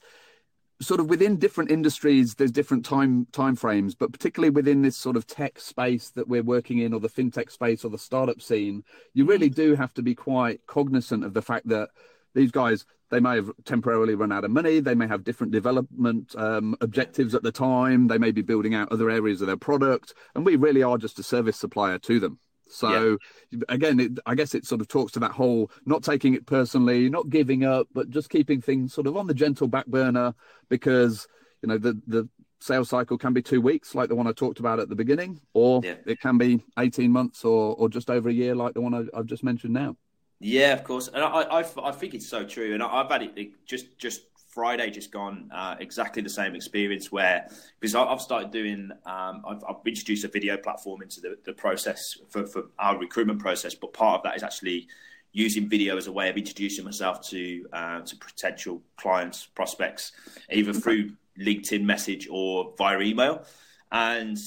sort 0.82 1.00
of 1.00 1.08
within 1.10 1.38
different 1.38 1.70
industries 1.70 2.34
there's 2.36 2.52
different 2.52 2.84
time 2.84 3.28
time 3.32 3.56
frames 3.56 3.94
but 3.94 4.12
particularly 4.12 4.50
within 4.50 4.82
this 4.82 4.98
sort 4.98 5.16
of 5.16 5.28
tech 5.28 5.60
space 5.60 6.10
that 6.10 6.28
we're 6.28 6.42
working 6.42 6.80
in 6.80 6.92
or 6.92 7.00
the 7.00 7.08
fintech 7.08 7.52
space 7.52 7.86
or 7.86 7.90
the 7.90 7.98
startup 7.98 8.42
scene 8.42 8.84
you 9.14 9.24
really 9.26 9.50
mm. 9.50 9.56
do 9.56 9.76
have 9.76 9.94
to 9.94 10.02
be 10.02 10.16
quite 10.16 10.60
cognizant 10.66 11.24
of 11.24 11.36
the 11.36 11.42
fact 11.42 11.68
that 11.68 11.90
these 12.34 12.50
guys 12.50 12.86
they 13.12 13.20
may 13.20 13.36
have 13.36 13.52
temporarily 13.66 14.16
run 14.16 14.32
out 14.32 14.44
of 14.44 14.52
money 14.52 14.80
they 14.80 14.96
may 14.96 15.08
have 15.08 15.24
different 15.24 15.52
development 15.52 16.34
um, 16.38 16.76
objectives 16.82 17.36
at 17.36 17.44
the 17.44 17.52
time 17.52 18.08
they 18.08 18.18
may 18.18 18.32
be 18.32 18.42
building 18.42 18.74
out 18.74 18.92
other 18.92 19.10
areas 19.10 19.42
of 19.42 19.48
their 19.48 19.58
product 19.58 20.14
and 20.36 20.46
we 20.46 20.56
really 20.56 20.82
are 20.82 20.98
just 20.98 21.20
a 21.20 21.24
service 21.24 21.58
supplier 21.58 22.00
to 22.00 22.20
them 22.20 22.40
so 22.72 23.18
yeah. 23.52 23.60
again, 23.70 24.00
it, 24.00 24.20
I 24.26 24.34
guess 24.34 24.56
it 24.56 24.66
sort 24.66 24.82
of 24.82 24.88
talks 24.88 25.12
to 25.14 25.20
that 25.20 25.32
whole 25.32 25.70
not 25.86 26.04
taking 26.04 26.34
it 26.34 26.46
personally, 26.46 27.10
not 27.10 27.30
giving 27.30 27.66
up, 27.66 27.88
but 27.94 28.10
just 28.10 28.30
keeping 28.30 28.62
things 28.62 28.94
sort 28.94 29.08
of 29.08 29.18
on 29.18 29.28
the 29.28 29.34
gentle 29.34 29.68
back 29.68 29.86
burner 29.88 30.34
because 30.70 31.28
you 31.62 31.68
know 31.68 31.78
the 31.78 32.00
the 32.08 32.30
sales 32.60 32.90
cycle 32.90 33.18
can 33.18 33.34
be 33.34 33.42
two 33.42 33.60
weeks, 33.60 33.94
like 33.94 34.08
the 34.08 34.16
one 34.16 34.28
I 34.28 34.32
talked 34.32 34.60
about 34.60 34.80
at 34.80 34.88
the 34.88 34.96
beginning, 34.96 35.42
or 35.54 35.82
yeah. 35.84 35.96
it 36.06 36.22
can 36.22 36.38
be 36.38 36.64
eighteen 36.80 37.12
months 37.12 37.44
or 37.44 37.76
or 37.76 37.90
just 37.90 38.10
over 38.10 38.30
a 38.30 38.34
year, 38.34 38.56
like 38.56 38.74
the 38.74 38.82
one 38.82 38.94
I, 38.94 39.18
have 39.18 39.26
just 39.26 39.44
mentioned 39.44 39.74
now. 39.74 39.98
Yeah, 40.44 40.74
of 40.74 40.84
course, 40.84 41.08
and 41.08 41.24
I, 41.24 41.42
I, 41.42 41.66
I 41.84 41.92
think 41.92 42.16
it's 42.16 42.28
so 42.28 42.44
true, 42.44 42.74
and 42.74 42.82
I've 42.82 43.12
had 43.12 43.22
it 43.22 43.66
just 43.66 43.98
just 44.00 44.22
Friday 44.52 44.90
just 44.90 45.12
gone, 45.12 45.50
uh, 45.54 45.76
exactly 45.80 46.22
the 46.22 46.30
same 46.30 46.56
experience 46.56 47.12
where 47.12 47.48
because 47.80 47.94
I've 47.96 48.20
started 48.20 48.52
doing, 48.52 48.92
um, 49.06 49.44
I've, 49.48 49.64
I've, 49.68 49.76
introduced 49.86 50.26
a 50.26 50.28
video 50.28 50.58
platform 50.58 51.04
into 51.04 51.22
the, 51.22 51.38
the 51.46 51.54
process 51.54 52.18
for, 52.30 52.46
for, 52.46 52.66
our 52.78 52.98
recruitment 52.98 53.40
process, 53.40 53.76
but 53.76 53.94
part 53.94 54.20
of 54.20 54.24
that 54.24 54.36
is 54.36 54.44
actually 54.44 54.88
using 55.32 55.70
video 55.70 55.96
as 55.96 56.08
a 56.08 56.12
way 56.12 56.28
of 56.28 56.36
introducing 56.36 56.84
myself 56.84 57.22
to 57.30 57.66
uh, 57.72 58.02
to 58.02 58.16
potential 58.18 58.82
clients, 58.98 59.46
prospects, 59.46 60.12
either 60.52 60.74
through 60.74 61.12
LinkedIn 61.40 61.84
message 61.84 62.28
or 62.30 62.74
via 62.78 63.00
email. 63.00 63.46
And 63.92 64.38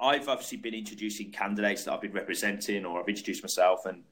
I've 0.00 0.28
obviously 0.28 0.58
been 0.58 0.74
introducing 0.74 1.30
candidates 1.30 1.84
that 1.84 1.92
I've 1.92 2.00
been 2.00 2.12
representing, 2.12 2.84
or 2.84 3.00
I've 3.00 3.08
introduced 3.08 3.42
myself, 3.42 3.86
and 3.86 4.02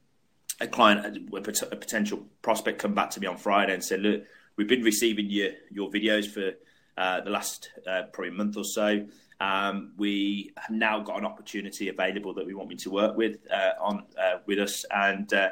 a 0.61 0.67
client, 0.67 1.29
a 1.33 1.75
potential 1.75 2.25
prospect, 2.41 2.79
come 2.79 2.93
back 2.93 3.09
to 3.11 3.19
me 3.19 3.27
on 3.27 3.37
Friday 3.37 3.73
and 3.73 3.83
said, 3.83 4.01
"Look." 4.01 4.23
we've 4.57 4.67
been 4.67 4.83
receiving 4.83 5.29
your 5.29 5.51
your 5.71 5.89
videos 5.89 6.27
for 6.27 6.53
uh, 6.97 7.21
the 7.21 7.29
last 7.29 7.69
uh, 7.87 8.03
probably 8.11 8.31
month 8.31 8.57
or 8.57 8.63
so. 8.63 9.05
Um, 9.39 9.93
we 9.97 10.51
have 10.57 10.69
now 10.69 10.99
got 10.99 11.17
an 11.17 11.25
opportunity 11.25 11.89
available 11.89 12.33
that 12.35 12.45
we 12.45 12.53
want 12.53 12.69
me 12.69 12.75
to 12.75 12.89
work 12.89 13.17
with 13.17 13.37
uh, 13.51 13.71
on 13.81 14.03
uh, 14.21 14.37
with 14.45 14.59
us, 14.59 14.85
and 14.91 15.31
uh, 15.33 15.49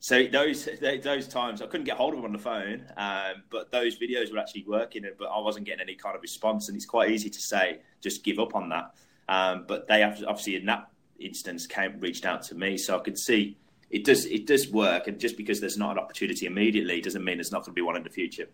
so 0.00 0.26
those 0.26 0.68
those 0.80 1.28
times 1.28 1.62
I 1.62 1.66
couldn't 1.66 1.86
get 1.86 1.96
hold 1.96 2.14
of 2.14 2.18
them 2.18 2.26
on 2.26 2.32
the 2.32 2.38
phone, 2.38 2.84
um, 2.96 3.44
but 3.50 3.70
those 3.70 3.98
videos 3.98 4.32
were 4.32 4.38
actually 4.38 4.64
working, 4.66 5.04
but 5.18 5.26
I 5.26 5.38
wasn't 5.40 5.66
getting 5.66 5.82
any 5.82 5.94
kind 5.94 6.16
of 6.16 6.22
response, 6.22 6.68
and 6.68 6.76
it's 6.76 6.86
quite 6.86 7.10
easy 7.10 7.30
to 7.30 7.40
say 7.40 7.80
just 8.00 8.24
give 8.24 8.38
up 8.38 8.54
on 8.54 8.68
that. 8.70 8.94
Um, 9.28 9.64
but 9.66 9.86
they 9.88 10.02
obviously 10.02 10.56
in 10.56 10.66
that 10.66 10.88
instance 11.18 11.66
came 11.66 11.98
reached 12.00 12.26
out 12.26 12.42
to 12.44 12.54
me, 12.54 12.76
so 12.76 12.98
I 12.98 13.00
could 13.00 13.18
see 13.18 13.56
it 13.90 14.04
does 14.04 14.26
it 14.26 14.46
does 14.46 14.70
work, 14.70 15.06
and 15.06 15.18
just 15.18 15.36
because 15.36 15.60
there's 15.60 15.78
not 15.78 15.92
an 15.92 15.98
opportunity 15.98 16.46
immediately 16.46 17.00
doesn't 17.00 17.24
mean 17.24 17.38
there's 17.38 17.52
not 17.52 17.60
going 17.60 17.72
to 17.72 17.72
be 17.72 17.82
one 17.82 17.96
in 17.96 18.02
the 18.02 18.10
future. 18.10 18.48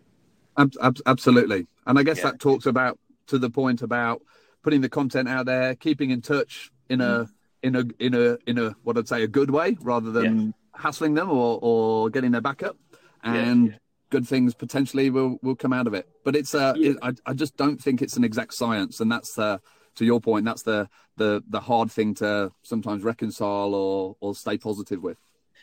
Absolutely, 0.57 1.67
and 1.87 1.97
I 1.97 2.03
guess 2.03 2.17
yeah. 2.17 2.31
that 2.31 2.39
talks 2.39 2.65
about 2.65 2.99
to 3.27 3.39
the 3.39 3.49
point 3.49 3.81
about 3.81 4.21
putting 4.63 4.81
the 4.81 4.89
content 4.89 5.29
out 5.29 5.45
there, 5.45 5.75
keeping 5.75 6.11
in 6.11 6.21
touch 6.21 6.71
in 6.89 7.01
a 7.01 7.25
mm. 7.25 7.29
in 7.63 7.75
a 7.75 7.83
in 7.99 8.13
a 8.13 8.37
in 8.45 8.57
a 8.57 8.75
what 8.83 8.97
I'd 8.97 9.07
say 9.07 9.23
a 9.23 9.27
good 9.27 9.49
way 9.49 9.77
rather 9.81 10.11
than 10.11 10.39
yeah. 10.47 10.51
hassling 10.75 11.13
them 11.13 11.29
or 11.29 11.59
or 11.61 12.09
getting 12.09 12.31
their 12.31 12.41
back 12.41 12.63
up, 12.63 12.77
and 13.23 13.67
yeah, 13.67 13.73
good 14.09 14.27
things 14.27 14.53
potentially 14.53 15.09
will 15.09 15.39
will 15.41 15.55
come 15.55 15.73
out 15.73 15.87
of 15.87 15.93
it. 15.93 16.07
But 16.23 16.35
it's 16.35 16.53
uh, 16.53 16.73
it, 16.75 16.97
I 17.01 17.13
I 17.25 17.33
just 17.33 17.57
don't 17.57 17.81
think 17.81 18.01
it's 18.01 18.17
an 18.17 18.23
exact 18.23 18.53
science, 18.53 18.99
and 18.99 19.11
that's 19.11 19.39
uh 19.39 19.57
to 20.01 20.05
your 20.05 20.19
point, 20.19 20.45
that's 20.45 20.63
the 20.63 20.89
the 21.17 21.43
the 21.47 21.59
hard 21.59 21.91
thing 21.91 22.15
to 22.15 22.51
sometimes 22.63 23.03
reconcile 23.03 23.75
or 23.75 24.15
or 24.19 24.33
stay 24.33 24.57
positive 24.57 25.01
with. 25.03 25.19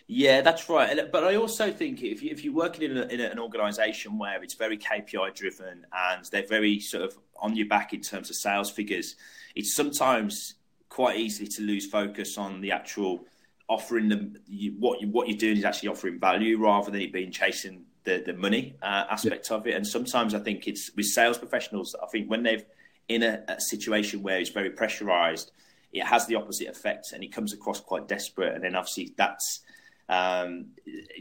Yeah, 0.07 0.41
that's 0.43 0.69
right. 0.71 1.11
But 1.13 1.25
I 1.25 1.35
also 1.35 1.71
think 1.71 2.03
if, 2.03 2.23
you, 2.23 2.31
if 2.31 2.43
you're 2.43 2.55
working 2.55 2.91
in, 2.91 2.97
a, 2.97 3.03
in 3.09 3.21
an 3.21 3.39
organisation 3.39 4.17
where 4.17 4.43
it's 4.43 4.55
very 4.55 4.79
KPI 4.79 5.35
driven 5.35 5.85
and 5.93 6.25
they're 6.33 6.47
very 6.47 6.81
sort 6.81 7.03
of 7.03 7.19
on 7.37 7.55
your 7.55 7.67
back 7.67 7.93
in 7.93 8.01
terms 8.01 8.31
of 8.31 8.37
sales 8.37 8.71
figures, 8.71 9.17
it's 9.55 9.75
sometimes 9.75 10.55
quite 10.89 11.19
easy 11.19 11.47
to 11.47 11.63
lose 11.63 11.85
focus 11.85 12.39
on 12.39 12.63
the 12.63 12.73
actual 12.73 13.27
offering 13.69 14.09
them 14.09 14.35
what 14.79 15.03
you, 15.03 15.09
what 15.09 15.29
you're 15.29 15.37
doing 15.37 15.59
is 15.59 15.65
actually 15.65 15.91
offering 15.91 16.19
value 16.19 16.59
rather 16.59 16.91
than 16.91 17.03
it 17.03 17.13
being 17.13 17.31
chasing 17.31 17.85
the 18.05 18.23
the 18.25 18.33
money 18.33 18.77
uh, 18.81 19.05
aspect 19.11 19.51
yeah. 19.51 19.57
of 19.57 19.67
it. 19.67 19.75
And 19.75 19.87
sometimes 19.87 20.33
I 20.33 20.39
think 20.39 20.69
it's 20.69 20.91
with 20.97 21.07
sales 21.07 21.37
professionals. 21.37 21.95
I 22.03 22.07
think 22.07 22.31
when 22.31 22.45
they've 22.45 22.65
in 23.09 23.23
a, 23.23 23.43
a 23.49 23.61
situation 23.61 24.23
where 24.23 24.39
it's 24.39 24.51
very 24.51 24.71
pressurized, 24.71 25.53
it 25.93 26.05
has 26.05 26.27
the 26.27 26.35
opposite 26.35 26.69
effect 26.69 27.13
and 27.13 27.23
he 27.23 27.29
comes 27.29 27.53
across 27.53 27.81
quite 27.81 28.07
desperate. 28.07 28.55
And 28.55 28.63
then 28.63 28.77
obviously 28.77 29.15
that's 29.17 29.61
um, 30.09 30.69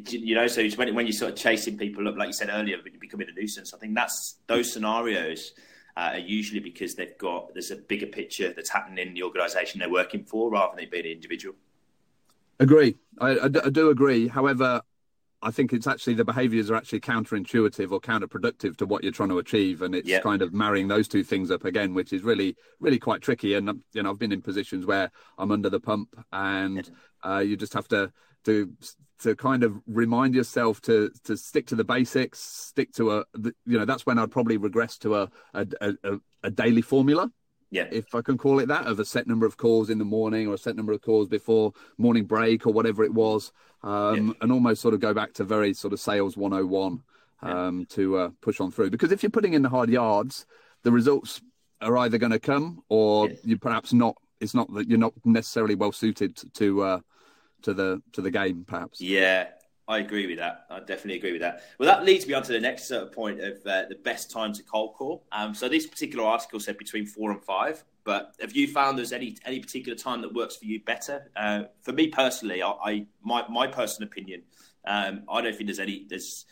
you 0.09 0.33
know, 0.33 0.47
so 0.47 0.65
when 0.75 0.95
when 0.95 1.05
you're 1.05 1.13
sort 1.13 1.33
of 1.33 1.37
chasing 1.37 1.77
people 1.77 2.07
up, 2.07 2.15
like 2.15 2.27
you 2.27 2.33
said 2.33 2.49
earlier, 2.49 2.77
becoming 2.99 3.27
a 3.29 3.37
nuisance. 3.37 3.73
I 3.73 3.77
think 3.77 3.95
that's 3.95 4.37
those 4.47 4.71
scenarios 4.71 5.53
uh, 5.97 6.11
are 6.13 6.19
usually 6.19 6.61
because 6.61 6.95
they've 6.95 7.17
got 7.17 7.53
there's 7.53 7.71
a 7.71 7.75
bigger 7.75 8.05
picture 8.05 8.53
that's 8.53 8.69
happening 8.69 9.05
in 9.05 9.13
the 9.13 9.23
organisation 9.23 9.79
they're 9.79 9.89
working 9.89 10.23
for, 10.23 10.49
rather 10.49 10.75
than 10.75 10.85
it 10.85 10.91
being 10.91 11.05
an 11.05 11.11
individual. 11.11 11.55
Agree, 12.59 12.95
I 13.19 13.49
do 13.49 13.89
agree. 13.89 14.29
However, 14.29 14.81
I 15.41 15.51
think 15.51 15.71
it's 15.71 15.85
actually 15.85 16.15
the 16.15 16.25
behaviours 16.25 16.71
are 16.71 16.75
actually 16.75 17.01
counterintuitive 17.01 17.91
or 17.91 18.01
counterproductive 18.01 18.75
to 18.77 18.85
what 18.85 19.03
you're 19.03 19.11
trying 19.11 19.29
to 19.29 19.37
achieve, 19.37 19.83
and 19.83 19.93
it's 19.93 20.07
yep. 20.07 20.23
kind 20.23 20.41
of 20.41 20.53
marrying 20.53 20.87
those 20.87 21.07
two 21.07 21.23
things 21.23 21.51
up 21.51 21.63
again, 21.63 21.93
which 21.93 22.11
is 22.11 22.23
really, 22.23 22.55
really 22.79 22.97
quite 22.97 23.21
tricky. 23.21 23.53
And 23.53 23.81
you 23.93 24.01
know, 24.01 24.09
I've 24.09 24.19
been 24.19 24.31
in 24.31 24.41
positions 24.41 24.85
where 24.85 25.11
I'm 25.37 25.51
under 25.51 25.69
the 25.69 25.79
pump, 25.79 26.09
and 26.31 26.89
uh, 27.23 27.39
you 27.39 27.55
just 27.55 27.73
have 27.73 27.87
to 27.89 28.11
to 28.45 28.73
to 29.19 29.35
kind 29.35 29.63
of 29.63 29.79
remind 29.85 30.33
yourself 30.33 30.81
to 30.81 31.11
to 31.25 31.37
stick 31.37 31.67
to 31.67 31.75
the 31.75 31.83
basics, 31.83 32.39
stick 32.39 32.91
to 32.93 33.17
a 33.17 33.25
you 33.65 33.77
know 33.77 33.85
that's 33.85 34.05
when 34.05 34.17
I'd 34.17 34.31
probably 34.31 34.57
regress 34.57 34.97
to 34.99 35.15
a 35.15 35.29
a, 35.53 35.67
a, 35.81 36.19
a 36.43 36.49
daily 36.49 36.81
formula. 36.81 37.31
Yeah. 37.69 37.87
If 37.91 38.15
I 38.15 38.21
can 38.21 38.37
call 38.37 38.59
it 38.59 38.67
that, 38.67 38.87
of 38.87 38.99
a 38.99 39.05
set 39.05 39.27
number 39.27 39.45
of 39.45 39.57
calls 39.57 39.89
in 39.89 39.97
the 39.97 40.05
morning 40.05 40.47
or 40.47 40.53
a 40.53 40.57
set 40.57 40.75
number 40.75 40.93
of 40.93 41.01
calls 41.01 41.27
before 41.27 41.73
morning 41.97 42.25
break 42.25 42.65
or 42.65 42.73
whatever 42.73 43.03
it 43.03 43.13
was, 43.13 43.51
um, 43.83 44.27
yeah. 44.27 44.33
and 44.41 44.51
almost 44.51 44.81
sort 44.81 44.93
of 44.93 44.99
go 44.99 45.13
back 45.13 45.33
to 45.33 45.43
very 45.43 45.73
sort 45.73 45.93
of 45.93 45.99
sales 45.99 46.37
101 46.37 47.03
um, 47.41 47.79
yeah. 47.79 47.85
to 47.89 48.17
uh, 48.17 48.29
push 48.41 48.59
on 48.59 48.71
through. 48.71 48.89
Because 48.89 49.11
if 49.11 49.21
you're 49.21 49.29
putting 49.29 49.53
in 49.53 49.61
the 49.61 49.69
hard 49.69 49.89
yards, 49.89 50.45
the 50.83 50.91
results 50.91 51.41
are 51.81 51.97
either 51.97 52.17
going 52.17 52.31
to 52.31 52.39
come 52.39 52.83
or 52.89 53.29
yeah. 53.29 53.35
you 53.43 53.57
perhaps 53.57 53.93
not. 53.93 54.15
It's 54.39 54.53
not 54.53 54.71
that 54.75 54.87
you're 54.87 54.99
not 54.99 55.13
necessarily 55.25 55.73
well 55.73 55.91
suited 55.91 56.39
to 56.53 56.83
uh, 56.83 56.99
to 57.63 57.73
the 57.73 58.01
to 58.13 58.21
the 58.21 58.31
game, 58.31 58.65
perhaps. 58.67 59.01
Yeah, 59.01 59.47
I 59.89 59.99
agree 59.99 60.27
with 60.27 60.37
that. 60.37 60.65
I 60.69 60.79
definitely 60.79 61.15
agree 61.15 61.31
with 61.31 61.41
that. 61.41 61.61
Well, 61.79 61.87
that 61.87 62.03
leads 62.03 62.27
me 62.27 62.33
on 62.33 62.43
to 62.43 62.51
the 62.51 62.59
next 62.59 62.87
sort 62.87 63.03
of 63.03 63.13
point 63.13 63.39
of 63.39 63.55
uh, 63.65 63.83
the 63.87 63.97
best 64.03 64.29
time 64.29 64.51
to 64.53 64.63
cold 64.63 64.95
call. 64.95 65.23
Um, 65.31 65.53
so 65.53 65.69
this 65.69 65.87
particular 65.87 66.25
article 66.25 66.59
said 66.59 66.77
between 66.77 67.05
four 67.05 67.31
and 67.31 67.41
five. 67.41 67.83
But 68.03 68.35
have 68.41 68.55
you 68.55 68.67
found 68.67 68.97
there's 68.97 69.11
any 69.11 69.35
any 69.45 69.59
particular 69.59 69.97
time 69.97 70.21
that 70.21 70.33
works 70.33 70.55
for 70.55 70.65
you 70.65 70.81
better? 70.81 71.29
Uh, 71.35 71.63
for 71.81 71.91
me 71.91 72.07
personally, 72.07 72.61
I, 72.63 72.69
I, 72.69 73.05
my 73.21 73.45
my 73.49 73.67
personal 73.67 74.07
opinion, 74.07 74.43
um, 74.85 75.23
I 75.29 75.41
don't 75.41 75.53
think 75.53 75.67
there's 75.67 75.79
any 75.79 76.05
there's 76.09 76.45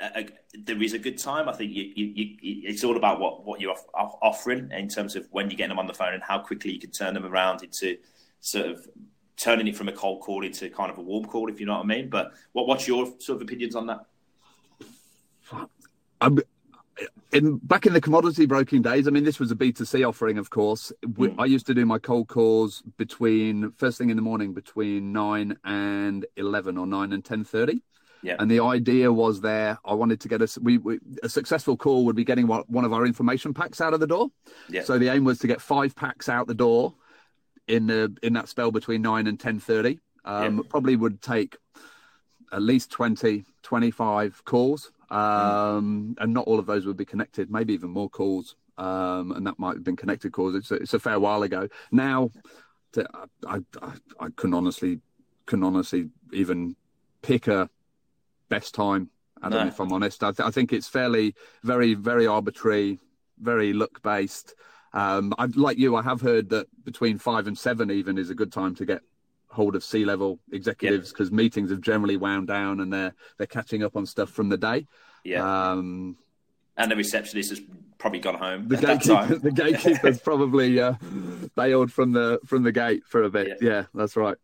a, 0.00 0.20
a, 0.20 0.28
there 0.64 0.82
is 0.82 0.92
a 0.92 0.98
good 0.98 1.16
time. 1.16 1.48
I 1.48 1.52
think 1.52 1.72
you, 1.72 1.92
you, 1.94 2.06
you, 2.14 2.36
it's 2.68 2.84
all 2.84 2.96
about 2.96 3.20
what 3.20 3.44
what 3.44 3.60
you're 3.60 3.74
off, 3.94 4.16
offering 4.20 4.70
in 4.70 4.88
terms 4.88 5.16
of 5.16 5.26
when 5.30 5.48
you're 5.48 5.56
getting 5.56 5.70
them 5.70 5.78
on 5.78 5.86
the 5.86 5.94
phone 5.94 6.12
and 6.12 6.22
how 6.22 6.38
quickly 6.38 6.72
you 6.72 6.78
can 6.78 6.90
turn 6.90 7.14
them 7.14 7.24
around 7.24 7.62
into 7.62 7.96
sort 8.40 8.66
of 8.66 8.86
turning 9.36 9.66
it 9.68 9.76
from 9.76 9.88
a 9.88 9.92
cold 9.92 10.20
call 10.20 10.44
into 10.44 10.68
kind 10.70 10.90
of 10.90 10.98
a 10.98 11.02
warm 11.02 11.24
call, 11.24 11.48
if 11.50 11.60
you 11.60 11.66
know 11.66 11.74
what 11.74 11.84
I 11.84 11.86
mean. 11.86 12.08
But 12.08 12.32
what 12.52 12.66
what's 12.66 12.86
your 12.86 13.06
sort 13.18 13.36
of 13.36 13.42
opinions 13.42 13.74
on 13.74 13.86
that? 13.86 14.06
I'm, 16.20 16.38
in 17.32 17.56
back 17.58 17.86
in 17.86 17.92
the 17.92 18.00
commodity 18.00 18.46
broking 18.46 18.82
days, 18.82 19.08
I 19.08 19.10
mean, 19.10 19.24
this 19.24 19.40
was 19.40 19.50
a 19.50 19.56
B2C 19.56 20.06
offering, 20.06 20.38
of 20.38 20.50
course. 20.50 20.92
Mm. 21.04 21.34
I 21.38 21.46
used 21.46 21.66
to 21.66 21.74
do 21.74 21.86
my 21.86 21.98
cold 21.98 22.28
calls 22.28 22.82
between 22.96 23.72
first 23.72 23.98
thing 23.98 24.10
in 24.10 24.16
the 24.16 24.22
morning 24.22 24.52
between 24.52 25.12
nine 25.12 25.56
and 25.64 26.26
eleven 26.36 26.78
or 26.78 26.86
nine 26.86 27.12
and 27.12 27.24
ten 27.24 27.44
thirty. 27.44 27.82
Yeah. 28.22 28.36
And 28.38 28.48
the 28.48 28.60
idea 28.60 29.12
was 29.12 29.40
there. 29.40 29.78
I 29.84 29.94
wanted 29.94 30.20
to 30.20 30.28
get 30.28 30.42
a 30.42 30.60
we, 30.60 30.78
we, 30.78 31.00
a 31.24 31.28
successful 31.28 31.76
call 31.76 32.04
would 32.04 32.14
be 32.14 32.24
getting 32.24 32.46
one 32.46 32.84
of 32.84 32.92
our 32.92 33.04
information 33.04 33.52
packs 33.52 33.80
out 33.80 33.94
of 33.94 34.00
the 34.00 34.06
door. 34.06 34.28
Yeah. 34.68 34.84
So 34.84 34.98
the 34.98 35.08
aim 35.08 35.24
was 35.24 35.40
to 35.40 35.48
get 35.48 35.60
five 35.60 35.96
packs 35.96 36.28
out 36.28 36.46
the 36.46 36.54
door 36.54 36.94
in 37.68 37.86
the 37.86 38.16
in 38.22 38.32
that 38.34 38.48
spell 38.48 38.70
between 38.70 39.02
nine 39.02 39.26
and 39.26 39.38
ten 39.38 39.58
thirty. 39.60 40.00
Um, 40.24 40.58
yeah. 40.58 40.62
Probably 40.68 40.96
would 40.96 41.20
take 41.20 41.56
at 42.52 42.62
least 42.62 42.90
20, 42.90 43.44
25 43.62 44.44
calls 44.44 44.92
um, 45.12 46.16
and 46.18 46.32
not 46.32 46.46
all 46.46 46.58
of 46.58 46.66
those 46.66 46.86
would 46.86 46.96
be 46.96 47.04
connected. 47.04 47.50
Maybe 47.50 47.74
even 47.74 47.90
more 47.90 48.08
calls, 48.08 48.56
um, 48.78 49.32
and 49.32 49.46
that 49.46 49.58
might 49.58 49.74
have 49.74 49.84
been 49.84 49.96
connected 49.96 50.32
calls. 50.32 50.54
It's 50.54 50.70
a, 50.70 50.74
it's 50.76 50.94
a 50.94 50.98
fair 50.98 51.20
while 51.20 51.42
ago. 51.42 51.68
Now, 51.92 52.30
to, 52.92 53.06
I, 53.46 53.58
I, 53.82 53.92
I 54.18 54.28
can 54.34 54.54
honestly 54.54 55.00
can 55.46 55.62
honestly 55.62 56.08
even 56.32 56.76
pick 57.20 57.46
a 57.46 57.68
best 58.48 58.74
time. 58.74 59.10
I 59.42 59.50
don't 59.50 59.58
no. 59.58 59.64
know 59.64 59.68
if 59.68 59.80
I'm 59.80 59.92
honest. 59.92 60.22
I, 60.22 60.30
th- 60.30 60.46
I, 60.46 60.50
think 60.50 60.72
it's 60.72 60.88
fairly 60.88 61.34
very 61.62 61.92
very 61.92 62.26
arbitrary, 62.26 62.98
very 63.38 63.74
look 63.74 64.02
based. 64.02 64.54
Um, 64.94 65.32
I 65.38 65.46
like 65.46 65.78
you. 65.78 65.96
I 65.96 66.02
have 66.02 66.20
heard 66.20 66.50
that 66.50 66.66
between 66.84 67.18
five 67.18 67.46
and 67.46 67.56
seven 67.56 67.90
even 67.90 68.18
is 68.18 68.30
a 68.30 68.34
good 68.34 68.52
time 68.52 68.74
to 68.76 68.84
get 68.84 69.02
hold 69.48 69.76
of 69.76 69.84
C 69.84 70.04
level 70.04 70.38
executives 70.50 71.12
because 71.12 71.30
meetings 71.30 71.70
have 71.70 71.80
generally 71.80 72.16
wound 72.16 72.48
down 72.48 72.80
and 72.80 72.92
they're 72.92 73.14
they're 73.38 73.46
catching 73.46 73.82
up 73.82 73.96
on 73.96 74.06
stuff 74.06 74.30
from 74.30 74.48
the 74.48 74.58
day. 74.58 74.86
Yeah. 75.24 75.70
Um, 75.70 76.16
and 76.76 76.90
the 76.90 76.96
receptionist 76.96 77.50
has 77.50 77.60
probably 77.98 78.18
gone 78.18 78.34
home. 78.34 78.68
The 78.68 78.78
gatekeeper, 78.78 79.38
the 79.38 79.52
gatekeeper's 79.52 80.20
probably 80.24 80.80
uh, 80.80 80.94
bailed 81.54 81.92
from 81.92 82.12
the 82.12 82.40
from 82.44 82.62
the 82.62 82.72
gate 82.72 83.04
for 83.06 83.22
a 83.22 83.30
bit. 83.30 83.58
Yeah, 83.60 83.68
yeah 83.68 83.84
that's 83.94 84.16
right. 84.16 84.36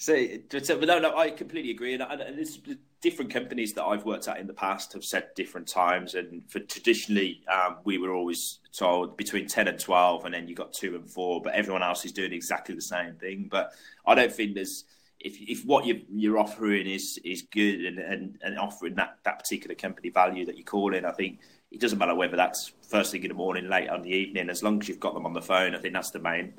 So, 0.00 0.16
but 0.50 0.86
no, 0.86 0.98
no, 0.98 1.14
I 1.14 1.28
completely 1.28 1.72
agree. 1.72 1.92
And, 1.92 2.02
and 2.02 2.78
different 3.02 3.30
companies 3.30 3.74
that 3.74 3.84
I've 3.84 4.06
worked 4.06 4.28
at 4.28 4.38
in 4.38 4.46
the 4.46 4.54
past 4.54 4.94
have 4.94 5.04
said 5.04 5.26
different 5.36 5.68
times. 5.68 6.14
And 6.14 6.42
for 6.48 6.58
traditionally, 6.58 7.42
um, 7.52 7.76
we 7.84 7.98
were 7.98 8.14
always 8.14 8.60
told 8.72 9.18
between 9.18 9.46
10 9.46 9.68
and 9.68 9.78
12, 9.78 10.24
and 10.24 10.32
then 10.32 10.48
you 10.48 10.54
got 10.54 10.72
two 10.72 10.94
and 10.94 11.06
four, 11.06 11.42
but 11.42 11.52
everyone 11.52 11.82
else 11.82 12.06
is 12.06 12.12
doing 12.12 12.32
exactly 12.32 12.74
the 12.74 12.80
same 12.80 13.16
thing. 13.16 13.48
But 13.50 13.74
I 14.06 14.14
don't 14.14 14.32
think 14.32 14.54
there's, 14.54 14.84
if, 15.20 15.36
if 15.38 15.66
what 15.66 15.84
you're, 15.84 15.98
you're 16.10 16.38
offering 16.38 16.86
is, 16.86 17.20
is 17.22 17.42
good 17.42 17.84
and, 17.84 17.98
and, 17.98 18.38
and 18.40 18.58
offering 18.58 18.94
that, 18.94 19.18
that 19.24 19.38
particular 19.38 19.74
company 19.74 20.08
value 20.08 20.46
that 20.46 20.56
you 20.56 20.64
call 20.64 20.94
in, 20.94 21.04
I 21.04 21.12
think 21.12 21.40
it 21.70 21.78
doesn't 21.78 21.98
matter 21.98 22.14
whether 22.14 22.38
that's 22.38 22.72
first 22.88 23.12
thing 23.12 23.22
in 23.22 23.28
the 23.28 23.34
morning, 23.34 23.68
late 23.68 23.90
on 23.90 24.00
the 24.00 24.10
evening, 24.10 24.48
as 24.48 24.62
long 24.62 24.80
as 24.80 24.88
you've 24.88 24.98
got 24.98 25.12
them 25.12 25.26
on 25.26 25.34
the 25.34 25.42
phone, 25.42 25.74
I 25.74 25.78
think 25.78 25.92
that's 25.92 26.10
the 26.10 26.20
main 26.20 26.54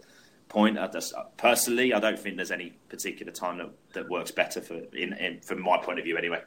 point. 0.51 0.77
I 0.77 0.87
just, 0.87 1.13
personally, 1.37 1.93
I 1.93 1.99
don't 1.99 2.19
think 2.19 2.35
there's 2.35 2.51
any 2.51 2.73
particular 2.89 3.31
time 3.31 3.57
that, 3.57 3.69
that 3.93 4.09
works 4.09 4.31
better 4.31 4.61
for 4.61 4.75
in, 4.93 5.13
in, 5.13 5.39
from 5.39 5.61
my 5.61 5.77
point 5.77 5.97
of 5.99 6.05
view, 6.05 6.17
anyway. 6.17 6.41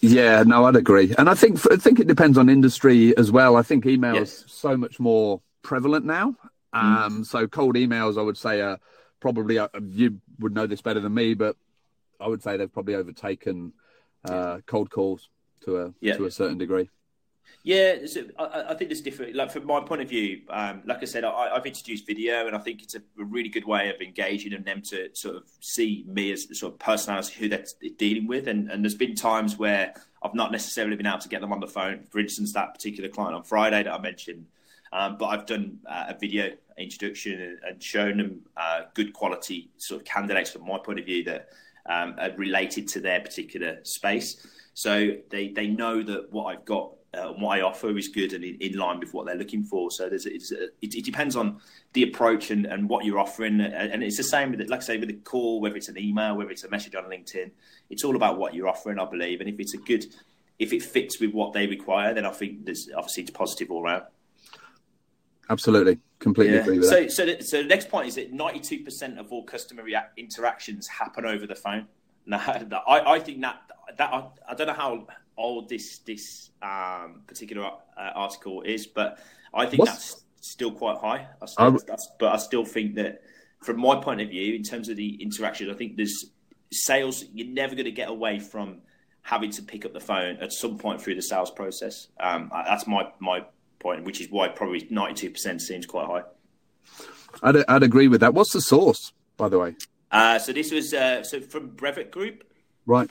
Yeah, 0.00 0.42
no, 0.44 0.64
I'd 0.64 0.76
agree, 0.76 1.14
and 1.18 1.28
I 1.28 1.34
think 1.34 1.60
I 1.70 1.76
think 1.76 2.00
it 2.00 2.06
depends 2.06 2.38
on 2.38 2.48
industry 2.48 3.14
as 3.18 3.30
well. 3.30 3.56
I 3.56 3.62
think 3.62 3.84
email 3.84 4.14
yes. 4.14 4.32
is 4.32 4.44
so 4.48 4.74
much 4.74 4.98
more 4.98 5.42
prevalent 5.60 6.06
now. 6.06 6.34
Mm. 6.74 6.80
Um. 6.80 7.24
So 7.24 7.46
cold 7.46 7.74
emails, 7.74 8.18
I 8.18 8.22
would 8.22 8.38
say, 8.38 8.62
are 8.62 8.78
probably 9.20 9.58
uh, 9.58 9.68
you 9.90 10.18
would 10.38 10.54
know 10.54 10.66
this 10.66 10.80
better 10.80 11.00
than 11.00 11.12
me, 11.12 11.34
but 11.34 11.56
I 12.18 12.26
would 12.26 12.42
say 12.42 12.56
they've 12.56 12.72
probably 12.72 12.94
overtaken 12.94 13.74
uh, 14.24 14.60
cold 14.66 14.88
calls 14.88 15.28
to 15.64 15.76
a 15.82 15.94
yeah. 16.00 16.16
to 16.16 16.24
a 16.24 16.30
certain 16.30 16.56
degree. 16.56 16.88
Yeah, 17.64 17.96
I, 18.38 18.64
I, 18.70 18.74
think 18.74 18.90
it's 18.90 19.00
different. 19.00 19.36
Like 19.36 19.52
from 19.52 19.66
my 19.66 19.80
point 19.80 20.02
of 20.02 20.08
view, 20.08 20.42
um, 20.50 20.82
like 20.84 21.00
I 21.00 21.04
said, 21.04 21.22
I, 21.22 21.54
have 21.54 21.64
introduced 21.64 22.06
video, 22.06 22.48
and 22.48 22.56
I 22.56 22.58
think 22.58 22.82
it's 22.82 22.96
a, 22.96 23.02
really 23.16 23.48
good 23.48 23.64
way 23.64 23.88
of 23.88 24.00
engaging 24.00 24.52
and 24.52 24.64
them 24.64 24.82
to 24.82 25.14
sort 25.14 25.36
of 25.36 25.44
see 25.60 26.04
me 26.08 26.32
as 26.32 26.46
the 26.46 26.56
sort 26.56 26.72
of 26.72 26.80
personality 26.80 27.34
who 27.38 27.48
they're 27.48 27.64
dealing 27.98 28.26
with. 28.26 28.48
And, 28.48 28.68
and 28.68 28.84
there's 28.84 28.96
been 28.96 29.14
times 29.14 29.58
where 29.58 29.94
I've 30.22 30.34
not 30.34 30.50
necessarily 30.50 30.96
been 30.96 31.06
able 31.06 31.18
to 31.18 31.28
get 31.28 31.40
them 31.40 31.52
on 31.52 31.60
the 31.60 31.68
phone. 31.68 32.04
For 32.10 32.18
instance, 32.18 32.52
that 32.52 32.74
particular 32.74 33.08
client 33.08 33.36
on 33.36 33.44
Friday 33.44 33.84
that 33.84 33.92
I 33.92 34.00
mentioned, 34.00 34.46
um, 34.92 35.16
but 35.16 35.26
I've 35.26 35.46
done 35.46 35.78
uh, 35.86 36.06
a 36.08 36.18
video 36.18 36.50
introduction 36.78 37.40
and, 37.40 37.58
and 37.66 37.82
shown 37.82 38.16
them 38.16 38.40
uh, 38.56 38.82
good 38.94 39.12
quality 39.12 39.70
sort 39.76 40.00
of 40.00 40.06
candidates 40.06 40.50
from 40.50 40.66
my 40.66 40.78
point 40.78 40.98
of 40.98 41.06
view 41.06 41.22
that 41.24 41.50
um, 41.86 42.16
are 42.18 42.32
related 42.36 42.88
to 42.88 43.00
their 43.00 43.20
particular 43.20 43.78
space. 43.84 44.46
So 44.74 45.12
they 45.30 45.48
they 45.48 45.66
know 45.66 46.02
that 46.02 46.32
what 46.32 46.44
I've 46.44 46.64
got 46.64 46.92
uh, 47.14 47.28
what 47.32 47.58
I 47.58 47.62
offer 47.62 47.96
is 47.96 48.08
good 48.08 48.32
and 48.32 48.42
in, 48.42 48.56
in, 48.56 48.78
line 48.78 48.98
with 48.98 49.12
what 49.12 49.26
they're 49.26 49.36
looking 49.36 49.64
for. 49.64 49.90
So 49.90 50.08
there's 50.08 50.24
it, 50.24 50.42
it, 50.80 51.04
depends 51.04 51.36
on 51.36 51.60
the 51.92 52.04
approach 52.04 52.50
and, 52.50 52.64
and 52.64 52.88
what 52.88 53.04
you're 53.04 53.18
offering, 53.18 53.60
and 53.60 54.02
it's 54.02 54.16
the 54.16 54.24
same 54.24 54.50
with 54.50 54.62
it. 54.62 54.70
Like 54.70 54.80
I 54.80 54.82
say, 54.82 54.98
with 54.98 55.10
a 55.10 55.14
call, 55.14 55.60
whether 55.60 55.76
it's 55.76 55.88
an 55.88 55.98
email, 55.98 56.36
whether 56.36 56.50
it's 56.50 56.64
a 56.64 56.70
message 56.70 56.94
on 56.94 57.04
LinkedIn, 57.04 57.50
it's 57.90 58.02
all 58.02 58.16
about 58.16 58.38
what 58.38 58.54
you're 58.54 58.68
offering, 58.68 58.98
I 58.98 59.04
believe. 59.04 59.40
And 59.40 59.48
if 59.48 59.60
it's 59.60 59.74
a 59.74 59.78
good, 59.78 60.06
if 60.58 60.72
it 60.72 60.82
fits 60.82 61.20
with 61.20 61.32
what 61.32 61.52
they 61.52 61.66
require, 61.66 62.14
then 62.14 62.24
I 62.24 62.30
think 62.30 62.64
there's 62.64 62.88
obviously 62.96 63.24
it's 63.24 63.32
positive 63.32 63.70
all 63.70 63.84
around. 63.84 64.04
Absolutely, 65.50 65.98
completely 66.18 66.54
yeah. 66.54 66.62
agree 66.62 66.78
with 66.78 66.88
so, 66.88 67.02
that. 67.02 67.12
So, 67.12 67.26
the, 67.26 67.42
so 67.42 67.62
the 67.62 67.68
next 67.68 67.90
point 67.90 68.08
is 68.08 68.14
that 68.14 68.32
92% 68.32 69.18
of 69.18 69.30
all 69.32 69.44
customer 69.44 69.84
interactions 70.16 70.88
happen 70.88 71.26
over 71.26 71.46
the 71.46 71.56
phone. 71.56 71.88
Now, 72.24 72.38
I, 72.88 73.00
I 73.14 73.18
think 73.18 73.42
that 73.42 73.60
that 73.98 74.12
I, 74.12 74.28
I 74.48 74.54
don't 74.54 74.68
know 74.68 74.72
how 74.72 75.06
old 75.36 75.68
this 75.68 75.98
this 75.98 76.50
um, 76.62 77.22
particular 77.26 77.64
uh, 77.64 78.10
article 78.14 78.62
is, 78.62 78.86
but 78.86 79.18
I 79.54 79.66
think 79.66 79.80
What's... 79.80 79.92
that's 79.92 80.24
still 80.40 80.72
quite 80.72 80.98
high. 80.98 81.28
I 81.40 81.46
still, 81.46 81.66
um... 81.66 81.78
but 82.18 82.32
I 82.34 82.36
still 82.36 82.64
think 82.64 82.96
that, 82.96 83.22
from 83.62 83.80
my 83.80 83.96
point 83.96 84.20
of 84.20 84.28
view, 84.28 84.54
in 84.54 84.62
terms 84.62 84.88
of 84.88 84.96
the 84.96 85.22
interaction, 85.22 85.70
I 85.70 85.74
think 85.74 85.96
there's 85.96 86.26
sales. 86.70 87.24
You're 87.32 87.48
never 87.48 87.74
going 87.74 87.86
to 87.86 87.92
get 87.92 88.08
away 88.08 88.38
from 88.38 88.82
having 89.22 89.50
to 89.52 89.62
pick 89.62 89.84
up 89.84 89.92
the 89.92 90.00
phone 90.00 90.36
at 90.38 90.52
some 90.52 90.78
point 90.78 91.00
through 91.00 91.14
the 91.14 91.22
sales 91.22 91.50
process. 91.50 92.08
Um, 92.18 92.50
that's 92.52 92.86
my 92.86 93.08
my 93.20 93.44
point, 93.78 94.04
which 94.04 94.20
is 94.20 94.30
why 94.30 94.48
probably 94.48 94.82
92% 94.82 95.60
seems 95.60 95.86
quite 95.86 96.06
high. 96.06 96.22
I'd, 97.42 97.64
I'd 97.68 97.82
agree 97.82 98.08
with 98.08 98.20
that. 98.20 98.32
What's 98.32 98.52
the 98.52 98.60
source, 98.60 99.12
by 99.36 99.48
the 99.48 99.58
way? 99.58 99.74
Uh, 100.10 100.38
so 100.38 100.52
this 100.52 100.70
was 100.70 100.94
uh, 100.94 101.22
so 101.24 101.40
from 101.40 101.68
Brevet 101.70 102.10
Group. 102.10 102.44
Right. 102.86 103.10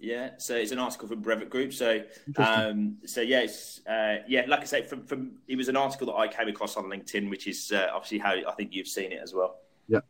Yeah, 0.00 0.30
so 0.38 0.54
it's 0.54 0.70
an 0.70 0.78
article 0.78 1.08
from 1.08 1.20
Brevet 1.22 1.50
Group. 1.50 1.72
So, 1.74 2.02
um, 2.36 2.98
so 3.04 3.20
yeah, 3.20 3.40
it's, 3.40 3.84
uh, 3.84 4.18
yeah, 4.28 4.44
like 4.46 4.60
I 4.60 4.64
say, 4.64 4.82
from 4.82 5.02
from 5.02 5.32
it 5.48 5.56
was 5.56 5.68
an 5.68 5.76
article 5.76 6.06
that 6.06 6.14
I 6.14 6.28
came 6.28 6.46
across 6.46 6.76
on 6.76 6.84
LinkedIn, 6.84 7.28
which 7.28 7.48
is 7.48 7.72
uh, 7.72 7.88
obviously 7.92 8.18
how 8.18 8.34
I 8.34 8.52
think 8.52 8.72
you've 8.72 8.86
seen 8.86 9.10
it 9.10 9.20
as 9.20 9.34
well. 9.34 9.56
Yeah, 9.88 10.00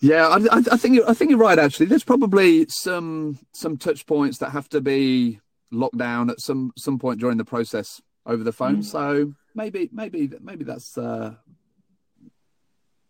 yeah, 0.00 0.28
I, 0.28 0.62
I 0.70 0.76
think 0.76 1.00
I 1.08 1.14
think 1.14 1.30
you're 1.30 1.40
right. 1.40 1.58
Actually, 1.58 1.86
there's 1.86 2.04
probably 2.04 2.66
some 2.68 3.38
some 3.52 3.76
touch 3.76 4.06
points 4.06 4.38
that 4.38 4.50
have 4.50 4.68
to 4.68 4.80
be 4.80 5.40
locked 5.72 5.98
down 5.98 6.30
at 6.30 6.40
some 6.40 6.72
some 6.76 6.98
point 6.98 7.18
during 7.18 7.38
the 7.38 7.44
process 7.44 8.00
over 8.24 8.44
the 8.44 8.52
phone. 8.52 8.78
Mm. 8.78 8.84
So 8.84 9.34
maybe 9.56 9.88
maybe 9.92 10.30
maybe 10.40 10.64
that's 10.64 10.96
uh, 10.96 11.34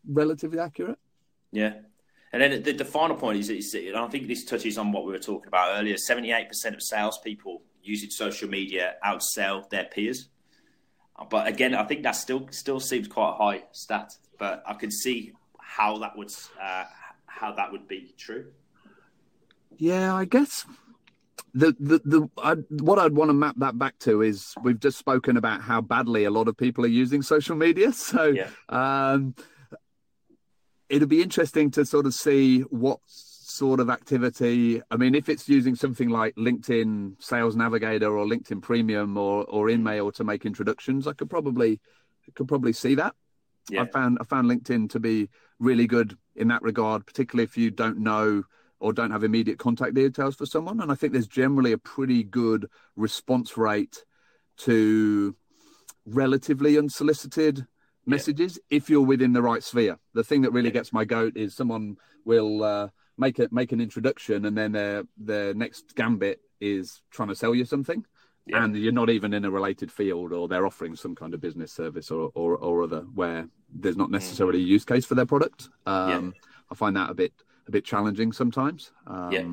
relatively 0.08 0.58
accurate. 0.58 0.98
Yeah, 1.52 1.74
and 2.32 2.42
then 2.42 2.62
the, 2.62 2.72
the 2.72 2.84
final 2.84 3.16
point 3.16 3.38
is, 3.38 3.48
is, 3.48 3.74
and 3.74 3.96
I 3.96 4.06
think 4.08 4.28
this 4.28 4.44
touches 4.44 4.76
on 4.78 4.92
what 4.92 5.04
we 5.04 5.12
were 5.12 5.18
talking 5.18 5.48
about 5.48 5.78
earlier 5.78 5.96
78% 5.96 6.74
of 6.74 6.82
salespeople 6.82 7.62
using 7.82 8.10
social 8.10 8.48
media 8.48 8.96
outsell 9.04 9.68
their 9.70 9.84
peers. 9.84 10.28
But 11.30 11.48
again, 11.48 11.74
I 11.74 11.84
think 11.84 12.02
that 12.04 12.12
still 12.12 12.46
still 12.50 12.78
seems 12.78 13.08
quite 13.08 13.30
a 13.30 13.34
high 13.34 13.64
stat. 13.72 14.12
But 14.38 14.62
I 14.66 14.74
can 14.74 14.90
see 14.90 15.32
how 15.58 15.98
that 15.98 16.16
would 16.16 16.30
uh, 16.60 16.84
how 17.26 17.52
that 17.52 17.72
would 17.72 17.88
be 17.88 18.14
true. 18.16 18.52
Yeah, 19.76 20.14
I 20.14 20.26
guess 20.26 20.64
the 21.54 21.74
the 21.80 22.00
the 22.04 22.30
I, 22.38 22.54
what 22.82 22.98
I'd 23.00 23.14
want 23.14 23.30
to 23.30 23.34
map 23.34 23.56
that 23.58 23.78
back 23.78 23.98
to 24.00 24.22
is 24.22 24.54
we've 24.62 24.78
just 24.78 24.98
spoken 24.98 25.36
about 25.36 25.60
how 25.60 25.80
badly 25.80 26.24
a 26.24 26.30
lot 26.30 26.46
of 26.46 26.56
people 26.56 26.84
are 26.84 26.88
using 26.88 27.22
social 27.22 27.56
media. 27.56 27.92
So 27.98 28.26
yeah. 28.26 28.48
um, 28.68 29.34
it'll 30.88 31.08
be 31.08 31.22
interesting 31.22 31.70
to 31.72 31.84
sort 31.84 32.06
of 32.06 32.14
see 32.14 32.60
what 32.60 32.98
sort 33.06 33.80
of 33.80 33.90
activity. 33.90 34.80
I 34.90 34.96
mean, 34.96 35.14
if 35.14 35.28
it's 35.28 35.48
using 35.48 35.74
something 35.74 36.08
like 36.08 36.34
LinkedIn 36.36 37.22
Sales 37.22 37.56
Navigator 37.56 38.16
or 38.16 38.26
LinkedIn 38.26 38.62
Premium 38.62 39.16
or 39.16 39.44
or 39.44 39.68
hmm. 39.68 39.86
InMail 39.86 40.14
to 40.14 40.24
make 40.24 40.46
introductions, 40.46 41.06
I 41.06 41.12
could 41.12 41.30
probably 41.30 41.80
could 42.34 42.48
probably 42.48 42.72
see 42.72 42.94
that. 42.96 43.14
Yeah. 43.70 43.82
I 43.82 43.86
found 43.86 44.18
I 44.20 44.24
found 44.24 44.48
LinkedIn 44.48 44.90
to 44.90 45.00
be 45.00 45.28
really 45.58 45.86
good 45.86 46.16
in 46.36 46.48
that 46.48 46.62
regard, 46.62 47.06
particularly 47.06 47.44
if 47.44 47.56
you 47.56 47.70
don't 47.70 47.98
know 47.98 48.44
or 48.80 48.92
don't 48.92 49.10
have 49.10 49.24
immediate 49.24 49.58
contact 49.58 49.94
details 49.94 50.36
for 50.36 50.46
someone. 50.46 50.80
And 50.80 50.92
I 50.92 50.94
think 50.94 51.12
there's 51.12 51.26
generally 51.26 51.72
a 51.72 51.78
pretty 51.78 52.22
good 52.22 52.68
response 52.94 53.56
rate 53.56 54.04
to 54.58 55.34
relatively 56.06 56.78
unsolicited 56.78 57.66
messages 58.08 58.58
yeah. 58.70 58.76
if 58.76 58.90
you're 58.90 59.00
within 59.02 59.32
the 59.32 59.42
right 59.42 59.62
sphere. 59.62 59.98
The 60.14 60.24
thing 60.24 60.42
that 60.42 60.52
really 60.52 60.68
yeah. 60.68 60.74
gets 60.74 60.92
my 60.92 61.04
goat 61.04 61.36
is 61.36 61.54
someone 61.54 61.96
will 62.24 62.62
uh, 62.62 62.88
make 63.16 63.38
it 63.38 63.52
make 63.52 63.72
an 63.72 63.80
introduction 63.80 64.44
and 64.46 64.56
then 64.56 64.72
their 64.72 65.04
their 65.16 65.54
next 65.54 65.94
gambit 65.94 66.40
is 66.60 67.02
trying 67.10 67.28
to 67.28 67.34
sell 67.34 67.54
you 67.54 67.64
something. 67.64 68.04
Yeah. 68.46 68.64
And 68.64 68.74
you're 68.74 68.92
not 68.92 69.10
even 69.10 69.34
in 69.34 69.44
a 69.44 69.50
related 69.50 69.92
field, 69.92 70.32
or 70.32 70.48
they're 70.48 70.64
offering 70.64 70.96
some 70.96 71.14
kind 71.14 71.34
of 71.34 71.40
business 71.40 71.70
service 71.70 72.10
or, 72.10 72.30
or, 72.34 72.56
or 72.56 72.82
other 72.82 73.00
where 73.14 73.46
there's 73.74 73.98
not 73.98 74.10
necessarily 74.10 74.60
a 74.60 74.62
use 74.62 74.86
case 74.86 75.04
for 75.04 75.14
their 75.14 75.26
product. 75.26 75.68
Um, 75.84 76.32
I 76.70 76.74
find 76.74 76.96
that 76.96 77.10
a 77.10 77.14
bit 77.14 77.32
a 77.66 77.70
bit 77.70 77.84
challenging 77.84 78.32
sometimes. 78.32 78.90
Um, 79.06 79.32
yeah. 79.32 79.44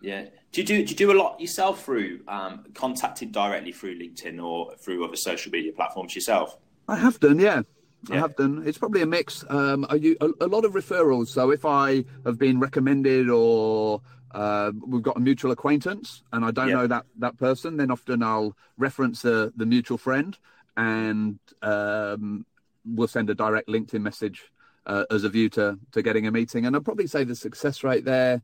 Yeah. 0.00 0.24
Do 0.52 0.60
you 0.60 0.66
do 0.66 0.84
do 0.84 0.90
you 0.90 0.96
do 0.96 1.12
a 1.12 1.18
lot 1.20 1.40
yourself 1.40 1.84
through 1.84 2.20
um, 2.28 2.64
contacting 2.74 3.32
directly 3.32 3.72
through 3.72 3.98
LinkedIn 3.98 4.42
or 4.42 4.76
through 4.76 5.04
other 5.04 5.16
social 5.16 5.50
media 5.50 5.72
platforms 5.72 6.14
yourself? 6.14 6.56
I 6.88 6.96
have 6.96 7.18
done, 7.20 7.38
yeah. 7.38 7.62
yeah. 8.08 8.16
I 8.16 8.18
have 8.18 8.36
done. 8.36 8.62
It's 8.66 8.78
probably 8.78 9.02
a 9.02 9.06
mix. 9.06 9.44
Um, 9.48 9.86
I 9.88 10.16
a, 10.20 10.28
a 10.40 10.46
lot 10.46 10.64
of 10.64 10.72
referrals. 10.72 11.28
So 11.28 11.50
if 11.50 11.64
I 11.64 12.04
have 12.24 12.38
been 12.38 12.60
recommended 12.60 13.28
or 13.28 14.02
uh, 14.32 14.72
we've 14.86 15.02
got 15.02 15.16
a 15.16 15.20
mutual 15.20 15.50
acquaintance 15.50 16.22
and 16.32 16.44
I 16.44 16.50
don't 16.50 16.68
yeah. 16.68 16.74
know 16.74 16.86
that 16.86 17.06
that 17.18 17.36
person, 17.38 17.76
then 17.76 17.90
often 17.90 18.22
I'll 18.22 18.56
reference 18.76 19.22
the 19.22 19.52
the 19.56 19.66
mutual 19.66 19.98
friend 19.98 20.36
and 20.76 21.38
um, 21.62 22.44
we'll 22.84 23.08
send 23.08 23.30
a 23.30 23.34
direct 23.34 23.68
LinkedIn 23.68 24.02
message 24.02 24.52
uh, 24.86 25.04
as 25.10 25.24
a 25.24 25.28
view 25.28 25.48
to 25.50 25.78
to 25.92 26.02
getting 26.02 26.26
a 26.26 26.30
meeting. 26.30 26.66
And 26.66 26.76
I'd 26.76 26.84
probably 26.84 27.06
say 27.06 27.24
the 27.24 27.34
success 27.34 27.82
rate 27.82 28.04
there 28.04 28.42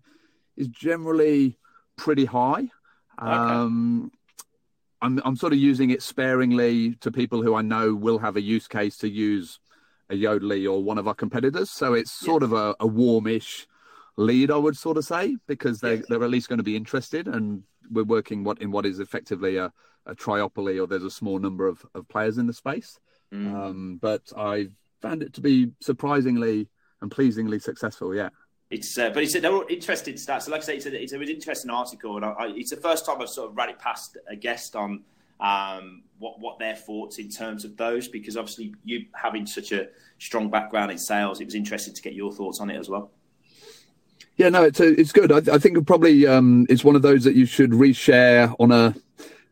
is 0.57 0.68
generally 0.68 1.59
pretty 1.97 2.24
high. 2.24 2.70
Okay. 3.20 3.30
Um, 3.30 4.11
I'm 5.03 5.20
I'm 5.24 5.36
sort 5.36 5.53
of 5.53 5.59
using 5.59 5.90
it 5.90 6.03
sparingly 6.03 6.94
to 7.00 7.11
people 7.11 7.42
who 7.42 7.55
I 7.55 7.62
know 7.62 7.94
will 7.94 8.18
have 8.18 8.36
a 8.36 8.40
use 8.40 8.68
case 8.68 8.96
to 8.98 9.09
use 9.09 9.59
a 10.09 10.14
Yodlee 10.14 10.70
or 10.70 10.82
one 10.82 10.98
of 10.98 11.09
our 11.09 11.14
competitors. 11.14 11.70
So 11.70 11.94
it's 11.94 12.12
sort 12.12 12.42
of 12.42 12.53
a, 12.53 12.74
a 12.80 12.86
warmish 12.86 13.66
lead, 14.16 14.50
I 14.50 14.57
would 14.57 14.76
sort 14.76 14.96
of 14.96 15.05
say, 15.05 15.36
because 15.46 15.80
they 15.80 15.96
yes. 15.96 16.05
they're 16.09 16.22
at 16.22 16.30
least 16.30 16.48
going 16.48 16.59
to 16.59 16.64
be 16.64 16.76
interested, 16.76 17.28
and 17.28 17.64
we're 17.90 18.05
working 18.05 18.44
what 18.44 18.62
in 18.62 18.70
what 18.70 18.86
is 18.86 19.00
effectively 19.00 19.57
a, 19.57 19.72
a 20.07 20.14
triopoly, 20.14 20.80
or 20.80 20.86
there's 20.86 21.05
a 21.05 21.11
small 21.11 21.38
number 21.38 21.66
of, 21.66 21.84
of 21.94 22.09
players 22.09 22.38
in 22.38 22.46
the 22.46 22.53
space. 22.53 22.98
Mm. 23.34 23.55
Um, 23.55 23.98
but 24.00 24.22
I 24.36 24.68
found 25.00 25.22
it 25.22 25.32
to 25.34 25.40
be 25.40 25.72
surprisingly 25.80 26.68
and 27.00 27.11
pleasingly 27.11 27.59
successful. 27.59 28.14
Yeah. 28.14 28.28
It's, 28.73 28.97
uh, 28.97 29.11
but 29.11 29.23
it's 29.23 29.39
they're 29.39 29.53
all 29.53 29.66
interesting 29.68 30.14
stats. 30.14 30.45
So 30.45 30.51
like 30.51 30.62
I 30.62 30.64
say, 30.64 30.77
it's, 30.77 30.87
a, 30.87 31.03
it's 31.03 31.12
an 31.12 31.23
interesting 31.23 31.70
article, 31.70 32.16
and 32.16 32.25
I, 32.25 32.31
I, 32.31 32.47
it's 32.57 32.70
the 32.70 32.79
first 32.79 33.05
time 33.05 33.20
I've 33.20 33.29
sort 33.29 33.51
of 33.51 33.57
ran 33.57 33.68
it 33.68 33.79
past 33.79 34.16
a 34.31 34.35
guest 34.35 34.75
on 34.75 35.03
um, 35.41 36.05
what 36.18 36.41
what 36.41 36.59
their 36.59 36.75
thoughts 36.75 37.18
in 37.18 37.29
terms 37.29 37.66
of 37.66 37.77
those, 37.77 38.09
because 38.09 38.35
obviously 38.39 38.75
you 38.83 39.05
having 39.14 39.45
such 39.45 39.73
a 39.73 39.89
strong 40.18 40.49
background 40.49 40.91
in 40.91 40.97
sales, 40.97 41.43
it 41.43 41.45
was 41.45 41.55
interesting 41.55 41.93
to 41.93 42.01
get 42.01 42.14
your 42.14 42.33
thoughts 42.33 42.61
on 42.61 42.70
it 42.70 42.79
as 42.79 42.89
well. 42.89 43.11
Yeah, 44.37 44.49
no, 44.49 44.62
it's 44.62 44.81
a, 44.81 44.99
it's 44.99 45.12
good. 45.12 45.31
I, 45.31 45.55
I 45.55 45.59
think 45.59 45.87
probably 45.87 46.27
um, 46.27 46.66
it's 46.70 46.83
one 46.83 46.97
of 46.97 47.03
those 47.03 47.25
that 47.25 47.35
you 47.35 47.45
should 47.45 47.73
reshare 47.73 48.57
on 48.59 48.73
a 48.73 48.95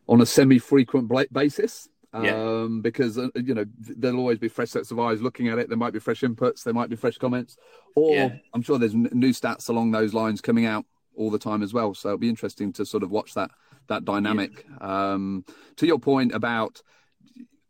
on 0.09 0.19
a 0.21 0.25
semi-frequent 0.25 1.11
basis 1.31 1.87
yeah. 2.13 2.35
um, 2.35 2.81
because 2.81 3.17
uh, 3.17 3.29
you 3.35 3.53
know 3.53 3.65
there'll 3.77 4.19
always 4.19 4.39
be 4.39 4.47
fresh 4.47 4.69
sets 4.69 4.91
of 4.91 4.99
eyes 4.99 5.21
looking 5.21 5.47
at 5.47 5.57
it. 5.57 5.69
There 5.69 5.77
might 5.77 5.93
be 5.93 5.99
fresh 5.99 6.21
inputs, 6.21 6.63
there 6.63 6.73
might 6.73 6.89
be 6.89 6.95
fresh 6.95 7.17
comments, 7.17 7.57
or 7.95 8.15
yeah. 8.15 8.35
I'm 8.53 8.61
sure 8.61 8.77
there's 8.77 8.95
new 8.95 9.31
stats 9.31 9.69
along 9.69 9.91
those 9.91 10.13
lines 10.13 10.41
coming 10.41 10.65
out 10.65 10.85
all 11.15 11.29
the 11.29 11.39
time 11.39 11.61
as 11.61 11.73
well. 11.73 11.93
So 11.93 12.09
it'll 12.09 12.17
be 12.17 12.29
interesting 12.29 12.73
to 12.73 12.85
sort 12.85 13.03
of 13.03 13.11
watch 13.11 13.33
that 13.35 13.51
that 13.87 14.05
dynamic. 14.05 14.65
Yeah. 14.69 15.13
Um, 15.13 15.45
to 15.77 15.87
your 15.87 15.99
point 15.99 16.33
about, 16.33 16.81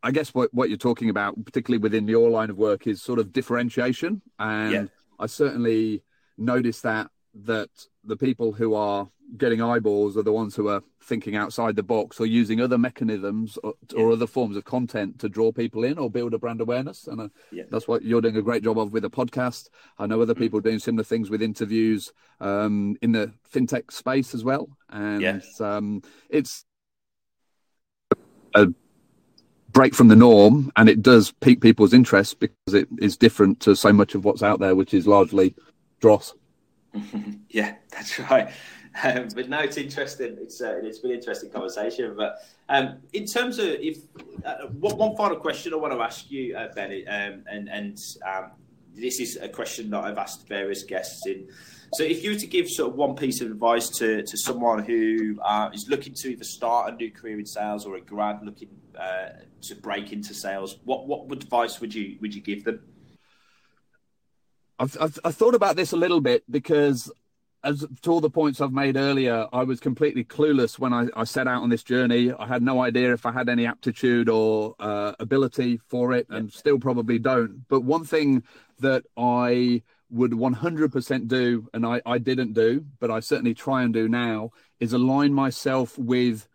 I 0.02 0.10
guess 0.10 0.34
what 0.34 0.52
what 0.52 0.68
you're 0.68 0.78
talking 0.78 1.10
about, 1.10 1.42
particularly 1.44 1.80
within 1.80 2.08
your 2.08 2.30
line 2.30 2.50
of 2.50 2.56
work, 2.56 2.86
is 2.86 3.02
sort 3.02 3.18
of 3.18 3.32
differentiation, 3.32 4.22
and 4.38 4.90
I 5.18 5.26
certainly 5.26 6.02
noticed 6.36 6.82
that 6.82 7.10
that 7.44 7.70
the 8.04 8.16
people 8.16 8.52
who 8.52 8.74
are 8.74 9.08
getting 9.36 9.62
eyeballs 9.62 10.16
are 10.16 10.22
the 10.22 10.32
ones 10.32 10.54
who 10.54 10.68
are 10.68 10.82
thinking 11.02 11.36
outside 11.36 11.74
the 11.74 11.82
box 11.82 12.20
or 12.20 12.26
using 12.26 12.60
other 12.60 12.76
mechanisms 12.76 13.58
or, 13.62 13.74
or 13.96 14.08
yeah. 14.08 14.12
other 14.12 14.26
forms 14.26 14.56
of 14.56 14.64
content 14.64 15.18
to 15.18 15.28
draw 15.28 15.50
people 15.50 15.84
in 15.84 15.98
or 15.98 16.10
build 16.10 16.34
a 16.34 16.38
brand 16.38 16.60
awareness. 16.60 17.06
And 17.06 17.20
uh, 17.20 17.28
yeah. 17.50 17.64
that's 17.70 17.88
what 17.88 18.02
you're 18.02 18.20
doing 18.20 18.36
a 18.36 18.42
great 18.42 18.62
job 18.62 18.78
of 18.78 18.92
with 18.92 19.04
a 19.04 19.10
podcast. 19.10 19.68
I 19.98 20.06
know 20.06 20.20
other 20.20 20.34
mm. 20.34 20.38
people 20.38 20.60
doing 20.60 20.78
similar 20.78 21.04
things 21.04 21.30
with 21.30 21.42
interviews 21.42 22.12
um, 22.40 22.96
in 23.00 23.12
the 23.12 23.32
fintech 23.50 23.90
space 23.90 24.34
as 24.34 24.44
well. 24.44 24.68
And 24.90 25.22
yes. 25.22 25.60
um, 25.60 26.02
it's 26.28 26.64
a 28.54 28.68
break 29.70 29.94
from 29.94 30.08
the 30.08 30.16
norm 30.16 30.70
and 30.76 30.88
it 30.88 31.00
does 31.00 31.32
pique 31.40 31.62
people's 31.62 31.94
interest 31.94 32.38
because 32.38 32.74
it 32.74 32.88
is 33.00 33.16
different 33.16 33.60
to 33.60 33.74
so 33.74 33.92
much 33.92 34.14
of 34.14 34.24
what's 34.24 34.42
out 34.42 34.60
there, 34.60 34.74
which 34.74 34.92
is 34.92 35.06
largely 35.06 35.54
dross. 36.00 36.34
yeah, 37.48 37.76
that's 37.90 38.18
right. 38.18 38.52
Um, 39.02 39.28
but 39.34 39.48
no, 39.48 39.60
it's 39.60 39.78
interesting. 39.78 40.36
It's 40.40 40.60
uh, 40.60 40.80
it's 40.82 40.98
been 40.98 41.12
an 41.12 41.18
interesting 41.18 41.50
conversation. 41.50 42.14
But 42.16 42.36
um, 42.68 42.98
in 43.12 43.24
terms 43.26 43.58
of 43.58 43.66
if 43.66 43.98
uh, 44.44 44.66
one, 44.78 44.96
one, 44.96 45.16
final 45.16 45.36
question 45.36 45.72
I 45.72 45.76
want 45.76 45.94
to 45.94 46.00
ask 46.00 46.30
you, 46.30 46.56
uh, 46.56 46.68
Benny, 46.74 47.06
um, 47.06 47.44
and 47.50 47.68
and 47.68 47.98
um, 48.26 48.50
this 48.94 49.20
is 49.20 49.38
a 49.40 49.48
question 49.48 49.90
that 49.90 50.04
I've 50.04 50.18
asked 50.18 50.46
various 50.46 50.82
guests 50.82 51.26
in. 51.26 51.48
So, 51.94 52.04
if 52.04 52.22
you 52.24 52.32
were 52.32 52.38
to 52.38 52.46
give 52.46 52.68
sort 52.68 52.90
of 52.90 52.96
one 52.96 53.14
piece 53.16 53.40
of 53.40 53.50
advice 53.50 53.88
to, 53.98 54.22
to 54.22 54.36
someone 54.38 54.82
who 54.82 55.38
uh, 55.42 55.70
is 55.74 55.88
looking 55.88 56.14
to 56.14 56.28
either 56.32 56.44
start 56.44 56.92
a 56.92 56.96
new 56.96 57.10
career 57.10 57.38
in 57.38 57.46
sales 57.46 57.84
or 57.84 57.96
a 57.96 58.00
grad 58.00 58.40
looking 58.42 58.68
uh, 58.98 59.28
to 59.62 59.74
break 59.76 60.12
into 60.12 60.34
sales, 60.34 60.78
what 60.84 61.06
what 61.06 61.30
advice 61.32 61.80
would 61.80 61.94
you 61.94 62.18
would 62.20 62.34
you 62.34 62.40
give 62.40 62.64
them? 62.64 62.80
I've, 64.82 64.96
I've, 65.00 65.18
I've 65.24 65.36
thought 65.36 65.54
about 65.54 65.76
this 65.76 65.92
a 65.92 65.96
little 65.96 66.20
bit 66.20 66.42
because 66.50 67.10
as 67.62 67.86
to 68.02 68.10
all 68.10 68.20
the 68.20 68.28
points 68.28 68.60
I've 68.60 68.72
made 68.72 68.96
earlier, 68.96 69.46
I 69.52 69.62
was 69.62 69.78
completely 69.78 70.24
clueless 70.24 70.76
when 70.76 70.92
I, 70.92 71.06
I, 71.14 71.22
set 71.22 71.46
out 71.46 71.62
on 71.62 71.68
this 71.68 71.84
journey. 71.84 72.32
I 72.32 72.48
had 72.48 72.64
no 72.64 72.82
idea 72.82 73.12
if 73.12 73.24
I 73.24 73.30
had 73.30 73.48
any 73.48 73.64
aptitude 73.64 74.28
or 74.28 74.74
uh, 74.80 75.12
ability 75.20 75.80
for 75.86 76.12
it, 76.12 76.26
and 76.30 76.52
still 76.52 76.80
probably 76.80 77.20
don't. 77.20 77.68
But 77.68 77.82
one 77.82 78.04
thing 78.04 78.42
that 78.80 79.04
I 79.16 79.82
would 80.10 80.32
100% 80.32 81.28
do, 81.28 81.68
and 81.72 81.86
I, 81.86 82.02
I 82.04 82.18
didn't 82.18 82.52
do, 82.54 82.84
but 82.98 83.12
I 83.12 83.20
certainly 83.20 83.54
try 83.54 83.84
and 83.84 83.94
do 83.94 84.08
now, 84.08 84.50
is 84.80 84.92
align 84.92 85.32
myself 85.32 85.96
with 85.96 86.48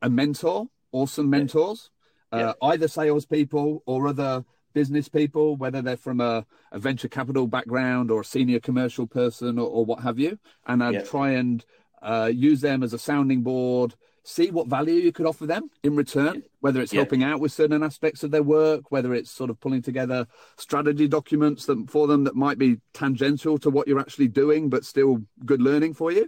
a 0.00 0.08
mentor 0.08 0.68
or 0.92 1.08
some 1.08 1.28
mentors, 1.28 1.90
uh, 2.30 2.52
either 2.62 2.86
salespeople 2.86 3.82
or 3.86 4.06
other 4.06 4.44
business 4.72 5.08
people, 5.08 5.56
whether 5.56 5.82
they're 5.82 5.96
from 5.96 6.20
a, 6.20 6.46
a 6.70 6.78
venture 6.78 7.08
capital 7.08 7.46
background 7.46 8.10
or 8.10 8.20
a 8.20 8.24
senior 8.24 8.60
commercial 8.60 9.06
person 9.06 9.58
or, 9.58 9.68
or 9.68 9.84
what 9.84 10.02
have 10.02 10.18
you, 10.18 10.38
and 10.66 10.82
I'd 10.82 11.06
try 11.06 11.30
and 11.32 11.64
uh, 12.02 12.30
use 12.32 12.60
them 12.60 12.82
as 12.82 12.92
a 12.92 12.98
sounding 12.98 13.42
board. 13.42 13.94
See 14.24 14.52
what 14.52 14.68
value 14.68 14.94
you 14.94 15.10
could 15.10 15.26
offer 15.26 15.46
them 15.46 15.68
in 15.82 15.96
return, 15.96 16.44
whether 16.60 16.80
it's 16.80 16.92
helping 16.92 17.24
out 17.24 17.40
with 17.40 17.50
certain 17.50 17.82
aspects 17.82 18.22
of 18.22 18.30
their 18.30 18.42
work, 18.42 18.92
whether 18.92 19.14
it's 19.14 19.32
sort 19.32 19.50
of 19.50 19.58
pulling 19.58 19.82
together 19.82 20.28
strategy 20.56 21.08
documents 21.08 21.66
that, 21.66 21.90
for 21.90 22.06
them 22.06 22.22
that 22.24 22.36
might 22.36 22.56
be 22.56 22.78
tangential 22.92 23.58
to 23.58 23.68
what 23.68 23.88
you're 23.88 23.98
actually 23.98 24.28
doing, 24.28 24.68
but 24.68 24.84
still 24.84 25.22
good 25.44 25.60
learning 25.60 25.94
for 25.94 26.12
you. 26.12 26.22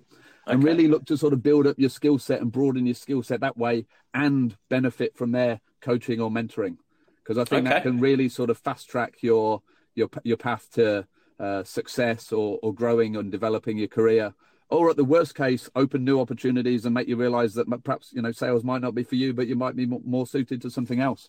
Okay. 0.47 0.55
And 0.55 0.65
really 0.65 0.89
look 0.89 1.07
to 1.07 1.17
sort 1.17 1.33
of 1.33 1.43
build 1.43 1.69
up 1.69 1.79
your 1.79 1.89
skill 1.89 2.19
set 2.19 2.41
and 2.41 2.51
broaden 2.51 2.85
your 2.85 2.97
skill 2.97 3.23
set 3.23 3.41
that 3.41 3.57
way 3.57 3.87
and 4.13 4.57
benefit 4.69 5.17
from 5.17 5.31
their 5.31 5.61
coaching 5.81 6.21
or 6.21 6.31
mentoring 6.31 6.77
because 7.25 7.39
I 7.39 7.45
think 7.45 7.67
okay. 7.67 7.77
that 7.77 7.83
can 7.83 7.99
really 7.99 8.29
sort 8.29 8.51
of 8.51 8.59
fast 8.59 8.89
track 8.89 9.23
your 9.23 9.63
your 9.95 10.11
your 10.23 10.37
path 10.37 10.69
to 10.75 11.07
uh, 11.41 11.65
success 11.65 12.33
or, 12.33 12.59
or 12.63 12.75
growing 12.75 13.17
and 13.17 13.33
developing 13.33 13.79
your 13.79 13.89
career. 13.89 14.35
Or 14.71 14.91
at 14.91 14.97
the 14.97 15.05
worst 15.05 15.35
case, 15.35 15.69
open 15.77 16.05
new 16.05 16.21
opportunities 16.21 16.85
and 16.85 16.95
make 16.95 17.07
you 17.07 17.17
realise 17.17 17.55
that 17.55 17.67
perhaps 17.85 18.13
you 18.13 18.23
know 18.23 18.33
sales 18.33 18.65
might 18.65 18.83
not 18.83 18.95
be 18.95 19.03
for 19.03 19.15
you, 19.15 19.33
but 19.33 19.47
you 19.47 19.57
might 19.57 19.77
be 19.77 19.87
more 19.87 20.27
suited 20.27 20.63
to 20.63 20.71
something 20.71 21.01
else. 21.01 21.29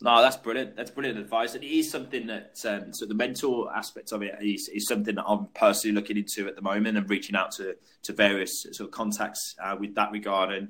No, 0.00 0.22
that's 0.22 0.36
brilliant. 0.36 0.76
That's 0.76 0.92
brilliant 0.92 1.18
advice. 1.18 1.54
And 1.54 1.64
it 1.64 1.74
is 1.74 1.90
something 1.90 2.28
that, 2.28 2.60
um, 2.64 2.94
so 2.94 3.04
the 3.04 3.14
mentor 3.14 3.72
aspect 3.74 4.12
of 4.12 4.22
it 4.22 4.36
is, 4.40 4.68
is 4.68 4.86
something 4.86 5.16
that 5.16 5.24
I'm 5.26 5.46
personally 5.54 5.94
looking 5.94 6.16
into 6.16 6.46
at 6.46 6.54
the 6.54 6.62
moment 6.62 6.96
and 6.96 7.10
reaching 7.10 7.34
out 7.34 7.50
to, 7.52 7.76
to 8.04 8.12
various 8.12 8.62
sort 8.62 8.88
of 8.88 8.90
contacts 8.92 9.56
uh, 9.60 9.76
with 9.78 9.96
that 9.96 10.12
regard. 10.12 10.52
And 10.52 10.68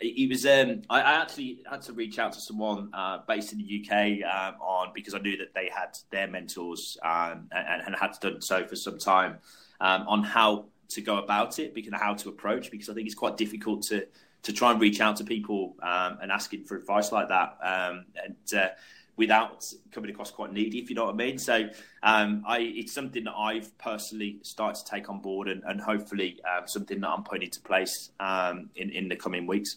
he 0.00 0.26
was. 0.26 0.46
Um, 0.46 0.82
I, 0.90 1.00
I, 1.00 1.12
actually 1.22 1.62
had 1.70 1.82
to 1.82 1.92
reach 1.92 2.18
out 2.18 2.32
to 2.32 2.40
someone 2.40 2.90
uh, 2.92 3.18
based 3.26 3.52
in 3.52 3.58
the 3.58 3.84
UK 3.84 4.22
um, 4.24 4.60
on 4.60 4.92
because 4.94 5.14
I 5.14 5.18
knew 5.18 5.36
that 5.38 5.54
they 5.54 5.70
had 5.74 5.96
their 6.10 6.28
mentors 6.28 6.96
um, 7.02 7.48
and, 7.52 7.82
and, 7.86 7.96
had 7.96 8.12
done 8.20 8.40
so 8.40 8.66
for 8.66 8.76
some 8.76 8.98
time 8.98 9.38
um, 9.80 10.06
on 10.06 10.22
how 10.22 10.66
to 10.88 11.00
go 11.00 11.18
about 11.18 11.58
it, 11.58 11.74
because 11.74 11.92
how 11.94 12.14
to 12.14 12.28
approach. 12.28 12.70
Because 12.70 12.88
I 12.88 12.94
think 12.94 13.06
it's 13.06 13.14
quite 13.14 13.36
difficult 13.36 13.82
to 13.84 14.06
to 14.42 14.52
try 14.52 14.70
and 14.70 14.80
reach 14.80 15.00
out 15.00 15.16
to 15.16 15.24
people 15.24 15.74
um, 15.82 16.18
and 16.22 16.30
asking 16.30 16.64
for 16.64 16.76
advice 16.76 17.10
like 17.12 17.28
that. 17.28 17.56
Um, 17.62 18.04
and 18.22 18.54
uh, 18.60 18.68
without 19.16 19.64
coming 19.92 20.10
across 20.10 20.30
quite 20.30 20.52
needy, 20.52 20.78
if 20.78 20.90
you 20.90 20.96
know 20.96 21.06
what 21.06 21.14
I 21.14 21.16
mean. 21.16 21.38
So 21.38 21.68
um, 22.02 22.42
I, 22.46 22.58
it's 22.58 22.92
something 22.92 23.24
that 23.24 23.34
I've 23.34 23.76
personally 23.78 24.38
started 24.42 24.84
to 24.84 24.90
take 24.90 25.08
on 25.08 25.20
board, 25.20 25.48
and, 25.48 25.62
and 25.66 25.80
hopefully 25.80 26.40
uh, 26.48 26.66
something 26.66 27.00
that 27.00 27.08
I'm 27.08 27.22
putting 27.22 27.44
into 27.44 27.60
place 27.60 28.10
um, 28.20 28.70
in 28.76 28.90
in 28.90 29.08
the 29.08 29.16
coming 29.16 29.46
weeks. 29.46 29.76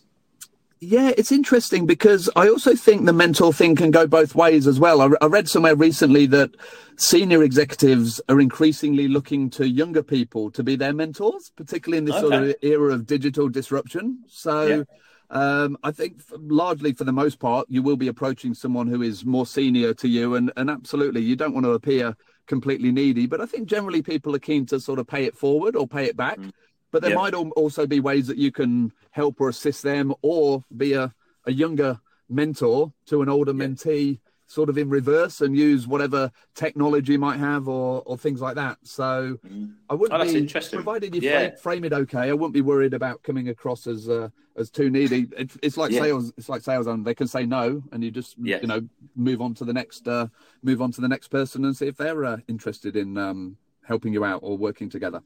Yeah, 0.79 1.11
it's 1.17 1.31
interesting 1.31 1.87
because 1.87 2.29
I 2.35 2.49
also 2.49 2.75
think 2.75 3.05
the 3.05 3.13
mentor 3.13 3.51
thing 3.51 3.75
can 3.75 3.89
go 3.89 4.05
both 4.05 4.35
ways 4.35 4.67
as 4.67 4.79
well. 4.79 5.01
I, 5.01 5.09
I 5.21 5.25
read 5.25 5.49
somewhere 5.49 5.75
recently 5.75 6.27
that 6.27 6.51
senior 6.97 7.43
executives 7.43 8.21
are 8.29 8.39
increasingly 8.39 9.07
looking 9.07 9.49
to 9.51 9.67
younger 9.67 10.03
people 10.03 10.51
to 10.51 10.63
be 10.63 10.75
their 10.75 10.93
mentors, 10.93 11.51
particularly 11.55 11.97
in 11.97 12.05
this 12.05 12.15
okay. 12.15 12.21
sort 12.21 12.33
of 12.33 12.55
era 12.61 12.93
of 12.93 13.07
digital 13.07 13.49
disruption. 13.49 14.23
So. 14.27 14.67
Yeah 14.67 14.83
um, 15.29 15.77
I 15.83 15.91
think 15.91 16.21
largely 16.31 16.93
for 16.93 17.03
the 17.03 17.11
most 17.11 17.39
part, 17.39 17.67
you 17.69 17.81
will 17.83 17.97
be 17.97 18.07
approaching 18.07 18.53
someone 18.53 18.87
who 18.87 19.01
is 19.01 19.25
more 19.25 19.45
senior 19.45 19.93
to 19.95 20.07
you, 20.07 20.35
and, 20.35 20.51
and 20.55 20.69
absolutely, 20.69 21.21
you 21.21 21.35
don't 21.35 21.53
want 21.53 21.65
to 21.65 21.71
appear 21.71 22.15
completely 22.47 22.91
needy. 22.91 23.27
But 23.27 23.41
I 23.41 23.45
think 23.45 23.67
generally 23.67 24.01
people 24.01 24.33
are 24.35 24.39
keen 24.39 24.65
to 24.67 24.79
sort 24.79 24.99
of 24.99 25.07
pay 25.07 25.25
it 25.25 25.35
forward 25.35 25.75
or 25.75 25.87
pay 25.87 26.05
it 26.05 26.15
back. 26.15 26.37
Mm. 26.37 26.51
But 26.99 27.09
there 27.09 27.15
might 27.15 27.35
also 27.35 27.85
be 27.85 27.99
ways 27.99 28.25
that 28.25 28.37
you 28.37 28.51
can 28.51 28.91
help 29.11 29.39
or 29.39 29.49
assist 29.49 29.83
them, 29.83 30.15
or 30.23 30.63
be 30.75 30.93
a, 30.93 31.13
a 31.45 31.51
younger 31.51 31.99
mentor 32.27 32.91
to 33.05 33.21
an 33.21 33.29
older 33.29 33.53
mentee 33.53 34.19
sort 34.47 34.69
of 34.69 34.77
in 34.79 34.89
reverse 34.89 35.41
and 35.41 35.55
use 35.55 35.85
whatever 35.85 36.31
technology 36.55 37.13
you 37.13 37.19
might 37.19 37.37
have 37.37 37.67
or, 37.67 38.01
or 38.05 38.17
things 38.17 38.41
like 38.41 38.55
that. 38.55 38.79
So 38.81 39.37
mm. 39.45 39.73
I 39.89 39.93
wouldn't 39.93 40.19
oh, 40.19 40.25
be, 40.25 40.47
provided 40.47 41.13
you 41.13 41.21
yeah. 41.21 41.49
frame, 41.49 41.57
frame, 41.57 41.83
it 41.83 41.93
okay, 41.93 42.29
I 42.29 42.33
wouldn't 42.33 42.53
be 42.53 42.61
worried 42.61 42.95
about 42.95 43.21
coming 43.21 43.49
across 43.49 43.85
as 43.85 44.09
uh, 44.09 44.29
as 44.55 44.71
too 44.71 44.89
needy. 44.89 45.27
It, 45.37 45.51
it's 45.61 45.77
like 45.77 45.91
sales. 45.91 46.33
It's 46.35 46.49
like 46.49 46.63
sales, 46.63 46.87
and 46.87 47.05
they 47.05 47.13
can 47.13 47.27
say 47.27 47.45
no, 47.45 47.83
and 47.91 48.03
you 48.03 48.09
just 48.09 48.35
you 48.61 48.67
know 48.67 48.81
move 49.15 49.39
on 49.39 49.53
to 49.55 49.65
the 49.65 49.73
next 49.73 50.07
uh, 50.07 50.29
move 50.63 50.81
on 50.81 50.91
to 50.93 51.01
the 51.01 51.07
next 51.07 51.27
person 51.27 51.63
and 51.63 51.77
see 51.77 51.85
if 51.85 51.97
they're 51.97 52.25
uh, 52.25 52.37
interested 52.47 52.95
in 52.95 53.19
um, 53.19 53.57
helping 53.83 54.13
you 54.13 54.25
out 54.25 54.39
or 54.41 54.57
working 54.57 54.89
together. 54.89 55.21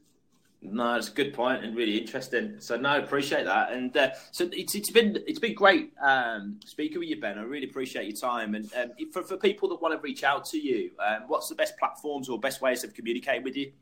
No, 0.64 0.94
it's 0.94 1.08
a 1.08 1.12
good 1.12 1.34
point 1.34 1.64
and 1.64 1.76
really 1.76 1.98
interesting. 1.98 2.54
So 2.60 2.76
no, 2.76 2.96
appreciate 2.96 3.44
that. 3.46 3.72
And 3.72 3.94
uh, 3.96 4.10
so 4.30 4.48
it's 4.52 4.76
it's 4.76 4.90
been 4.90 5.18
it's 5.26 5.40
been 5.40 5.54
great 5.54 5.92
um, 6.00 6.60
speaking 6.64 7.00
with 7.00 7.08
you, 7.08 7.20
Ben. 7.20 7.36
I 7.36 7.42
really 7.42 7.68
appreciate 7.68 8.06
your 8.06 8.16
time. 8.16 8.54
And 8.54 8.72
um, 8.74 8.92
for 9.12 9.24
for 9.24 9.36
people 9.36 9.68
that 9.70 9.82
want 9.82 9.94
to 9.94 10.00
reach 10.00 10.22
out 10.22 10.44
to 10.46 10.58
you, 10.58 10.92
um, 11.04 11.24
what's 11.26 11.48
the 11.48 11.56
best 11.56 11.76
platforms 11.78 12.28
or 12.28 12.38
best 12.38 12.60
ways 12.60 12.84
of 12.84 12.94
communicating 12.94 13.42
with 13.42 13.56
you? 13.56 13.72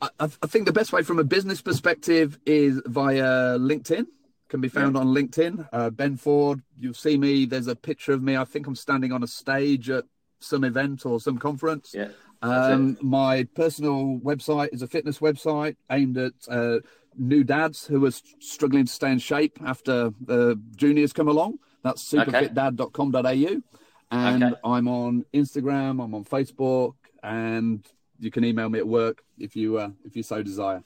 I, 0.00 0.08
I, 0.20 0.46
think 0.46 0.64
the 0.64 0.72
best 0.72 0.92
way 0.92 1.02
from 1.02 1.18
a 1.18 1.24
business 1.24 1.60
perspective 1.60 2.38
is 2.46 2.80
via 2.86 3.58
LinkedIn. 3.58 4.06
Can 4.48 4.62
be 4.62 4.68
found 4.68 4.94
yeah. 4.94 5.02
on 5.02 5.08
LinkedIn. 5.08 5.68
Uh, 5.72 5.90
ben 5.90 6.16
Ford, 6.16 6.62
you'll 6.78 6.94
see 6.94 7.18
me. 7.18 7.44
There's 7.44 7.66
a 7.66 7.76
picture 7.76 8.12
of 8.12 8.22
me. 8.22 8.34
I 8.34 8.44
think 8.44 8.66
I'm 8.66 8.76
standing 8.76 9.12
on 9.12 9.22
a 9.22 9.26
stage 9.26 9.90
at 9.90 10.04
some 10.40 10.64
event 10.64 11.04
or 11.04 11.20
some 11.20 11.36
conference. 11.36 11.92
Yeah. 11.94 12.08
Um, 12.40 12.96
my 13.00 13.44
personal 13.54 14.20
website 14.22 14.72
is 14.72 14.82
a 14.82 14.86
fitness 14.86 15.18
website 15.18 15.76
aimed 15.90 16.16
at 16.16 16.32
uh, 16.48 16.78
new 17.16 17.42
dads 17.42 17.86
who 17.86 18.04
are 18.06 18.12
struggling 18.38 18.86
to 18.86 18.92
stay 18.92 19.10
in 19.10 19.18
shape 19.18 19.58
after 19.64 20.12
juniors 20.76 21.12
come 21.12 21.28
along. 21.28 21.58
That's 21.82 22.02
superfitdad.com.au. 22.12 23.62
And 24.10 24.42
okay. 24.42 24.54
I'm 24.64 24.88
on 24.88 25.24
Instagram, 25.34 26.02
I'm 26.02 26.14
on 26.14 26.24
Facebook, 26.24 26.94
and 27.22 27.86
you 28.18 28.30
can 28.30 28.44
email 28.44 28.68
me 28.68 28.78
at 28.78 28.88
work 28.88 29.22
if 29.38 29.54
you 29.54 29.78
uh, 29.78 29.90
if 30.04 30.16
you 30.16 30.22
so 30.22 30.42
desire. 30.42 30.82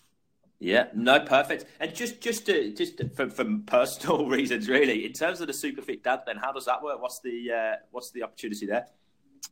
Yeah, 0.59 0.86
no, 0.94 1.20
perfect. 1.20 1.66
And 1.80 1.94
just 1.94 2.20
just 2.20 2.46
to, 2.46 2.72
just 2.72 3.00
for, 3.14 3.28
for 3.30 3.44
personal 3.66 4.26
reasons, 4.28 4.68
really, 4.68 5.07
in 5.07 5.12
terms 5.12 5.40
of 5.40 5.46
the 5.46 5.53
Superfit 5.53 6.03
Dad, 6.03 6.20
then 6.26 6.36
how 6.36 6.53
does 6.53 6.64
that 6.66 6.82
work? 6.82 7.00
What's 7.00 7.20
the 7.20 7.53
uh, 7.53 7.76
what's 7.90 8.11
the 8.11 8.22
opportunity 8.22 8.66
there? 8.66 8.86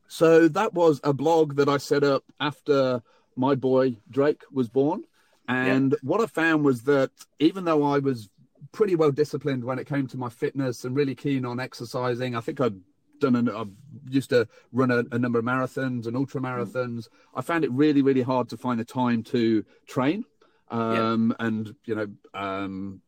So 0.09 0.49
that 0.49 0.75
was 0.75 1.01
a 1.05 1.13
blog 1.13 1.57
that 1.57 1.69
I 1.69 1.79
set 1.79 2.03
up 2.03 2.25
after 2.39 3.03
my 3.37 3.55
boy 3.55 3.97
Drake 4.11 4.43
was 4.51 4.69
born. 4.69 5.05
And 5.49 5.93
yeah. 5.93 5.99
what 6.03 6.21
I 6.21 6.27
found 6.27 6.65
was 6.65 6.83
that 6.83 7.11
even 7.39 7.65
though 7.65 7.83
I 7.83 7.99
was 7.99 8.29
pretty 8.73 8.95
well 8.95 9.11
disciplined 9.11 9.65
when 9.65 9.79
it 9.79 9.89
came 9.89 10.07
to 10.09 10.17
my 10.17 10.29
fitness 10.29 10.85
and 10.85 10.95
really 10.95 11.15
keen 11.15 11.45
on 11.45 11.59
exercising, 11.59 12.37
I 12.37 12.41
think 12.41 12.61
I'd 12.61 12.81
done 13.19 13.37
an, 13.37 13.49
I 13.49 13.65
used 14.09 14.31
to 14.31 14.49
run 14.73 14.91
a, 14.91 15.05
a 15.13 15.19
number 15.19 15.39
of 15.39 15.45
marathons 15.45 16.07
and 16.07 16.17
ultra 16.17 16.41
marathons. 16.41 17.09
I 17.35 17.43
found 17.43 17.65
it 17.65 17.73
really, 17.73 18.03
really 18.03 18.23
hard 18.23 18.49
to 18.51 18.57
find 18.57 18.81
the 18.81 18.85
time 18.85 19.23
to 19.25 19.65
train. 19.87 20.25
Um, 20.71 21.35
yeah. 21.39 21.47
and 21.47 21.75
you 21.85 21.95
know, 21.97 22.09
um, 22.33 23.03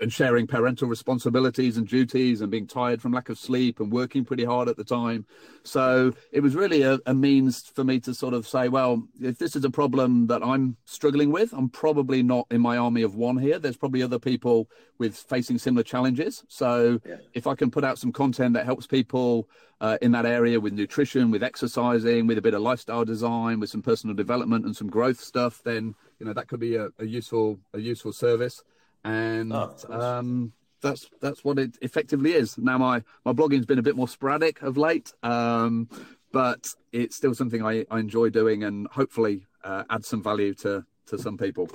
and 0.00 0.12
sharing 0.12 0.46
parental 0.46 0.88
responsibilities 0.88 1.76
and 1.76 1.86
duties 1.86 2.40
and 2.40 2.50
being 2.50 2.66
tired 2.66 3.00
from 3.00 3.12
lack 3.12 3.28
of 3.28 3.38
sleep 3.38 3.80
and 3.80 3.92
working 3.92 4.24
pretty 4.24 4.44
hard 4.44 4.68
at 4.68 4.76
the 4.76 4.84
time. 4.84 5.24
So 5.62 6.12
it 6.32 6.40
was 6.40 6.54
really 6.54 6.82
a, 6.82 6.98
a, 7.06 7.14
means 7.14 7.62
for 7.62 7.84
me 7.84 8.00
to 8.00 8.14
sort 8.14 8.34
of 8.34 8.46
say, 8.46 8.68
well, 8.68 9.02
if 9.20 9.38
this 9.38 9.56
is 9.56 9.64
a 9.64 9.70
problem 9.70 10.26
that 10.26 10.42
I'm 10.42 10.76
struggling 10.84 11.32
with, 11.32 11.52
I'm 11.52 11.68
probably 11.68 12.22
not 12.22 12.46
in 12.50 12.60
my 12.60 12.76
army 12.76 13.02
of 13.02 13.14
one 13.14 13.38
here. 13.38 13.58
There's 13.58 13.76
probably 13.76 14.02
other 14.02 14.18
people 14.18 14.68
with 14.98 15.16
facing 15.16 15.58
similar 15.58 15.82
challenges. 15.82 16.44
So 16.48 17.00
yeah. 17.06 17.16
if 17.32 17.46
I 17.46 17.54
can 17.54 17.70
put 17.70 17.84
out 17.84 17.98
some 17.98 18.12
content 18.12 18.54
that 18.54 18.66
helps 18.66 18.86
people 18.86 19.48
uh, 19.80 19.98
in 20.02 20.12
that 20.12 20.26
area 20.26 20.60
with 20.60 20.72
nutrition, 20.72 21.30
with 21.30 21.42
exercising, 21.42 22.26
with 22.26 22.38
a 22.38 22.42
bit 22.42 22.54
of 22.54 22.62
lifestyle 22.62 23.04
design, 23.04 23.60
with 23.60 23.70
some 23.70 23.82
personal 23.82 24.14
development 24.14 24.64
and 24.64 24.76
some 24.76 24.88
growth 24.88 25.20
stuff, 25.20 25.62
then 25.64 25.94
you 26.18 26.26
know 26.26 26.32
that 26.32 26.48
could 26.48 26.60
be 26.60 26.76
a, 26.76 26.88
a 26.98 27.04
useful 27.04 27.58
a 27.72 27.78
useful 27.78 28.12
service 28.12 28.62
and 29.04 29.52
oh, 29.52 29.74
um, 29.90 30.52
that's 30.80 31.08
that's 31.20 31.44
what 31.44 31.58
it 31.58 31.76
effectively 31.82 32.32
is. 32.32 32.58
Now 32.58 32.78
my 32.78 33.02
my 33.24 33.32
blogging's 33.32 33.66
been 33.66 33.78
a 33.78 33.82
bit 33.82 33.96
more 33.96 34.08
sporadic 34.08 34.62
of 34.62 34.76
late, 34.76 35.12
um, 35.22 35.88
but 36.32 36.66
it's 36.92 37.16
still 37.16 37.34
something 37.34 37.64
I, 37.64 37.84
I 37.90 38.00
enjoy 38.00 38.30
doing, 38.30 38.64
and 38.64 38.86
hopefully 38.88 39.46
uh, 39.62 39.84
add 39.90 40.04
some 40.04 40.22
value 40.22 40.54
to 40.54 40.84
to 41.06 41.18
some 41.18 41.36
people. 41.36 41.68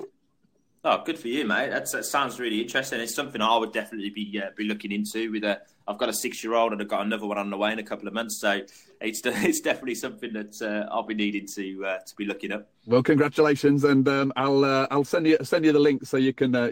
Oh, 0.86 1.03
good 1.03 1.19
for 1.19 1.27
you, 1.27 1.45
mate. 1.45 1.71
That's, 1.71 1.91
that 1.91 2.05
sounds 2.05 2.39
really 2.39 2.61
interesting. 2.61 3.01
It's 3.01 3.13
something 3.13 3.41
I 3.41 3.57
would 3.57 3.73
definitely 3.73 4.11
be 4.11 4.41
uh, 4.41 4.51
be 4.55 4.63
looking 4.63 4.93
into. 4.93 5.30
With 5.30 5.43
a, 5.43 5.61
I've 5.86 5.97
got 5.97 6.07
a 6.07 6.13
six 6.13 6.41
year 6.41 6.53
old 6.53 6.71
and 6.71 6.82
I've 6.82 6.88
got 6.88 7.05
another 7.05 7.25
one 7.25 7.38
on 7.38 7.49
the 7.49 7.57
way 7.57 7.73
in 7.73 7.80
a 7.80 7.84
couple 7.84 8.07
of 8.07 8.13
months, 8.13 8.39
so 8.39 8.61
it's 9.01 9.21
it's 9.25 9.59
definitely 9.59 9.95
something 9.95 10.32
that 10.34 10.61
uh, 10.61 10.93
I'll 10.93 11.03
be 11.03 11.15
needing 11.15 11.47
to 11.55 11.86
uh, 11.86 11.97
to 11.97 12.15
be 12.15 12.25
looking 12.25 12.53
at. 12.53 12.67
Well, 12.86 13.03
congratulations, 13.03 13.84
and 13.84 14.07
um, 14.07 14.32
I'll 14.38 14.63
uh, 14.63 14.88
I'll 14.89 15.03
send 15.03 15.27
you 15.27 15.38
send 15.43 15.65
you 15.65 15.73
the 15.73 15.80
link 15.80 16.05
so 16.05 16.15
you 16.15 16.34
can 16.34 16.55
uh, 16.55 16.71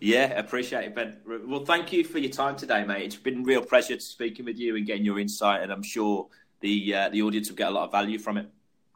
yeah, 0.00 0.38
appreciate 0.38 0.84
it, 0.86 0.94
Ben. 0.94 1.16
Well, 1.46 1.64
thank 1.64 1.92
you 1.92 2.04
for 2.04 2.18
your 2.18 2.30
time 2.30 2.56
today, 2.56 2.84
mate. 2.84 3.04
It's 3.04 3.16
been 3.16 3.40
a 3.40 3.42
real 3.42 3.62
pleasure 3.62 3.96
to 3.96 4.00
speaking 4.00 4.44
with 4.44 4.58
you 4.58 4.76
and 4.76 4.86
getting 4.86 5.04
your 5.04 5.18
insight, 5.18 5.62
and 5.62 5.72
I'm 5.72 5.82
sure 5.82 6.28
the 6.60 6.94
uh, 6.94 7.08
the 7.10 7.22
audience 7.22 7.48
will 7.48 7.56
get 7.56 7.68
a 7.68 7.70
lot 7.70 7.84
of 7.84 7.92
value 7.92 8.18
from 8.18 8.36
it. 8.38 8.48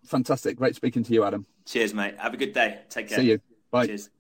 Fantastic. 0.05 0.57
Great 0.57 0.75
speaking 0.75 1.03
to 1.05 1.13
you, 1.13 1.25
Adam. 1.25 1.47
Cheers, 1.65 1.95
mate. 1.95 2.15
Have 2.19 2.35
a 2.35 2.37
good 2.37 2.53
day. 2.53 2.81
Take 2.89 3.09
care. 3.09 3.19
See 3.19 3.31
you. 3.31 3.41
Bye. 3.71 3.87
Cheers. 3.87 4.11